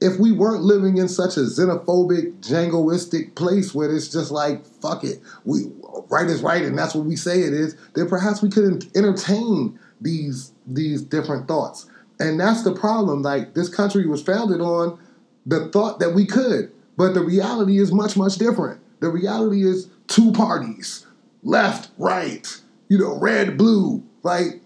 if 0.00 0.18
we 0.18 0.32
weren't 0.32 0.62
living 0.62 0.98
in 0.98 1.08
such 1.08 1.36
a 1.36 1.40
xenophobic, 1.40 2.40
jingoistic 2.40 3.34
place 3.34 3.74
where 3.74 3.94
it's 3.94 4.08
just 4.08 4.30
like, 4.30 4.66
fuck 4.66 5.04
it, 5.04 5.20
we 5.44 5.70
right 6.10 6.26
is 6.26 6.42
right 6.42 6.62
and 6.62 6.78
that's 6.78 6.94
what 6.94 7.06
we 7.06 7.16
say 7.16 7.40
it 7.40 7.52
is, 7.52 7.76
then 7.94 8.08
perhaps 8.08 8.42
we 8.42 8.50
could 8.50 8.84
entertain 8.94 9.78
these 10.00 10.52
these 10.66 11.02
different 11.02 11.48
thoughts. 11.48 11.88
And 12.18 12.38
that's 12.38 12.62
the 12.62 12.74
problem. 12.74 13.22
Like 13.22 13.54
this 13.54 13.68
country 13.68 14.06
was 14.06 14.22
founded 14.22 14.60
on 14.60 14.98
the 15.46 15.68
thought 15.68 15.98
that 16.00 16.14
we 16.14 16.26
could, 16.26 16.72
but 16.96 17.14
the 17.14 17.22
reality 17.22 17.78
is 17.78 17.92
much, 17.92 18.16
much 18.16 18.36
different. 18.36 18.80
The 19.00 19.08
reality 19.08 19.64
is 19.64 19.88
two 20.08 20.32
parties, 20.32 21.06
left, 21.42 21.90
right, 21.98 22.46
you 22.88 22.98
know, 22.98 23.18
red, 23.18 23.56
blue. 23.56 24.02
Like 24.22 24.60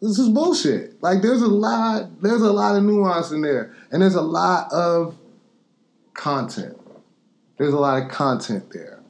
this 0.00 0.18
is 0.18 0.28
bullshit. 0.28 1.02
Like 1.02 1.22
there's 1.22 1.42
a 1.42 1.48
lot, 1.48 2.22
there's 2.22 2.42
a 2.42 2.52
lot 2.52 2.76
of 2.76 2.84
nuance 2.84 3.30
in 3.30 3.42
there, 3.42 3.74
and 3.90 4.02
there's 4.02 4.14
a 4.14 4.22
lot 4.22 4.72
of 4.72 5.16
content. 6.14 6.78
There's 7.58 7.72
a 7.72 7.78
lot 7.78 8.02
of 8.02 8.08
content 8.08 8.70
there. 8.72 9.00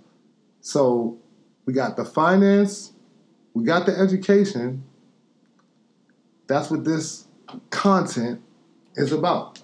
So 0.61 1.19
we 1.67 1.73
got 1.73 1.97
the 1.97 2.05
finance, 2.05 2.93
we 3.55 3.65
got 3.65 3.87
the 3.87 3.99
education. 3.99 4.85
That's 6.47 6.71
what 6.71 6.85
this 6.85 7.27
content 7.69 8.41
is 8.97 9.13
about. 9.13 9.61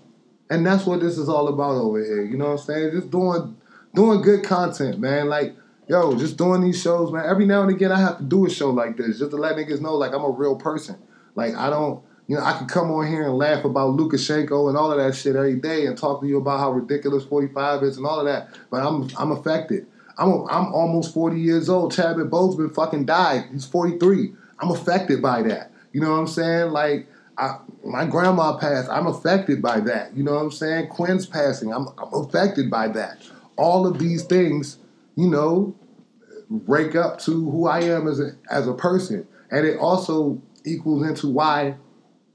And 0.51 0.67
that's 0.67 0.85
what 0.85 1.01
this 1.01 1.17
is 1.17 1.29
all 1.29 1.49
about 1.49 1.77
over 1.77 1.99
here. 2.05 2.25
You 2.25 2.37
know 2.37 2.51
what 2.51 2.61
I'm 2.61 2.67
saying? 2.67 2.91
Just 2.93 3.11
doing 3.11 3.57
doing 3.95 4.21
good 4.21 4.45
content, 4.45 4.99
man. 4.99 5.29
Like, 5.29 5.55
yo, 5.89 6.15
just 6.17 6.37
doing 6.37 6.61
these 6.61 6.81
shows, 6.81 7.11
man. 7.11 7.25
Every 7.27 7.47
now 7.47 7.63
and 7.63 7.71
again 7.71 7.93
I 7.93 8.01
have 8.01 8.19
to 8.19 8.25
do 8.25 8.47
a 8.47 8.51
show 8.51 8.71
like 8.71 8.99
this 8.99 9.19
just 9.19 9.31
to 9.31 9.37
let 9.37 9.57
niggas 9.57 9.81
know 9.81 9.95
like 9.95 10.13
I'm 10.13 10.25
a 10.25 10.31
real 10.31 10.57
person. 10.57 10.97
Like 11.35 11.55
I 11.55 11.71
don't, 11.71 12.03
you 12.27 12.37
know, 12.37 12.45
I 12.45 12.53
can 12.57 12.67
come 12.67 12.91
on 12.91 13.07
here 13.07 13.25
and 13.25 13.37
laugh 13.37 13.65
about 13.65 13.97
Lukashenko 13.97 14.69
and 14.69 14.79
all 14.79 14.91
of 14.91 14.99
that 14.99 15.15
shit 15.15 15.37
every 15.37 15.57
day 15.57 15.87
and 15.87 15.97
talk 15.97 16.21
to 16.21 16.27
you 16.27 16.39
about 16.39 16.61
how 16.61 16.73
ridiculous 16.73 17.25
45 17.25 17.83
is 17.83 17.97
and 17.97 18.07
all 18.07 18.21
of 18.21 18.27
that. 18.27 18.49
But 18.71 18.85
I'm 18.85 19.09
I'm 19.19 19.33
affected. 19.33 19.87
I'm 20.17 20.29
a, 20.29 20.47
I'm 20.47 20.73
almost 20.73 21.13
40 21.13 21.41
years 21.41 21.69
old. 21.69 21.93
Chadwick 21.93 22.29
Boseman 22.29 22.75
fucking 22.75 23.05
died. 23.05 23.47
He's 23.53 23.67
43. 23.67 24.33
I'm 24.61 24.71
affected 24.71 25.21
by 25.21 25.43
that. 25.43 25.73
You 25.93 26.01
know 26.01 26.13
what 26.13 26.19
I'm 26.19 26.29
saying? 26.29 26.71
Like 26.71 27.09
I, 27.37 27.59
my 27.85 28.07
grandma 28.07 28.57
passed. 28.57 28.89
I'm 28.89 29.07
affected 29.07 29.61
by 29.61 29.81
that. 29.81 30.17
You 30.17 30.23
know 30.23 30.35
what 30.35 30.43
I'm 30.43 30.51
saying? 30.51 30.89
Quinn's 30.89 31.27
passing. 31.27 31.73
I'm, 31.73 31.89
I'm 31.99 32.13
affected 32.13 32.71
by 32.71 32.89
that. 32.89 33.19
All 33.57 33.87
of 33.87 33.99
these 33.99 34.25
things, 34.25 34.79
you 35.17 35.29
know, 35.29 35.75
break 36.51 36.95
up 36.95 37.19
to 37.21 37.51
who 37.51 37.67
I 37.67 37.81
am 37.81 38.07
as 38.09 38.21
a 38.21 38.33
as 38.51 38.67
a 38.67 38.75
person, 38.75 39.27
and 39.51 39.67
it 39.67 39.79
also 39.79 40.41
equals 40.65 41.07
into 41.07 41.29
why 41.29 41.77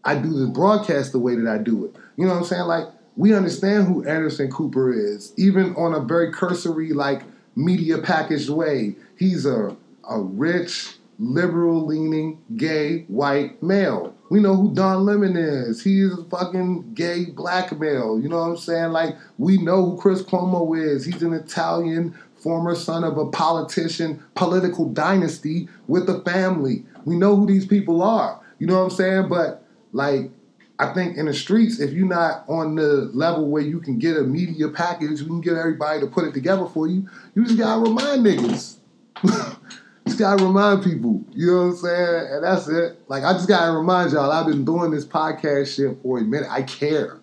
I 0.04 0.16
do 0.16 0.30
the 0.30 0.48
broadcast 0.48 1.12
the 1.12 1.20
way 1.20 1.36
that 1.36 1.48
I 1.48 1.58
do 1.58 1.86
it. 1.86 1.96
You 2.16 2.26
know 2.26 2.34
what 2.34 2.40
I'm 2.40 2.46
saying? 2.46 2.64
Like 2.64 2.88
we 3.16 3.34
understand 3.34 3.88
who 3.88 4.06
Anderson 4.06 4.50
Cooper 4.50 4.94
is, 4.94 5.34
even 5.38 5.76
on 5.76 5.94
a 5.94 6.00
very 6.00 6.32
cursory, 6.32 6.94
like 6.94 7.24
media 7.56 7.98
packaged 7.98 8.50
way. 8.50 8.96
He's 9.18 9.46
a 9.46 9.76
a 10.10 10.20
rich, 10.20 10.96
liberal 11.20 11.86
leaning, 11.86 12.42
gay, 12.56 13.04
white 13.08 13.62
male. 13.62 14.16
We 14.30 14.40
know 14.40 14.56
who 14.56 14.74
Don 14.74 15.06
Lemon 15.06 15.36
is. 15.36 15.84
He's 15.84 16.14
a 16.14 16.24
fucking 16.26 16.94
gay 16.94 17.26
black 17.26 17.78
male. 17.78 18.20
You 18.20 18.30
know 18.30 18.40
what 18.40 18.50
I'm 18.50 18.58
saying? 18.58 18.92
Like 18.92 19.16
we 19.38 19.58
know 19.58 19.86
who 19.86 19.98
Chris 19.98 20.22
Cuomo 20.22 20.78
is. 20.78 21.06
He's 21.06 21.22
an 21.22 21.34
Italian 21.34 22.16
former 22.42 22.76
son 22.76 23.04
of 23.04 23.18
a 23.18 23.26
politician, 23.26 24.24
political 24.36 24.86
dynasty 24.90 25.68
with 25.88 26.10
a 26.10 26.22
family. 26.22 26.86
We 27.06 27.16
know 27.16 27.36
who 27.36 27.46
these 27.46 27.66
people 27.66 28.02
are. 28.02 28.40
You 28.60 28.68
know 28.68 28.78
what 28.78 28.84
I'm 28.84 28.90
saying? 28.92 29.30
But 29.30 29.64
like 29.94 30.32
I 30.80 30.94
think 30.94 31.18
in 31.18 31.26
the 31.26 31.34
streets, 31.34 31.80
if 31.80 31.92
you're 31.92 32.08
not 32.08 32.46
on 32.48 32.76
the 32.76 33.12
level 33.14 33.50
where 33.50 33.62
you 33.62 33.82
can 33.82 34.00
get 34.00 34.16
a 34.16 34.22
media 34.22 34.70
package, 34.70 35.20
you 35.20 35.28
can 35.28 35.42
get 35.42 35.56
everybody 35.56 36.00
to 36.00 36.08
put 36.08 36.26
it 36.26 36.34
together 36.34 36.68
for 36.68 36.88
you, 36.88 37.08
you 37.36 37.44
just 37.44 37.58
gotta 37.58 37.82
remind 37.82 38.26
niggas. 38.26 38.78
just 40.08 40.18
gotta 40.18 40.42
remind 40.42 40.82
people. 40.82 41.22
You 41.34 41.48
know 41.48 41.58
what 41.58 41.64
I'm 41.64 41.76
saying? 41.76 42.28
And 42.32 42.44
that's 42.46 42.68
it. 42.70 42.98
Like 43.10 43.24
I 43.24 43.34
just 43.34 43.50
gotta 43.50 43.74
remind 43.74 44.14
y'all, 44.14 44.32
I've 44.32 44.46
been 44.46 44.64
doing 44.64 44.92
this 44.92 45.06
podcast 45.06 45.76
shit 45.76 46.02
for 46.02 46.18
a 46.18 46.22
minute. 46.22 46.48
I 46.50 46.64
care. 46.64 47.20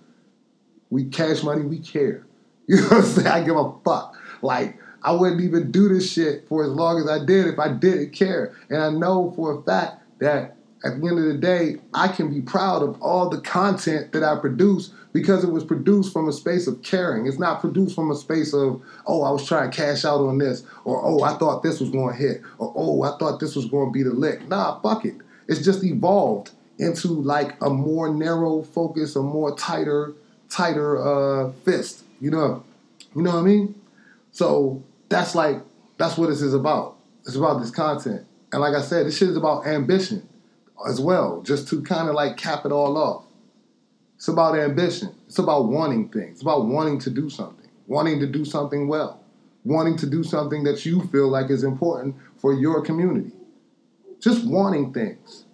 We 0.90 1.04
cash 1.04 1.42
money, 1.42 1.62
we 1.62 1.78
care. 1.78 2.22
You 2.68 2.80
know 2.80 2.88
what 2.88 2.92
I'm 2.94 3.04
saying? 3.04 3.26
I 3.28 3.44
give 3.44 3.56
a 3.56 3.72
fuck. 3.84 4.16
Like 4.42 4.76
I 5.06 5.12
wouldn't 5.12 5.40
even 5.40 5.70
do 5.70 5.88
this 5.88 6.12
shit 6.12 6.48
for 6.48 6.64
as 6.64 6.70
long 6.70 7.00
as 7.00 7.08
I 7.08 7.24
did 7.24 7.46
if 7.46 7.60
I 7.60 7.72
didn't 7.72 8.10
care. 8.10 8.56
And 8.68 8.82
I 8.82 8.90
know 8.90 9.32
for 9.36 9.56
a 9.56 9.62
fact 9.62 10.02
that 10.18 10.56
at 10.84 11.00
the 11.00 11.06
end 11.06 11.18
of 11.20 11.24
the 11.24 11.38
day, 11.38 11.76
I 11.94 12.08
can 12.08 12.28
be 12.28 12.40
proud 12.42 12.82
of 12.82 13.00
all 13.00 13.28
the 13.28 13.40
content 13.40 14.10
that 14.12 14.24
I 14.24 14.34
produce 14.40 14.92
because 15.12 15.44
it 15.44 15.50
was 15.50 15.62
produced 15.62 16.12
from 16.12 16.28
a 16.28 16.32
space 16.32 16.66
of 16.66 16.82
caring. 16.82 17.28
It's 17.28 17.38
not 17.38 17.60
produced 17.60 17.94
from 17.94 18.10
a 18.10 18.16
space 18.16 18.52
of, 18.52 18.82
oh, 19.06 19.22
I 19.22 19.30
was 19.30 19.46
trying 19.46 19.70
to 19.70 19.76
cash 19.76 20.04
out 20.04 20.20
on 20.26 20.38
this, 20.38 20.64
or 20.84 21.00
oh, 21.04 21.22
I 21.22 21.38
thought 21.38 21.62
this 21.62 21.80
was 21.80 21.90
going 21.90 22.16
to 22.16 22.20
hit, 22.20 22.42
or 22.58 22.72
oh, 22.76 23.02
I 23.02 23.16
thought 23.16 23.38
this 23.38 23.54
was 23.54 23.66
going 23.66 23.88
to 23.88 23.92
be 23.92 24.02
the 24.02 24.10
lick. 24.10 24.46
Nah, 24.48 24.80
fuck 24.80 25.04
it. 25.04 25.14
It's 25.46 25.64
just 25.64 25.84
evolved 25.84 26.50
into 26.78 27.08
like 27.08 27.56
a 27.62 27.70
more 27.70 28.12
narrow 28.12 28.62
focus, 28.62 29.14
a 29.14 29.22
more 29.22 29.56
tighter, 29.56 30.14
tighter 30.50 30.98
uh, 30.98 31.52
fist. 31.64 32.02
You 32.20 32.32
know, 32.32 32.64
you 33.14 33.22
know 33.22 33.34
what 33.34 33.38
I 33.38 33.42
mean? 33.42 33.80
So 34.32 34.82
that's 35.08 35.34
like 35.34 35.62
that's 35.98 36.16
what 36.16 36.28
this 36.28 36.42
is 36.42 36.54
about. 36.54 36.96
It's 37.24 37.36
about 37.36 37.60
this 37.60 37.70
content, 37.70 38.26
and 38.52 38.60
like 38.60 38.74
I 38.74 38.82
said, 38.82 39.06
this 39.06 39.18
shit 39.18 39.28
is 39.28 39.36
about 39.36 39.66
ambition 39.66 40.28
as 40.86 41.00
well, 41.00 41.42
just 41.42 41.68
to 41.68 41.82
kind 41.82 42.08
of 42.08 42.14
like 42.14 42.36
cap 42.36 42.64
it 42.64 42.72
all 42.72 42.96
off. 42.96 43.24
It's 44.16 44.28
about 44.28 44.58
ambition. 44.58 45.14
It's 45.26 45.38
about 45.38 45.68
wanting 45.68 46.08
things. 46.08 46.32
It's 46.32 46.42
about 46.42 46.66
wanting 46.66 46.98
to 47.00 47.10
do 47.10 47.28
something, 47.28 47.68
wanting 47.86 48.20
to 48.20 48.26
do 48.26 48.44
something 48.44 48.88
well, 48.88 49.20
wanting 49.64 49.96
to 49.98 50.06
do 50.06 50.22
something 50.22 50.64
that 50.64 50.86
you 50.86 51.02
feel 51.08 51.28
like 51.28 51.50
is 51.50 51.64
important 51.64 52.14
for 52.36 52.54
your 52.54 52.82
community. 52.82 53.32
Just 54.20 54.46
wanting 54.46 54.92
things. 54.92 55.44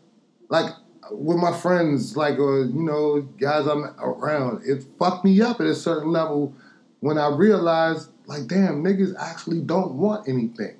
Like 0.48 0.72
with 1.10 1.38
my 1.38 1.52
friends, 1.52 2.16
like, 2.16 2.38
or, 2.38 2.64
you 2.64 2.82
know, 2.82 3.22
guys 3.22 3.66
I'm 3.66 3.84
around, 3.98 4.62
it 4.64 4.84
fucked 4.98 5.24
me 5.24 5.40
up 5.40 5.60
at 5.60 5.66
a 5.66 5.74
certain 5.74 6.10
level 6.12 6.54
when 7.00 7.18
I 7.18 7.28
realized, 7.34 8.10
like, 8.26 8.46
damn, 8.46 8.82
niggas 8.84 9.14
actually 9.18 9.60
don't 9.60 9.94
want 9.94 10.28
anything. 10.28 10.76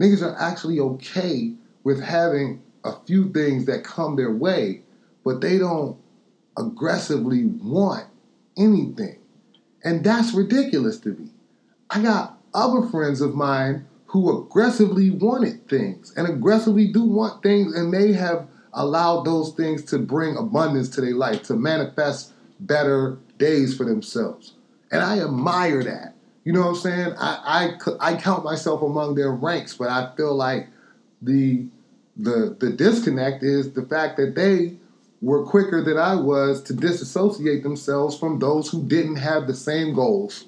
Niggas 0.00 0.22
are 0.22 0.36
actually 0.40 0.80
okay 0.80 1.52
with 1.84 2.02
having 2.02 2.62
a 2.84 2.92
few 3.06 3.32
things 3.32 3.66
that 3.66 3.84
come 3.84 4.16
their 4.16 4.32
way, 4.32 4.82
but 5.24 5.40
they 5.40 5.58
don't 5.58 5.96
aggressively 6.56 7.44
want 7.44 8.06
anything. 8.56 9.18
And 9.82 10.04
that's 10.04 10.32
ridiculous 10.32 10.98
to 11.00 11.10
me. 11.10 11.30
I 11.90 12.02
got 12.02 12.38
other 12.54 12.88
friends 12.88 13.20
of 13.20 13.34
mine 13.34 13.86
who 14.06 14.42
aggressively 14.42 15.10
wanted 15.10 15.68
things 15.68 16.12
and 16.16 16.28
aggressively 16.28 16.92
do 16.92 17.04
want 17.04 17.42
things, 17.42 17.74
and 17.74 17.92
they 17.92 18.12
have 18.12 18.46
allowed 18.72 19.24
those 19.24 19.52
things 19.54 19.82
to 19.84 19.98
bring 19.98 20.36
abundance 20.36 20.88
to 20.90 21.00
their 21.00 21.14
life, 21.14 21.42
to 21.44 21.54
manifest 21.54 22.32
better 22.60 23.18
days 23.38 23.76
for 23.76 23.84
themselves. 23.84 24.54
And 24.90 25.02
I 25.02 25.20
admire 25.20 25.82
that. 25.84 26.13
You 26.44 26.52
know 26.52 26.60
what 26.60 26.68
I'm 26.68 26.74
saying? 26.76 27.14
I, 27.18 27.76
I, 28.00 28.12
I 28.12 28.16
count 28.16 28.44
myself 28.44 28.82
among 28.82 29.14
their 29.14 29.32
ranks, 29.32 29.74
but 29.76 29.88
I 29.88 30.14
feel 30.16 30.34
like 30.34 30.68
the 31.22 31.66
the 32.16 32.56
the 32.60 32.70
disconnect 32.70 33.42
is 33.42 33.72
the 33.72 33.82
fact 33.82 34.16
that 34.18 34.34
they 34.34 34.76
were 35.20 35.44
quicker 35.44 35.82
than 35.82 35.96
I 35.96 36.14
was 36.14 36.62
to 36.64 36.74
disassociate 36.74 37.62
themselves 37.62 38.16
from 38.16 38.38
those 38.38 38.68
who 38.68 38.84
didn't 38.86 39.16
have 39.16 39.46
the 39.46 39.54
same 39.54 39.94
goals. 39.94 40.44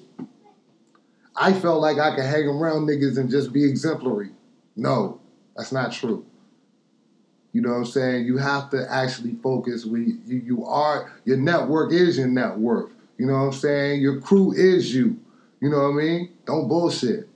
I 1.35 1.51
felt 1.53 1.81
like 1.81 1.97
I 1.97 2.15
could 2.15 2.25
hang 2.25 2.47
around 2.47 2.87
niggas 2.87 3.17
and 3.17 3.29
just 3.29 3.51
be 3.51 3.63
exemplary. 3.63 4.29
No, 4.75 5.19
that's 5.55 5.71
not 5.71 5.91
true. 5.91 6.25
You 7.53 7.61
know 7.61 7.69
what 7.69 7.77
I'm 7.77 7.85
saying? 7.85 8.25
You 8.25 8.37
have 8.37 8.69
to 8.69 8.85
actually 8.89 9.33
focus. 9.41 9.83
We 9.85 10.17
you, 10.27 10.41
you 10.45 10.65
are 10.65 11.11
your 11.25 11.37
network 11.37 11.91
is 11.91 12.17
your 12.17 12.27
net 12.27 12.57
worth. 12.57 12.91
You 13.17 13.25
know 13.25 13.33
what 13.33 13.45
I'm 13.45 13.53
saying? 13.53 14.01
Your 14.01 14.21
crew 14.21 14.53
is 14.53 14.93
you. 14.93 15.19
You 15.59 15.69
know 15.69 15.77
what 15.77 15.89
I 15.89 16.03
mean? 16.03 16.33
Don't 16.45 16.67
bullshit. 16.67 17.27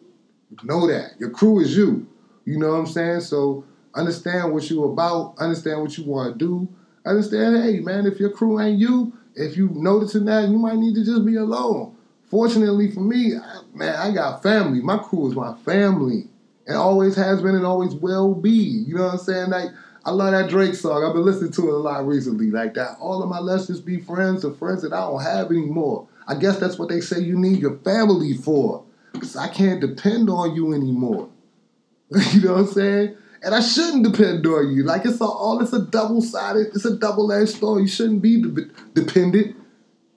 Know 0.63 0.87
that. 0.87 1.13
Your 1.19 1.29
crew 1.29 1.59
is 1.59 1.75
you. 1.75 2.07
You 2.45 2.57
know 2.57 2.71
what 2.71 2.79
I'm 2.79 2.87
saying? 2.87 3.21
So 3.21 3.65
understand 3.95 4.53
what 4.53 4.69
you 4.69 4.83
about, 4.85 5.35
understand 5.39 5.81
what 5.81 5.97
you 5.97 6.05
want 6.05 6.37
to 6.37 6.45
do. 6.45 6.67
Understand, 7.05 7.63
hey 7.63 7.79
man, 7.79 8.05
if 8.05 8.19
your 8.19 8.29
crew 8.29 8.59
ain't 8.59 8.79
you, 8.79 9.13
if 9.35 9.57
you 9.57 9.69
noticing 9.73 10.25
that, 10.25 10.49
you 10.49 10.57
might 10.57 10.77
need 10.77 10.95
to 10.95 11.03
just 11.03 11.25
be 11.25 11.35
alone. 11.35 11.95
Fortunately 12.29 12.91
for 12.91 13.01
me, 13.01 13.35
I, 13.35 13.61
man, 13.73 13.95
I 13.95 14.13
got 14.13 14.43
family. 14.43 14.81
My 14.81 14.97
crew 14.97 15.27
is 15.29 15.35
my 15.35 15.55
family. 15.65 16.27
And 16.67 16.77
always 16.77 17.15
has 17.15 17.41
been 17.41 17.55
and 17.55 17.65
always 17.65 17.95
will 17.95 18.35
be. 18.35 18.51
You 18.87 18.95
know 18.95 19.05
what 19.05 19.13
I'm 19.13 19.19
saying? 19.19 19.49
Like 19.49 19.69
I 20.05 20.11
love 20.11 20.31
that 20.31 20.49
Drake 20.49 20.75
song. 20.75 21.03
I've 21.03 21.13
been 21.13 21.25
listening 21.25 21.51
to 21.53 21.67
it 21.69 21.73
a 21.73 21.77
lot 21.77 22.05
recently. 22.05 22.51
Like 22.51 22.75
that, 22.75 22.97
all 22.99 23.21
of 23.21 23.29
my 23.29 23.39
let's 23.39 23.67
just 23.67 23.85
be 23.85 23.99
friends 23.99 24.45
or 24.45 24.53
friends 24.53 24.81
that 24.83 24.93
I 24.93 25.01
don't 25.01 25.21
have 25.21 25.51
anymore. 25.51 26.07
I 26.27 26.35
guess 26.35 26.59
that's 26.59 26.77
what 26.77 26.89
they 26.89 27.01
say 27.01 27.19
you 27.19 27.37
need 27.37 27.59
your 27.59 27.77
family 27.79 28.33
for. 28.33 28.85
Cause 29.13 29.35
I 29.35 29.49
can't 29.49 29.81
depend 29.81 30.29
on 30.29 30.55
you 30.55 30.73
anymore. 30.73 31.29
you 32.31 32.41
know 32.41 32.53
what 32.53 32.59
I'm 32.61 32.67
saying? 32.67 33.17
and 33.43 33.55
I 33.55 33.59
shouldn't 33.59 34.03
depend 34.03 34.45
on 34.45 34.71
you. 34.71 34.83
Like 34.83 35.05
it's 35.05 35.19
a, 35.19 35.25
all 35.25 35.61
it's 35.61 35.73
a 35.73 35.81
double 35.81 36.21
sided, 36.21 36.67
it's 36.67 36.85
a 36.85 36.95
double 36.95 37.31
edged 37.31 37.59
sword. 37.59 37.81
You 37.81 37.87
shouldn't 37.87 38.21
be 38.21 38.41
de- 38.41 38.69
dependent. 38.93 39.55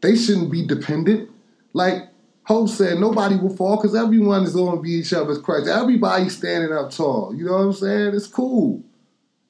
They 0.02 0.16
shouldn't 0.16 0.52
be 0.52 0.66
dependent. 0.66 1.30
Like 1.72 2.08
Hope 2.44 2.68
said, 2.68 2.98
nobody 2.98 3.36
will 3.36 3.56
fall 3.56 3.76
because 3.76 3.94
everyone 3.94 4.44
is 4.44 4.54
going 4.54 4.76
to 4.76 4.82
be 4.82 4.90
each 4.90 5.14
other's 5.14 5.38
crutch. 5.38 5.66
Everybody's 5.66 6.36
standing 6.36 6.72
up 6.72 6.90
tall. 6.90 7.34
You 7.34 7.46
know 7.46 7.52
what 7.52 7.58
I'm 7.58 7.72
saying? 7.72 8.14
It's 8.14 8.26
cool. 8.26 8.82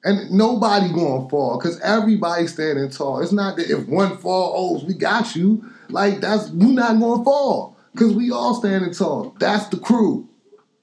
And 0.05 0.31
nobody 0.31 0.87
gonna 0.89 1.27
fall 1.29 1.57
because 1.57 1.81
everybody's 1.81 2.53
standing 2.53 2.89
tall. 2.91 3.21
It's 3.21 3.31
not 3.31 3.57
that 3.57 3.69
if 3.69 3.87
one 3.87 4.17
fall, 4.17 4.53
oh, 4.55 4.85
we 4.85 4.93
got 4.93 5.35
you. 5.35 5.69
Like 5.89 6.21
that's 6.21 6.49
you 6.49 6.73
not 6.73 6.99
gonna 6.99 7.23
fall 7.23 7.77
because 7.93 8.13
we 8.13 8.31
all 8.31 8.55
standing 8.55 8.93
tall. 8.93 9.35
That's 9.39 9.67
the 9.67 9.77
crew 9.77 10.27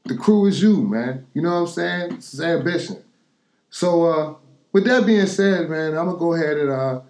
the 0.05 0.17
crew 0.17 0.47
is 0.47 0.63
you, 0.63 0.83
man. 0.83 1.27
You 1.35 1.43
know 1.43 1.51
what 1.51 1.69
I'm 1.69 1.75
saying? 1.75 2.17
This 2.17 2.35
is 2.35 2.41
ambition. 2.41 3.03
So, 3.71 4.05
uh, 4.05 4.35
with 4.73 4.85
that 4.87 5.07
being 5.07 5.27
said, 5.27 5.69
man, 5.69 5.97
I'm 5.97 6.07
gonna 6.07 6.19
go 6.19 6.35
ahead 6.35 6.57
and 6.57 6.71
uh, 6.71 7.01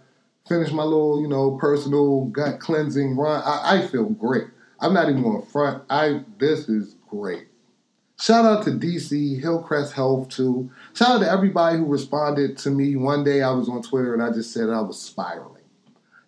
finish 0.49 0.72
my 0.72 0.82
little, 0.82 1.20
you 1.20 1.28
know, 1.28 1.53
personal 1.53 2.26
gut 2.26 2.61
cleansing 2.61 3.16
run. 3.16 3.43
I, 3.45 3.78
I 3.78 3.86
feel 3.86 4.05
great. 4.05 4.47
I'm 4.80 4.93
not 4.93 5.09
even 5.09 5.22
going 5.22 5.47
front. 5.47 5.84
I 5.88 6.22
this 6.38 6.68
is 6.68 6.97
great. 7.09 7.49
Shout 8.20 8.45
out 8.45 8.64
to 8.64 8.70
DC 8.70 9.40
Hillcrest 9.40 9.95
Health 9.95 10.28
too. 10.28 10.70
Shout 10.95 11.11
out 11.11 11.18
to 11.20 11.30
everybody 11.30 11.78
who 11.78 11.86
responded 11.86 12.57
to 12.59 12.70
me. 12.70 12.95
One 12.95 13.24
day 13.24 13.43
I 13.43 13.51
was 13.51 13.68
on 13.68 13.82
Twitter 13.82 14.14
and 14.14 14.22
I 14.22 14.30
just 14.30 14.53
said 14.53 14.68
I 14.70 14.80
was 14.80 15.01
spiraling, 15.01 15.64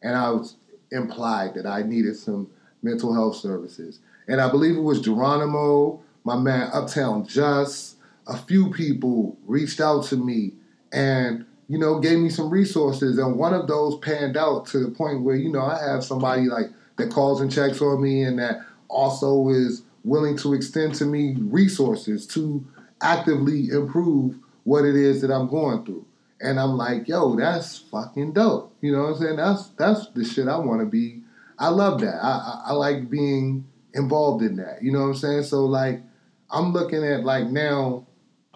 and 0.03 0.17
I 0.17 0.31
was 0.31 0.57
implied 0.95 1.55
that 1.55 1.67
I 1.67 1.83
needed 1.83 2.17
some 2.17 2.49
mental 2.83 3.13
health 3.13 3.37
services. 3.37 4.01
And 4.29 4.41
I 4.41 4.51
believe 4.51 4.77
it 4.77 4.81
was 4.81 5.01
Geronimo 5.01 6.01
my 6.25 6.37
man 6.37 6.71
Uptown 6.73 7.27
Just, 7.27 7.97
a 8.27 8.37
few 8.37 8.71
people 8.71 9.37
reached 9.47 9.81
out 9.81 10.05
to 10.07 10.17
me 10.17 10.53
and 10.93 11.45
you 11.69 11.79
know 11.79 12.01
gave 12.01 12.19
me 12.19 12.31
some 12.31 12.51
resources, 12.51 13.19
and 13.19 13.37
one 13.37 13.55
of 13.55 13.67
those 13.67 13.99
panned 13.99 14.37
out 14.37 14.67
to 14.67 14.79
the 14.79 14.91
point 14.91 15.23
where 15.23 15.37
you 15.37 15.53
know 15.53 15.63
I 15.63 15.79
have 15.87 16.03
somebody 16.03 16.43
like 16.43 16.67
that 16.97 17.11
calls 17.11 17.41
and 17.41 17.53
checks 17.53 17.81
on 17.81 18.03
me, 18.03 18.23
and 18.23 18.39
that 18.39 18.61
also 18.89 19.49
is 19.49 19.83
willing 20.05 20.37
to 20.39 20.55
extend 20.55 20.95
to 20.95 21.05
me 21.05 21.37
resources 21.39 22.27
to 22.29 22.65
actively 23.01 23.69
improve 23.69 24.37
what 24.65 24.85
it 24.85 24.97
is 24.97 25.21
that 25.21 25.31
I'm 25.31 25.49
going 25.49 25.85
through. 25.85 26.07
And 26.41 26.59
I'm 26.61 26.77
like, 26.77 27.09
yo, 27.09 27.37
that's 27.37 27.79
fucking 27.79 28.33
dope. 28.33 28.77
You 28.81 28.93
know 28.93 29.03
what 29.03 29.09
I'm 29.11 29.17
saying? 29.17 29.37
That's 29.37 29.69
that's 29.71 30.09
the 30.09 30.25
shit 30.25 30.49
I 30.49 30.59
want 30.59 30.81
to 30.81 30.87
be. 30.87 31.23
I 31.59 31.69
love 31.69 32.01
that. 32.01 32.23
I, 32.23 32.29
I, 32.29 32.63
I 32.71 32.73
like 32.73 33.09
being 33.09 33.67
involved 33.95 34.43
in 34.43 34.57
that. 34.57 34.83
You 34.83 34.93
know 34.93 35.01
what 35.01 35.07
I'm 35.07 35.15
saying? 35.15 35.45
So 35.45 35.65
like 35.65 36.03
I'm 36.51 36.73
looking 36.73 37.05
at 37.05 37.25
like 37.25 37.47
now, 37.47 38.07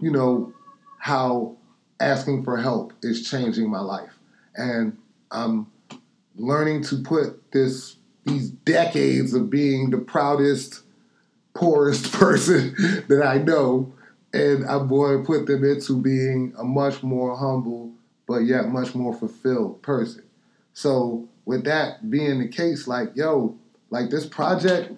you 0.01 0.11
know, 0.11 0.53
how 0.99 1.57
asking 2.01 2.45
for 2.45 2.57
help 2.57 2.93
is 3.03 3.29
changing 3.29 3.70
my 3.70 3.81
life. 3.81 4.18
And 4.57 4.97
I'm 5.31 5.70
learning 6.37 6.85
to 6.85 7.03
put 7.03 7.53
this 7.53 7.97
these 8.24 8.51
decades 8.51 9.33
of 9.33 9.49
being 9.49 9.91
the 9.91 9.99
proudest, 9.99 10.83
poorest 11.55 12.12
person 12.12 12.74
that 13.09 13.24
I 13.24 13.39
know, 13.39 13.93
and 14.33 14.64
I'm 14.64 14.89
going 14.89 15.24
put 15.24 15.47
them 15.47 15.64
into 15.64 16.01
being 16.01 16.55
a 16.59 16.64
much 16.64 17.03
more 17.03 17.37
humble, 17.37 17.93
but 18.26 18.39
yet 18.41 18.68
much 18.68 18.95
more 18.95 19.14
fulfilled 19.14 19.83
person. 19.83 20.22
So 20.74 21.29
with 21.45 21.64
that 21.64 22.11
being 22.11 22.41
the 22.41 22.49
case, 22.49 22.87
like, 22.87 23.11
yo, 23.14 23.57
like 23.91 24.11
this 24.11 24.26
project, 24.26 24.93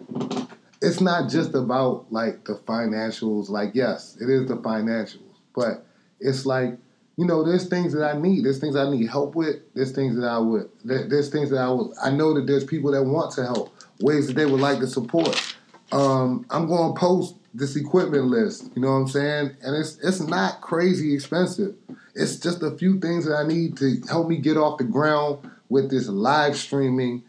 it's 0.83 1.01
not 1.01 1.31
just 1.31 1.55
about 1.55 2.07
like 2.11 2.45
the 2.45 2.55
financials. 2.55 3.49
Like, 3.49 3.70
yes, 3.74 4.16
it 4.20 4.28
is 4.28 4.49
the 4.49 4.57
financials, 4.57 5.37
but 5.55 5.85
it's 6.18 6.45
like, 6.45 6.76
you 7.16 7.26
know, 7.26 7.45
there's 7.45 7.68
things 7.68 7.93
that 7.93 8.03
I 8.03 8.18
need. 8.18 8.45
There's 8.45 8.59
things 8.59 8.76
I 8.76 8.91
need 8.91 9.09
help 9.09 9.35
with. 9.35 9.57
There's 9.74 9.93
things 9.93 10.16
that 10.16 10.26
I 10.26 10.39
would. 10.39 10.70
There's 10.85 11.28
things 11.28 11.51
that 11.51 11.59
I 11.59 11.68
would. 11.70 11.93
I 12.03 12.11
know 12.11 12.35
that 12.35 12.47
there's 12.47 12.64
people 12.64 12.93
that 12.93 13.03
want 13.03 13.33
to 13.35 13.45
help. 13.45 13.74
Ways 14.01 14.28
that 14.28 14.37
they 14.37 14.47
would 14.47 14.61
like 14.61 14.78
to 14.78 14.87
support. 14.87 15.55
Um, 15.93 16.47
I'm 16.49 16.66
going 16.66 16.95
to 16.95 16.99
post 16.99 17.35
this 17.55 17.76
equipment 17.76 18.26
list. 18.26 18.70
You 18.74 18.82
know 18.82 18.92
what 18.92 18.98
I'm 18.98 19.09
saying? 19.09 19.57
And 19.62 19.76
it's 19.76 19.98
it's 20.03 20.20
not 20.20 20.61
crazy 20.61 21.14
expensive. 21.14 21.74
It's 22.14 22.36
just 22.36 22.62
a 22.62 22.76
few 22.76 23.01
things 23.01 23.26
that 23.26 23.36
I 23.36 23.46
need 23.46 23.76
to 23.78 24.01
help 24.09 24.28
me 24.28 24.36
get 24.36 24.57
off 24.57 24.78
the 24.78 24.84
ground 24.84 25.51
with 25.68 25.90
this 25.90 26.09
live 26.09 26.57
streaming, 26.57 27.22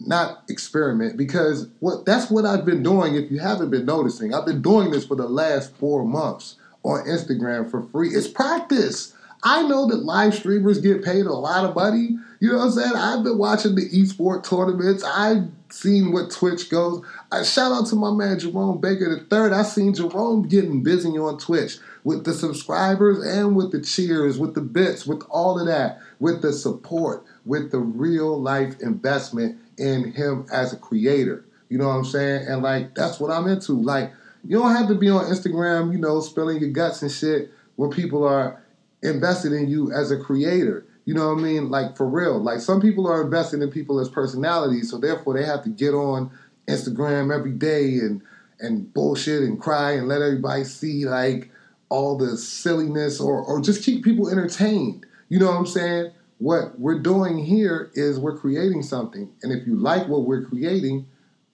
not 0.00 0.42
experiment. 0.48 1.16
Because 1.16 1.68
what 1.80 2.04
that's 2.04 2.30
what 2.30 2.44
I've 2.44 2.64
been 2.64 2.82
doing. 2.82 3.14
If 3.14 3.30
you 3.30 3.38
haven't 3.38 3.70
been 3.70 3.86
noticing, 3.86 4.34
I've 4.34 4.46
been 4.46 4.62
doing 4.62 4.90
this 4.90 5.06
for 5.06 5.16
the 5.16 5.28
last 5.28 5.74
four 5.76 6.04
months 6.04 6.56
on 6.82 7.04
Instagram 7.06 7.70
for 7.70 7.82
free. 7.82 8.10
It's 8.10 8.28
practice. 8.28 9.14
I 9.42 9.62
know 9.62 9.86
that 9.88 10.04
live 10.04 10.34
streamers 10.34 10.80
get 10.80 11.04
paid 11.04 11.26
a 11.26 11.32
lot 11.32 11.64
of 11.64 11.74
money. 11.74 12.18
You 12.40 12.52
know 12.52 12.58
what 12.58 12.64
I'm 12.64 12.70
saying? 12.72 12.92
I've 12.94 13.24
been 13.24 13.38
watching 13.38 13.74
the 13.74 13.88
esport 13.90 14.44
tournaments. 14.44 15.04
I've 15.04 15.48
seen 15.70 16.12
what 16.12 16.30
Twitch 16.30 16.70
goes. 16.70 17.04
I 17.30 17.42
shout 17.42 17.72
out 17.72 17.86
to 17.88 17.96
my 17.96 18.12
man 18.12 18.38
Jerome 18.38 18.80
Baker 18.80 19.14
the 19.14 19.24
third. 19.24 19.52
I 19.52 19.62
seen 19.62 19.94
Jerome 19.94 20.48
getting 20.48 20.82
busy 20.82 21.10
on 21.10 21.38
Twitch 21.38 21.78
with 22.04 22.24
the 22.24 22.32
subscribers 22.32 23.24
and 23.26 23.54
with 23.54 23.72
the 23.72 23.80
cheers, 23.80 24.38
with 24.38 24.54
the 24.54 24.60
bits, 24.60 25.06
with 25.06 25.22
all 25.28 25.58
of 25.58 25.66
that, 25.66 26.00
with 26.20 26.42
the 26.42 26.52
support, 26.52 27.24
with 27.44 27.70
the 27.70 27.78
real 27.78 28.40
life 28.40 28.80
investment 28.80 29.58
in 29.76 30.12
him 30.12 30.46
as 30.52 30.72
a 30.72 30.76
creator. 30.76 31.44
You 31.68 31.78
know 31.78 31.88
what 31.88 31.94
I'm 31.94 32.04
saying? 32.04 32.46
And 32.48 32.62
like 32.62 32.94
that's 32.94 33.20
what 33.20 33.30
I'm 33.30 33.46
into. 33.46 33.72
Like 33.72 34.12
you 34.44 34.58
don't 34.58 34.74
have 34.74 34.88
to 34.88 34.94
be 34.94 35.10
on 35.10 35.26
Instagram, 35.26 35.92
you 35.92 35.98
know, 35.98 36.20
spilling 36.20 36.60
your 36.60 36.70
guts 36.70 37.02
and 37.02 37.10
shit 37.10 37.52
where 37.76 37.90
people 37.90 38.24
are 38.24 38.62
invested 39.02 39.52
in 39.52 39.68
you 39.68 39.92
as 39.92 40.10
a 40.10 40.18
creator. 40.18 40.86
You 41.04 41.14
know 41.14 41.28
what 41.32 41.40
I 41.40 41.42
mean? 41.42 41.70
Like 41.70 41.96
for 41.96 42.06
real. 42.06 42.38
Like 42.38 42.60
some 42.60 42.80
people 42.80 43.06
are 43.06 43.22
invested 43.22 43.62
in 43.62 43.70
people 43.70 43.98
as 43.98 44.08
personalities, 44.08 44.90
so 44.90 44.98
therefore 44.98 45.34
they 45.34 45.44
have 45.44 45.62
to 45.64 45.70
get 45.70 45.94
on 45.94 46.30
Instagram 46.66 47.34
every 47.34 47.52
day 47.52 47.98
and 47.98 48.22
and 48.60 48.92
bullshit 48.92 49.42
and 49.42 49.60
cry 49.60 49.92
and 49.92 50.08
let 50.08 50.20
everybody 50.20 50.64
see 50.64 51.06
like 51.06 51.50
all 51.88 52.18
the 52.18 52.36
silliness 52.36 53.20
or 53.20 53.42
or 53.42 53.60
just 53.60 53.84
keep 53.84 54.04
people 54.04 54.28
entertained. 54.28 55.06
You 55.28 55.38
know 55.38 55.46
what 55.46 55.56
I'm 55.56 55.66
saying? 55.66 56.12
What 56.38 56.78
we're 56.78 57.00
doing 57.00 57.38
here 57.38 57.90
is 57.94 58.18
we're 58.18 58.38
creating 58.38 58.82
something. 58.82 59.32
And 59.42 59.52
if 59.52 59.66
you 59.66 59.76
like 59.76 60.06
what 60.08 60.22
we're 60.22 60.44
creating, 60.44 61.06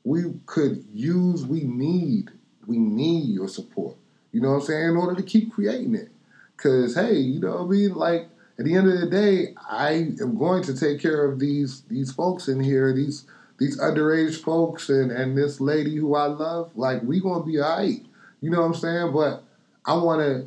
we 0.05 0.23
could 0.47 0.85
use, 0.93 1.47
we 1.47 1.63
need, 1.63 2.31
we 2.67 2.79
need 2.79 3.29
your 3.31 3.49
support. 3.49 3.97
You 4.33 4.43
know 4.43 4.51
what 4.51 4.57
I'm 4.57 4.63
saying? 4.63 4.91
In 4.91 4.97
order 4.97 5.15
to 5.15 5.23
keep 5.23 5.53
creating 5.53 5.95
it. 5.95 6.11
Cause 6.65 6.95
hey, 6.95 7.17
you 7.17 7.41
know 7.41 7.57
what 7.57 7.65
I 7.65 7.67
mean? 7.67 7.95
Like 7.95 8.29
at 8.59 8.65
the 8.65 8.75
end 8.75 8.91
of 8.91 8.99
the 8.99 9.07
day, 9.07 9.55
I 9.69 10.09
am 10.19 10.39
going 10.39 10.63
to 10.63 10.75
take 10.75 10.99
care 10.99 11.31
of 11.31 11.39
these 11.39 11.83
these 11.91 12.11
folks 12.11 12.49
in 12.49 12.59
here, 12.59 12.95
these 12.95 13.27
these 13.59 13.79
underage 13.79 14.43
folks 14.43 14.89
and, 14.89 15.13
and 15.13 15.37
this 15.37 15.61
lady 15.61 15.97
who 15.97 16.15
I 16.15 16.25
love. 16.25 16.71
Like 16.75 17.03
we 17.03 17.21
gonna 17.21 17.45
be 17.45 17.61
alright. 17.61 18.07
You 18.41 18.49
know 18.49 18.63
what 18.63 18.69
I'm 18.69 18.75
saying? 18.77 19.13
But 19.13 19.45
I 19.85 19.95
wanna 19.97 20.47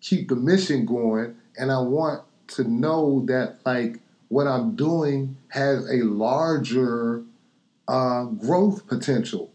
keep 0.00 0.28
the 0.28 0.36
mission 0.36 0.86
going 0.86 1.34
and 1.58 1.72
I 1.72 1.80
want 1.80 2.22
to 2.50 2.62
know 2.62 3.24
that 3.26 3.58
like 3.66 3.98
what 4.28 4.46
I'm 4.46 4.76
doing 4.76 5.36
has 5.48 5.90
a 5.90 6.04
larger 6.04 7.24
uh, 7.88 8.26
growth 8.26 8.86
potential 8.86 9.50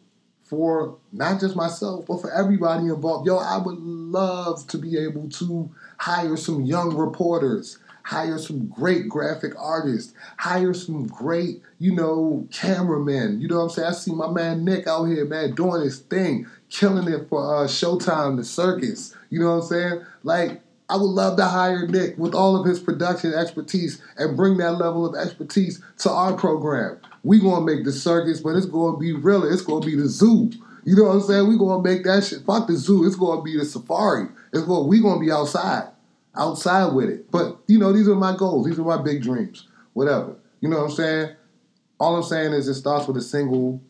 for 0.50 0.98
not 1.12 1.40
just 1.40 1.56
myself, 1.56 2.06
but 2.08 2.22
for 2.22 2.32
everybody 2.32 2.86
involved. 2.86 3.28
Yo, 3.28 3.38
I 3.38 3.58
would 3.58 3.78
love 3.78 4.66
to 4.68 4.78
be 4.78 4.98
able 4.98 5.30
to 5.30 5.70
hire 6.00 6.36
some 6.36 6.64
young 6.64 6.98
reporters, 6.98 7.78
hire 8.04 8.40
some 8.40 8.68
great 8.68 9.08
graphic 9.08 9.54
artists, 9.58 10.14
hire 10.38 10.74
some 10.74 11.06
great, 11.06 11.62
you 11.78 11.94
know, 11.94 12.48
cameramen. 12.52 13.40
You 13.40 13.48
know 13.48 13.58
what 13.58 13.64
I'm 13.64 13.70
saying? 13.70 13.88
I 13.88 13.92
see 13.92 14.14
my 14.14 14.32
man 14.32 14.66
Nick 14.66 14.88
out 14.88 15.06
here, 15.06 15.26
man, 15.26 15.54
doing 15.54 15.84
his 15.84 16.00
thing, 16.00 16.48
killing 16.70 17.08
it 17.08 17.30
for 17.30 17.64
uh, 17.64 17.68
Showtime, 17.68 18.38
the 18.38 18.44
circus. 18.44 19.16
You 19.30 19.40
know 19.42 19.56
what 19.58 19.64
I'm 19.64 19.68
saying? 19.70 20.06
Like, 20.24 20.62
I 20.90 20.96
would 20.96 21.04
love 21.04 21.38
to 21.38 21.46
hire 21.46 21.86
Nick 21.86 22.18
with 22.18 22.34
all 22.34 22.60
of 22.60 22.66
his 22.66 22.80
production 22.80 23.36
expertise 23.36 24.02
and 24.18 24.36
bring 24.36 24.58
that 24.58 24.72
level 24.72 25.06
of 25.06 25.16
expertise 25.16 25.80
to 26.00 26.10
our 26.10 26.34
program. 26.34 26.98
We 27.24 27.40
gonna 27.40 27.66
make 27.66 27.84
the 27.84 27.92
circus, 27.92 28.40
but 28.40 28.56
it's 28.56 28.66
gonna 28.66 28.98
be 28.98 29.14
real. 29.14 29.44
It's 29.52 29.62
gonna 29.62 29.86
be 29.86 29.96
the 29.96 30.08
zoo. 30.08 30.52
You 30.86 30.96
know 30.96 31.04
what 31.04 31.16
I'm 31.16 31.22
saying? 31.22 31.48
We 31.48 31.58
gonna 31.58 31.84
make 31.84 32.04
that 32.06 32.24
shit. 32.24 32.46
Fuck 32.46 32.68
the 32.68 32.76
zoo. 32.76 33.06
It's 33.06 33.16
gonna 33.16 33.42
be 33.42 33.58
the 33.58 33.66
safari. 33.66 34.28
It's 34.54 34.64
going. 34.64 34.88
We 34.88 35.02
gonna 35.02 35.20
be 35.20 35.32
outside, 35.32 35.90
outside 36.36 36.94
with 36.94 37.10
it. 37.10 37.30
But 37.32 37.60
you 37.68 37.78
know, 37.78 37.92
these 37.92 38.08
are 38.08 38.16
my 38.16 38.36
goals. 38.36 38.66
These 38.66 38.80
are 38.80 38.84
my 38.84 39.02
big 39.02 39.22
dreams. 39.22 39.68
Whatever. 39.94 40.36
You 40.62 40.70
know 40.70 40.78
what 40.78 40.86
I'm 40.86 40.92
saying? 40.92 41.36
All 42.00 42.16
I'm 42.16 42.24
saying 42.24 42.54
is 42.54 42.68
it 42.68 42.76
starts 42.76 43.08
with 43.08 43.18
a 43.18 43.22
single 43.22 43.82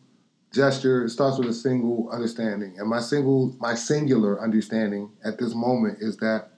gesture. 0.52 1.04
It 1.04 1.10
starts 1.10 1.38
with 1.38 1.48
a 1.48 1.54
single 1.54 2.08
understanding. 2.10 2.74
And 2.78 2.88
my 2.88 3.00
single, 3.00 3.54
my 3.60 3.74
singular 3.74 4.40
understanding 4.40 5.10
at 5.24 5.38
this 5.38 5.54
moment 5.54 5.98
is 6.00 6.16
that 6.18 6.50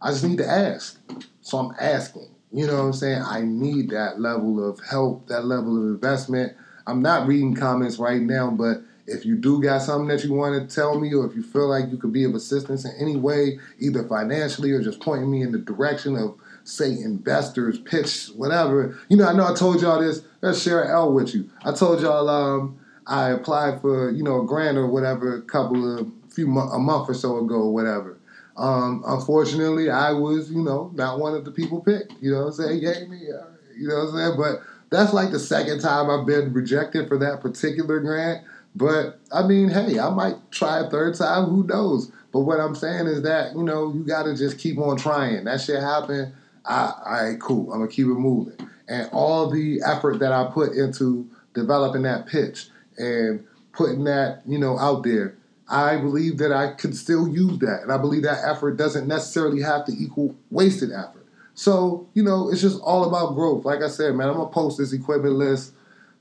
I 0.00 0.10
just 0.10 0.24
need 0.24 0.38
to 0.38 0.48
ask. 0.48 1.00
So 1.40 1.58
I'm 1.58 1.74
asking. 1.80 2.33
You 2.54 2.68
know 2.68 2.76
what 2.76 2.84
I'm 2.84 2.92
saying? 2.92 3.22
I 3.26 3.40
need 3.42 3.90
that 3.90 4.20
level 4.20 4.66
of 4.66 4.78
help, 4.88 5.26
that 5.26 5.44
level 5.44 5.76
of 5.76 5.88
investment. 5.88 6.52
I'm 6.86 7.02
not 7.02 7.26
reading 7.26 7.56
comments 7.56 7.98
right 7.98 8.20
now, 8.20 8.48
but 8.48 8.82
if 9.08 9.24
you 9.24 9.34
do 9.34 9.60
got 9.60 9.82
something 9.82 10.06
that 10.06 10.22
you 10.22 10.32
want 10.32 10.70
to 10.70 10.72
tell 10.72 10.98
me, 11.00 11.12
or 11.12 11.26
if 11.26 11.34
you 11.34 11.42
feel 11.42 11.68
like 11.68 11.90
you 11.90 11.98
could 11.98 12.12
be 12.12 12.22
of 12.22 12.32
assistance 12.34 12.84
in 12.84 12.92
any 13.00 13.16
way, 13.16 13.58
either 13.80 14.06
financially 14.06 14.70
or 14.70 14.80
just 14.80 15.00
pointing 15.00 15.32
me 15.32 15.42
in 15.42 15.50
the 15.50 15.58
direction 15.58 16.16
of, 16.16 16.38
say, 16.62 16.92
investors, 16.92 17.80
pitch, 17.80 18.28
whatever. 18.36 18.96
You 19.08 19.16
know, 19.16 19.26
I 19.26 19.32
know 19.32 19.52
I 19.52 19.54
told 19.56 19.82
y'all 19.82 20.00
this. 20.00 20.22
Let's 20.40 20.62
share 20.62 20.84
L 20.84 21.12
with 21.12 21.34
you. 21.34 21.50
I 21.64 21.72
told 21.72 22.02
y'all 22.02 22.28
um, 22.28 22.78
I 23.06 23.30
applied 23.30 23.80
for 23.80 24.10
you 24.10 24.22
know 24.22 24.42
a 24.42 24.46
grant 24.46 24.78
or 24.78 24.86
whatever 24.86 25.36
a 25.36 25.42
couple 25.42 25.98
of 25.98 26.08
few 26.30 26.46
a 26.56 26.78
month 26.78 27.08
or 27.08 27.14
so 27.14 27.38
ago, 27.38 27.56
or 27.56 27.74
whatever. 27.74 28.13
Um, 28.56 29.02
unfortunately, 29.06 29.90
I 29.90 30.12
was, 30.12 30.50
you 30.50 30.62
know, 30.62 30.90
not 30.94 31.18
one 31.18 31.34
of 31.34 31.44
the 31.44 31.50
people 31.50 31.80
picked. 31.80 32.14
You 32.20 32.32
know 32.32 32.40
what 32.40 32.46
I'm 32.46 32.52
saying? 32.52 32.80
Gave 32.80 33.08
me, 33.08 33.18
uh, 33.30 33.46
you 33.76 33.88
know 33.88 33.96
what 33.96 34.08
I'm 34.10 34.16
saying? 34.16 34.36
But 34.36 34.62
that's 34.90 35.12
like 35.12 35.32
the 35.32 35.40
second 35.40 35.80
time 35.80 36.08
I've 36.08 36.26
been 36.26 36.52
rejected 36.52 37.08
for 37.08 37.18
that 37.18 37.40
particular 37.40 38.00
grant. 38.00 38.44
But 38.76 39.20
I 39.32 39.46
mean, 39.46 39.68
hey, 39.68 39.98
I 39.98 40.10
might 40.10 40.36
try 40.50 40.80
a 40.80 40.90
third 40.90 41.14
time. 41.14 41.44
Who 41.46 41.64
knows? 41.64 42.10
But 42.32 42.40
what 42.40 42.60
I'm 42.60 42.74
saying 42.74 43.06
is 43.06 43.22
that 43.22 43.54
you 43.54 43.62
know 43.62 43.92
you 43.92 44.04
got 44.04 44.24
to 44.24 44.36
just 44.36 44.58
keep 44.58 44.78
on 44.78 44.96
trying. 44.96 45.44
That 45.44 45.60
shit 45.60 45.80
happened. 45.80 46.32
I, 46.64 46.92
I 47.06 47.36
cool. 47.40 47.72
I'm 47.72 47.80
gonna 47.80 47.90
keep 47.90 48.06
it 48.06 48.10
moving. 48.10 48.56
And 48.88 49.08
all 49.12 49.50
the 49.50 49.80
effort 49.84 50.18
that 50.18 50.32
I 50.32 50.50
put 50.52 50.72
into 50.72 51.28
developing 51.54 52.02
that 52.02 52.26
pitch 52.26 52.68
and 52.98 53.44
putting 53.72 54.04
that 54.04 54.42
you 54.46 54.58
know 54.58 54.78
out 54.78 55.04
there 55.04 55.36
I 55.68 55.96
believe 55.96 56.38
that 56.38 56.52
I 56.52 56.74
could 56.74 56.96
still 56.96 57.26
use 57.26 57.58
that. 57.60 57.82
And 57.82 57.92
I 57.92 57.98
believe 57.98 58.22
that 58.22 58.44
effort 58.44 58.76
doesn't 58.76 59.06
necessarily 59.06 59.62
have 59.62 59.84
to 59.86 59.92
equal 59.92 60.34
wasted 60.50 60.90
effort. 60.92 61.26
So, 61.54 62.08
you 62.14 62.22
know, 62.22 62.50
it's 62.50 62.60
just 62.60 62.80
all 62.82 63.04
about 63.04 63.34
growth. 63.34 63.64
Like 63.64 63.80
I 63.80 63.88
said, 63.88 64.14
man, 64.14 64.28
I'm 64.28 64.34
gonna 64.34 64.50
post 64.50 64.78
this 64.78 64.92
equipment 64.92 65.36
list. 65.36 65.72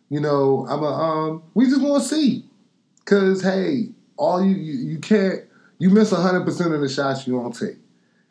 You 0.09 0.19
know, 0.19 0.65
I'm 0.69 0.83
a 0.83 0.87
um 0.87 1.43
we 1.55 1.65
just 1.65 1.81
wanna 1.81 2.03
see. 2.03 2.45
Cause 3.05 3.41
hey, 3.41 3.89
all 4.15 4.43
you 4.43 4.55
you, 4.55 4.73
you 4.73 4.99
can't 4.99 5.41
you 5.79 5.89
miss 5.89 6.11
hundred 6.11 6.45
percent 6.45 6.73
of 6.73 6.81
the 6.81 6.89
shots 6.89 7.27
you 7.27 7.33
don't 7.33 7.51
take. 7.51 7.77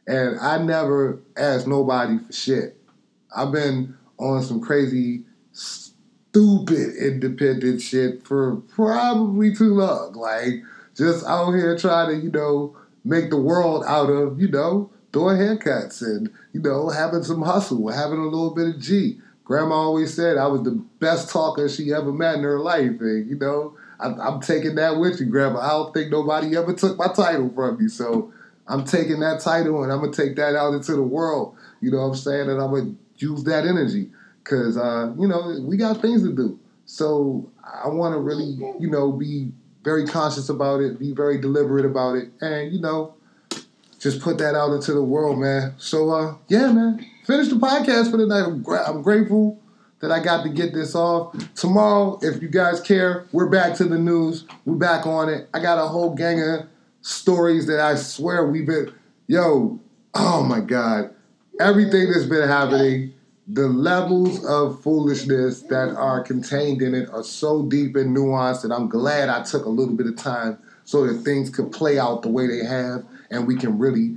And 0.06 0.38
I 0.40 0.58
never 0.58 1.20
ask 1.36 1.66
nobody 1.66 2.18
for 2.18 2.32
shit. 2.32 2.76
I've 3.36 3.52
been 3.52 3.96
on 4.18 4.42
some 4.42 4.60
crazy 4.60 5.24
stupid 5.52 6.96
independent 6.96 7.82
shit 7.82 8.26
for 8.26 8.56
probably 8.68 9.54
too 9.54 9.74
long. 9.74 10.12
Like 10.14 10.62
just 11.02 11.26
out 11.26 11.52
here 11.52 11.76
trying 11.76 12.08
to, 12.10 12.24
you 12.24 12.30
know, 12.30 12.76
make 13.04 13.30
the 13.30 13.36
world 13.36 13.84
out 13.86 14.08
of, 14.08 14.40
you 14.40 14.48
know, 14.48 14.90
doing 15.10 15.36
haircuts 15.36 16.00
and, 16.00 16.30
you 16.52 16.60
know, 16.60 16.88
having 16.88 17.24
some 17.24 17.42
hustle, 17.42 17.88
having 17.88 18.18
a 18.18 18.24
little 18.24 18.54
bit 18.54 18.68
of 18.68 18.80
G. 18.80 19.18
Grandma 19.44 19.74
always 19.74 20.14
said 20.14 20.38
I 20.38 20.46
was 20.46 20.62
the 20.62 20.82
best 21.00 21.28
talker 21.28 21.68
she 21.68 21.92
ever 21.92 22.12
met 22.12 22.36
in 22.36 22.42
her 22.44 22.60
life. 22.60 23.00
And, 23.00 23.28
you 23.28 23.36
know, 23.36 23.76
I, 23.98 24.12
I'm 24.12 24.40
taking 24.40 24.76
that 24.76 24.98
with 24.98 25.18
you, 25.18 25.26
Grandma. 25.26 25.58
I 25.58 25.70
don't 25.70 25.92
think 25.92 26.12
nobody 26.12 26.56
ever 26.56 26.72
took 26.72 26.96
my 26.96 27.08
title 27.08 27.50
from 27.50 27.82
me. 27.82 27.88
So 27.88 28.32
I'm 28.68 28.84
taking 28.84 29.18
that 29.20 29.40
title 29.40 29.82
and 29.82 29.92
I'm 29.92 29.98
going 29.98 30.12
to 30.12 30.22
take 30.24 30.36
that 30.36 30.54
out 30.54 30.72
into 30.72 30.94
the 30.94 31.02
world. 31.02 31.56
You 31.80 31.90
know 31.90 31.98
what 31.98 32.04
I'm 32.04 32.14
saying? 32.14 32.48
And 32.48 32.62
I'm 32.62 32.70
going 32.70 32.94
to 32.94 33.26
use 33.26 33.42
that 33.44 33.66
energy 33.66 34.10
because, 34.44 34.76
uh, 34.76 35.12
you 35.18 35.26
know, 35.26 35.58
we 35.62 35.76
got 35.76 36.00
things 36.00 36.22
to 36.22 36.32
do. 36.32 36.60
So 36.86 37.50
I 37.64 37.88
want 37.88 38.14
to 38.14 38.20
really, 38.20 38.56
you 38.78 38.88
know, 38.88 39.10
be 39.10 39.50
very 39.82 40.06
conscious 40.06 40.48
about 40.48 40.80
it, 40.80 40.98
be 40.98 41.12
very 41.12 41.40
deliberate 41.40 41.84
about 41.84 42.16
it, 42.16 42.30
and 42.40 42.72
you 42.72 42.80
know, 42.80 43.14
just 43.98 44.20
put 44.20 44.38
that 44.38 44.54
out 44.54 44.72
into 44.72 44.92
the 44.92 45.02
world, 45.02 45.38
man. 45.38 45.74
So, 45.78 46.10
uh, 46.10 46.34
yeah, 46.48 46.72
man, 46.72 47.06
finish 47.24 47.48
the 47.48 47.54
podcast 47.56 48.10
for 48.10 48.16
the 48.16 48.26
night. 48.26 48.44
I'm, 48.44 48.62
gra- 48.62 48.88
I'm 48.88 49.00
grateful 49.00 49.60
that 50.00 50.10
I 50.10 50.20
got 50.20 50.42
to 50.42 50.48
get 50.48 50.74
this 50.74 50.96
off. 50.96 51.36
Tomorrow, 51.54 52.18
if 52.22 52.42
you 52.42 52.48
guys 52.48 52.80
care, 52.80 53.26
we're 53.30 53.48
back 53.48 53.76
to 53.76 53.84
the 53.84 53.98
news. 53.98 54.44
We're 54.64 54.74
back 54.74 55.06
on 55.06 55.28
it. 55.28 55.48
I 55.54 55.60
got 55.60 55.78
a 55.78 55.86
whole 55.86 56.14
gang 56.14 56.42
of 56.42 56.66
stories 57.02 57.66
that 57.68 57.78
I 57.78 57.94
swear 57.94 58.44
we've 58.44 58.66
been, 58.66 58.92
yo, 59.28 59.78
oh 60.14 60.42
my 60.42 60.58
God, 60.58 61.14
everything 61.60 62.10
that's 62.10 62.26
been 62.26 62.48
happening, 62.48 63.14
the 63.48 63.68
levels 63.68 64.44
of 64.44 64.82
foolishness 64.82 65.62
that 65.62 65.94
are 65.96 66.22
contained 66.22 66.80
in 66.80 66.94
it 66.94 67.08
are 67.10 67.24
so 67.24 67.64
deep 67.64 67.96
and 67.96 68.16
nuanced 68.16 68.62
that 68.62 68.72
I'm 68.72 68.88
glad 68.88 69.28
I 69.28 69.42
took 69.42 69.64
a 69.64 69.68
little 69.68 69.94
bit 69.94 70.06
of 70.06 70.16
time 70.16 70.58
so 70.84 71.06
that 71.06 71.22
things 71.22 71.50
could 71.50 71.72
play 71.72 71.98
out 71.98 72.22
the 72.22 72.28
way 72.28 72.46
they 72.46 72.64
have 72.64 73.04
and 73.30 73.46
we 73.46 73.56
can 73.56 73.78
really 73.78 74.16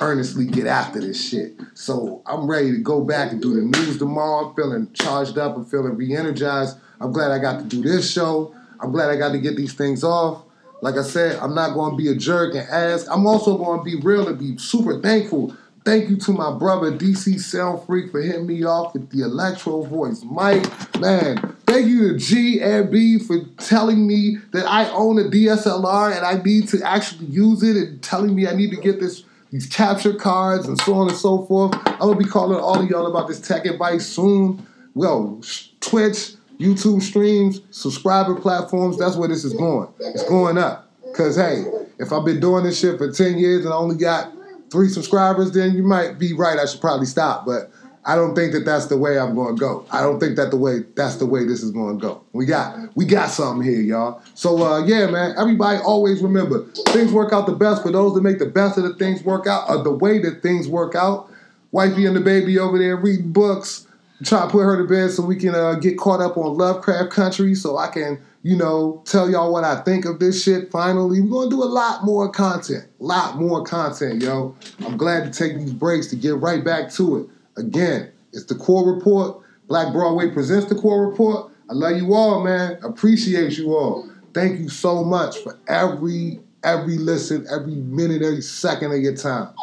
earnestly 0.00 0.46
get 0.46 0.66
after 0.66 1.00
this 1.00 1.28
shit. 1.28 1.54
So 1.74 2.22
I'm 2.26 2.48
ready 2.48 2.70
to 2.70 2.78
go 2.78 3.02
back 3.02 3.32
and 3.32 3.42
do 3.42 3.54
the 3.54 3.62
news 3.62 3.98
tomorrow. 3.98 4.48
I'm 4.48 4.54
feeling 4.54 4.92
charged 4.92 5.36
up 5.36 5.56
and 5.56 5.68
feeling 5.68 5.96
re-energized. 5.96 6.78
I'm 7.00 7.12
glad 7.12 7.32
I 7.32 7.38
got 7.38 7.58
to 7.58 7.64
do 7.64 7.82
this 7.82 8.10
show. 8.10 8.54
I'm 8.78 8.92
glad 8.92 9.10
I 9.10 9.16
got 9.16 9.32
to 9.32 9.38
get 9.38 9.56
these 9.56 9.74
things 9.74 10.04
off. 10.04 10.44
Like 10.82 10.94
I 10.94 11.02
said, 11.02 11.38
I'm 11.40 11.54
not 11.54 11.74
going 11.74 11.90
to 11.90 11.96
be 11.96 12.08
a 12.08 12.14
jerk 12.14 12.54
and 12.54 12.68
ask. 12.68 13.06
I'm 13.10 13.26
also 13.26 13.58
going 13.58 13.80
to 13.80 13.84
be 13.84 13.96
real 13.96 14.28
and 14.28 14.38
be 14.38 14.56
super 14.58 15.00
thankful. 15.00 15.54
Thank 15.82 16.10
you 16.10 16.16
to 16.18 16.32
my 16.32 16.56
brother 16.58 16.92
DC 16.92 17.40
Sound 17.40 17.86
Freak 17.86 18.10
for 18.10 18.20
hitting 18.20 18.46
me 18.46 18.64
off 18.64 18.92
with 18.92 19.08
the 19.10 19.22
Electro-Voice 19.22 20.24
mic. 20.24 21.00
Man, 21.00 21.56
thank 21.66 21.86
you 21.86 22.12
to 22.12 22.18
G 22.18 22.60
and 22.60 22.90
B 22.90 23.18
for 23.18 23.38
telling 23.56 24.06
me 24.06 24.36
that 24.52 24.66
I 24.66 24.90
own 24.90 25.18
a 25.18 25.24
DSLR 25.24 26.14
and 26.14 26.26
I 26.26 26.42
need 26.42 26.68
to 26.68 26.82
actually 26.86 27.26
use 27.26 27.62
it 27.62 27.76
and 27.76 28.02
telling 28.02 28.34
me 28.34 28.46
I 28.46 28.54
need 28.54 28.70
to 28.70 28.76
get 28.76 29.00
this 29.00 29.24
these 29.50 29.66
capture 29.66 30.14
cards 30.14 30.68
and 30.68 30.78
so 30.80 30.94
on 30.94 31.08
and 31.08 31.16
so 31.16 31.44
forth. 31.46 31.74
I'm 31.86 31.98
gonna 31.98 32.16
be 32.16 32.24
calling 32.24 32.60
all 32.60 32.80
of 32.80 32.88
y'all 32.88 33.06
about 33.06 33.26
this 33.26 33.40
tech 33.40 33.64
advice 33.64 34.06
soon. 34.06 34.64
Well, 34.94 35.40
Twitch, 35.80 36.34
YouTube 36.58 37.02
streams, 37.02 37.62
subscriber 37.70 38.34
platforms, 38.34 38.98
that's 38.98 39.16
where 39.16 39.28
this 39.28 39.44
is 39.44 39.54
going. 39.54 39.88
It's 39.98 40.28
going 40.28 40.58
up. 40.58 40.88
Cause 41.16 41.36
hey, 41.36 41.64
if 41.98 42.12
I've 42.12 42.24
been 42.24 42.38
doing 42.38 42.64
this 42.64 42.78
shit 42.78 42.98
for 42.98 43.10
10 43.10 43.38
years 43.38 43.64
and 43.64 43.74
I 43.74 43.76
only 43.76 43.96
got 43.96 44.32
three 44.70 44.88
subscribers, 44.88 45.52
then 45.52 45.74
you 45.74 45.82
might 45.82 46.18
be 46.18 46.32
right. 46.32 46.58
I 46.58 46.66
should 46.66 46.80
probably 46.80 47.06
stop. 47.06 47.44
But 47.44 47.70
I 48.04 48.14
don't 48.14 48.34
think 48.34 48.52
that 48.52 48.64
that's 48.64 48.86
the 48.86 48.96
way 48.96 49.18
I'm 49.18 49.34
going 49.34 49.56
to 49.56 49.60
go. 49.60 49.84
I 49.90 50.00
don't 50.00 50.18
think 50.18 50.36
that 50.36 50.50
the 50.50 50.56
way 50.56 50.80
that's 50.94 51.16
the 51.16 51.26
way 51.26 51.44
this 51.44 51.62
is 51.62 51.70
going 51.70 51.98
to 51.98 52.02
go. 52.02 52.22
We 52.32 52.46
got 52.46 52.96
we 52.96 53.04
got 53.04 53.30
something 53.30 53.66
here, 53.66 53.80
y'all. 53.80 54.22
So 54.34 54.62
uh, 54.62 54.84
yeah, 54.86 55.06
man. 55.06 55.34
Everybody 55.38 55.78
always 55.80 56.22
remember 56.22 56.64
things 56.88 57.12
work 57.12 57.32
out 57.32 57.46
the 57.46 57.52
best 57.52 57.82
for 57.82 57.92
those 57.92 58.14
that 58.14 58.22
make 58.22 58.38
the 58.38 58.46
best 58.46 58.78
of 58.78 58.84
the 58.84 58.94
things 58.94 59.22
work 59.22 59.46
out, 59.46 59.68
or 59.68 59.82
the 59.82 59.92
way 59.92 60.18
that 60.20 60.42
things 60.42 60.66
work 60.66 60.94
out. 60.94 61.30
Wifey 61.72 62.06
and 62.06 62.16
the 62.16 62.20
baby 62.20 62.58
over 62.58 62.78
there 62.78 62.96
reading 62.96 63.32
books. 63.32 63.86
Try 64.24 64.42
to 64.42 64.48
put 64.48 64.60
her 64.60 64.76
to 64.76 64.84
bed 64.84 65.10
so 65.10 65.24
we 65.24 65.36
can 65.36 65.54
uh, 65.54 65.74
get 65.74 65.96
caught 65.98 66.20
up 66.20 66.36
on 66.36 66.56
Lovecraft 66.56 67.10
Country, 67.10 67.54
so 67.54 67.78
I 67.78 67.88
can 67.88 68.20
you 68.42 68.56
know 68.56 69.02
tell 69.06 69.30
y'all 69.30 69.52
what 69.52 69.64
I 69.64 69.80
think 69.82 70.04
of 70.04 70.18
this 70.18 70.42
shit. 70.42 70.70
Finally, 70.70 71.20
we're 71.22 71.30
gonna 71.30 71.50
do 71.50 71.62
a 71.62 71.64
lot 71.64 72.04
more 72.04 72.30
content, 72.30 72.84
a 73.00 73.04
lot 73.04 73.36
more 73.36 73.64
content, 73.64 74.22
yo. 74.22 74.54
I'm 74.80 74.96
glad 74.96 75.24
to 75.24 75.36
take 75.36 75.56
these 75.56 75.72
breaks 75.72 76.08
to 76.08 76.16
get 76.16 76.36
right 76.36 76.62
back 76.62 76.90
to 76.92 77.18
it. 77.18 77.28
Again, 77.60 78.10
it's 78.32 78.44
the 78.44 78.54
Core 78.54 78.92
Report. 78.92 79.42
Black 79.68 79.92
Broadway 79.92 80.30
presents 80.30 80.66
the 80.66 80.74
Core 80.74 81.08
Report. 81.08 81.50
I 81.70 81.72
love 81.72 81.96
you 81.96 82.12
all, 82.12 82.42
man. 82.42 82.78
Appreciate 82.82 83.56
you 83.56 83.74
all. 83.74 84.10
Thank 84.34 84.58
you 84.58 84.68
so 84.68 85.04
much 85.04 85.38
for 85.38 85.58
every 85.68 86.40
every 86.62 86.98
listen, 86.98 87.46
every 87.50 87.74
minute, 87.74 88.22
every 88.22 88.42
second 88.42 88.92
of 88.92 89.00
your 89.00 89.16
time. 89.16 89.54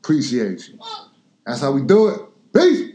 Appreciate 0.00 0.68
you. 0.68 0.78
That's 1.44 1.60
how 1.60 1.72
we 1.72 1.82
do 1.82 2.08
it. 2.08 2.20
Peace. 2.54 2.85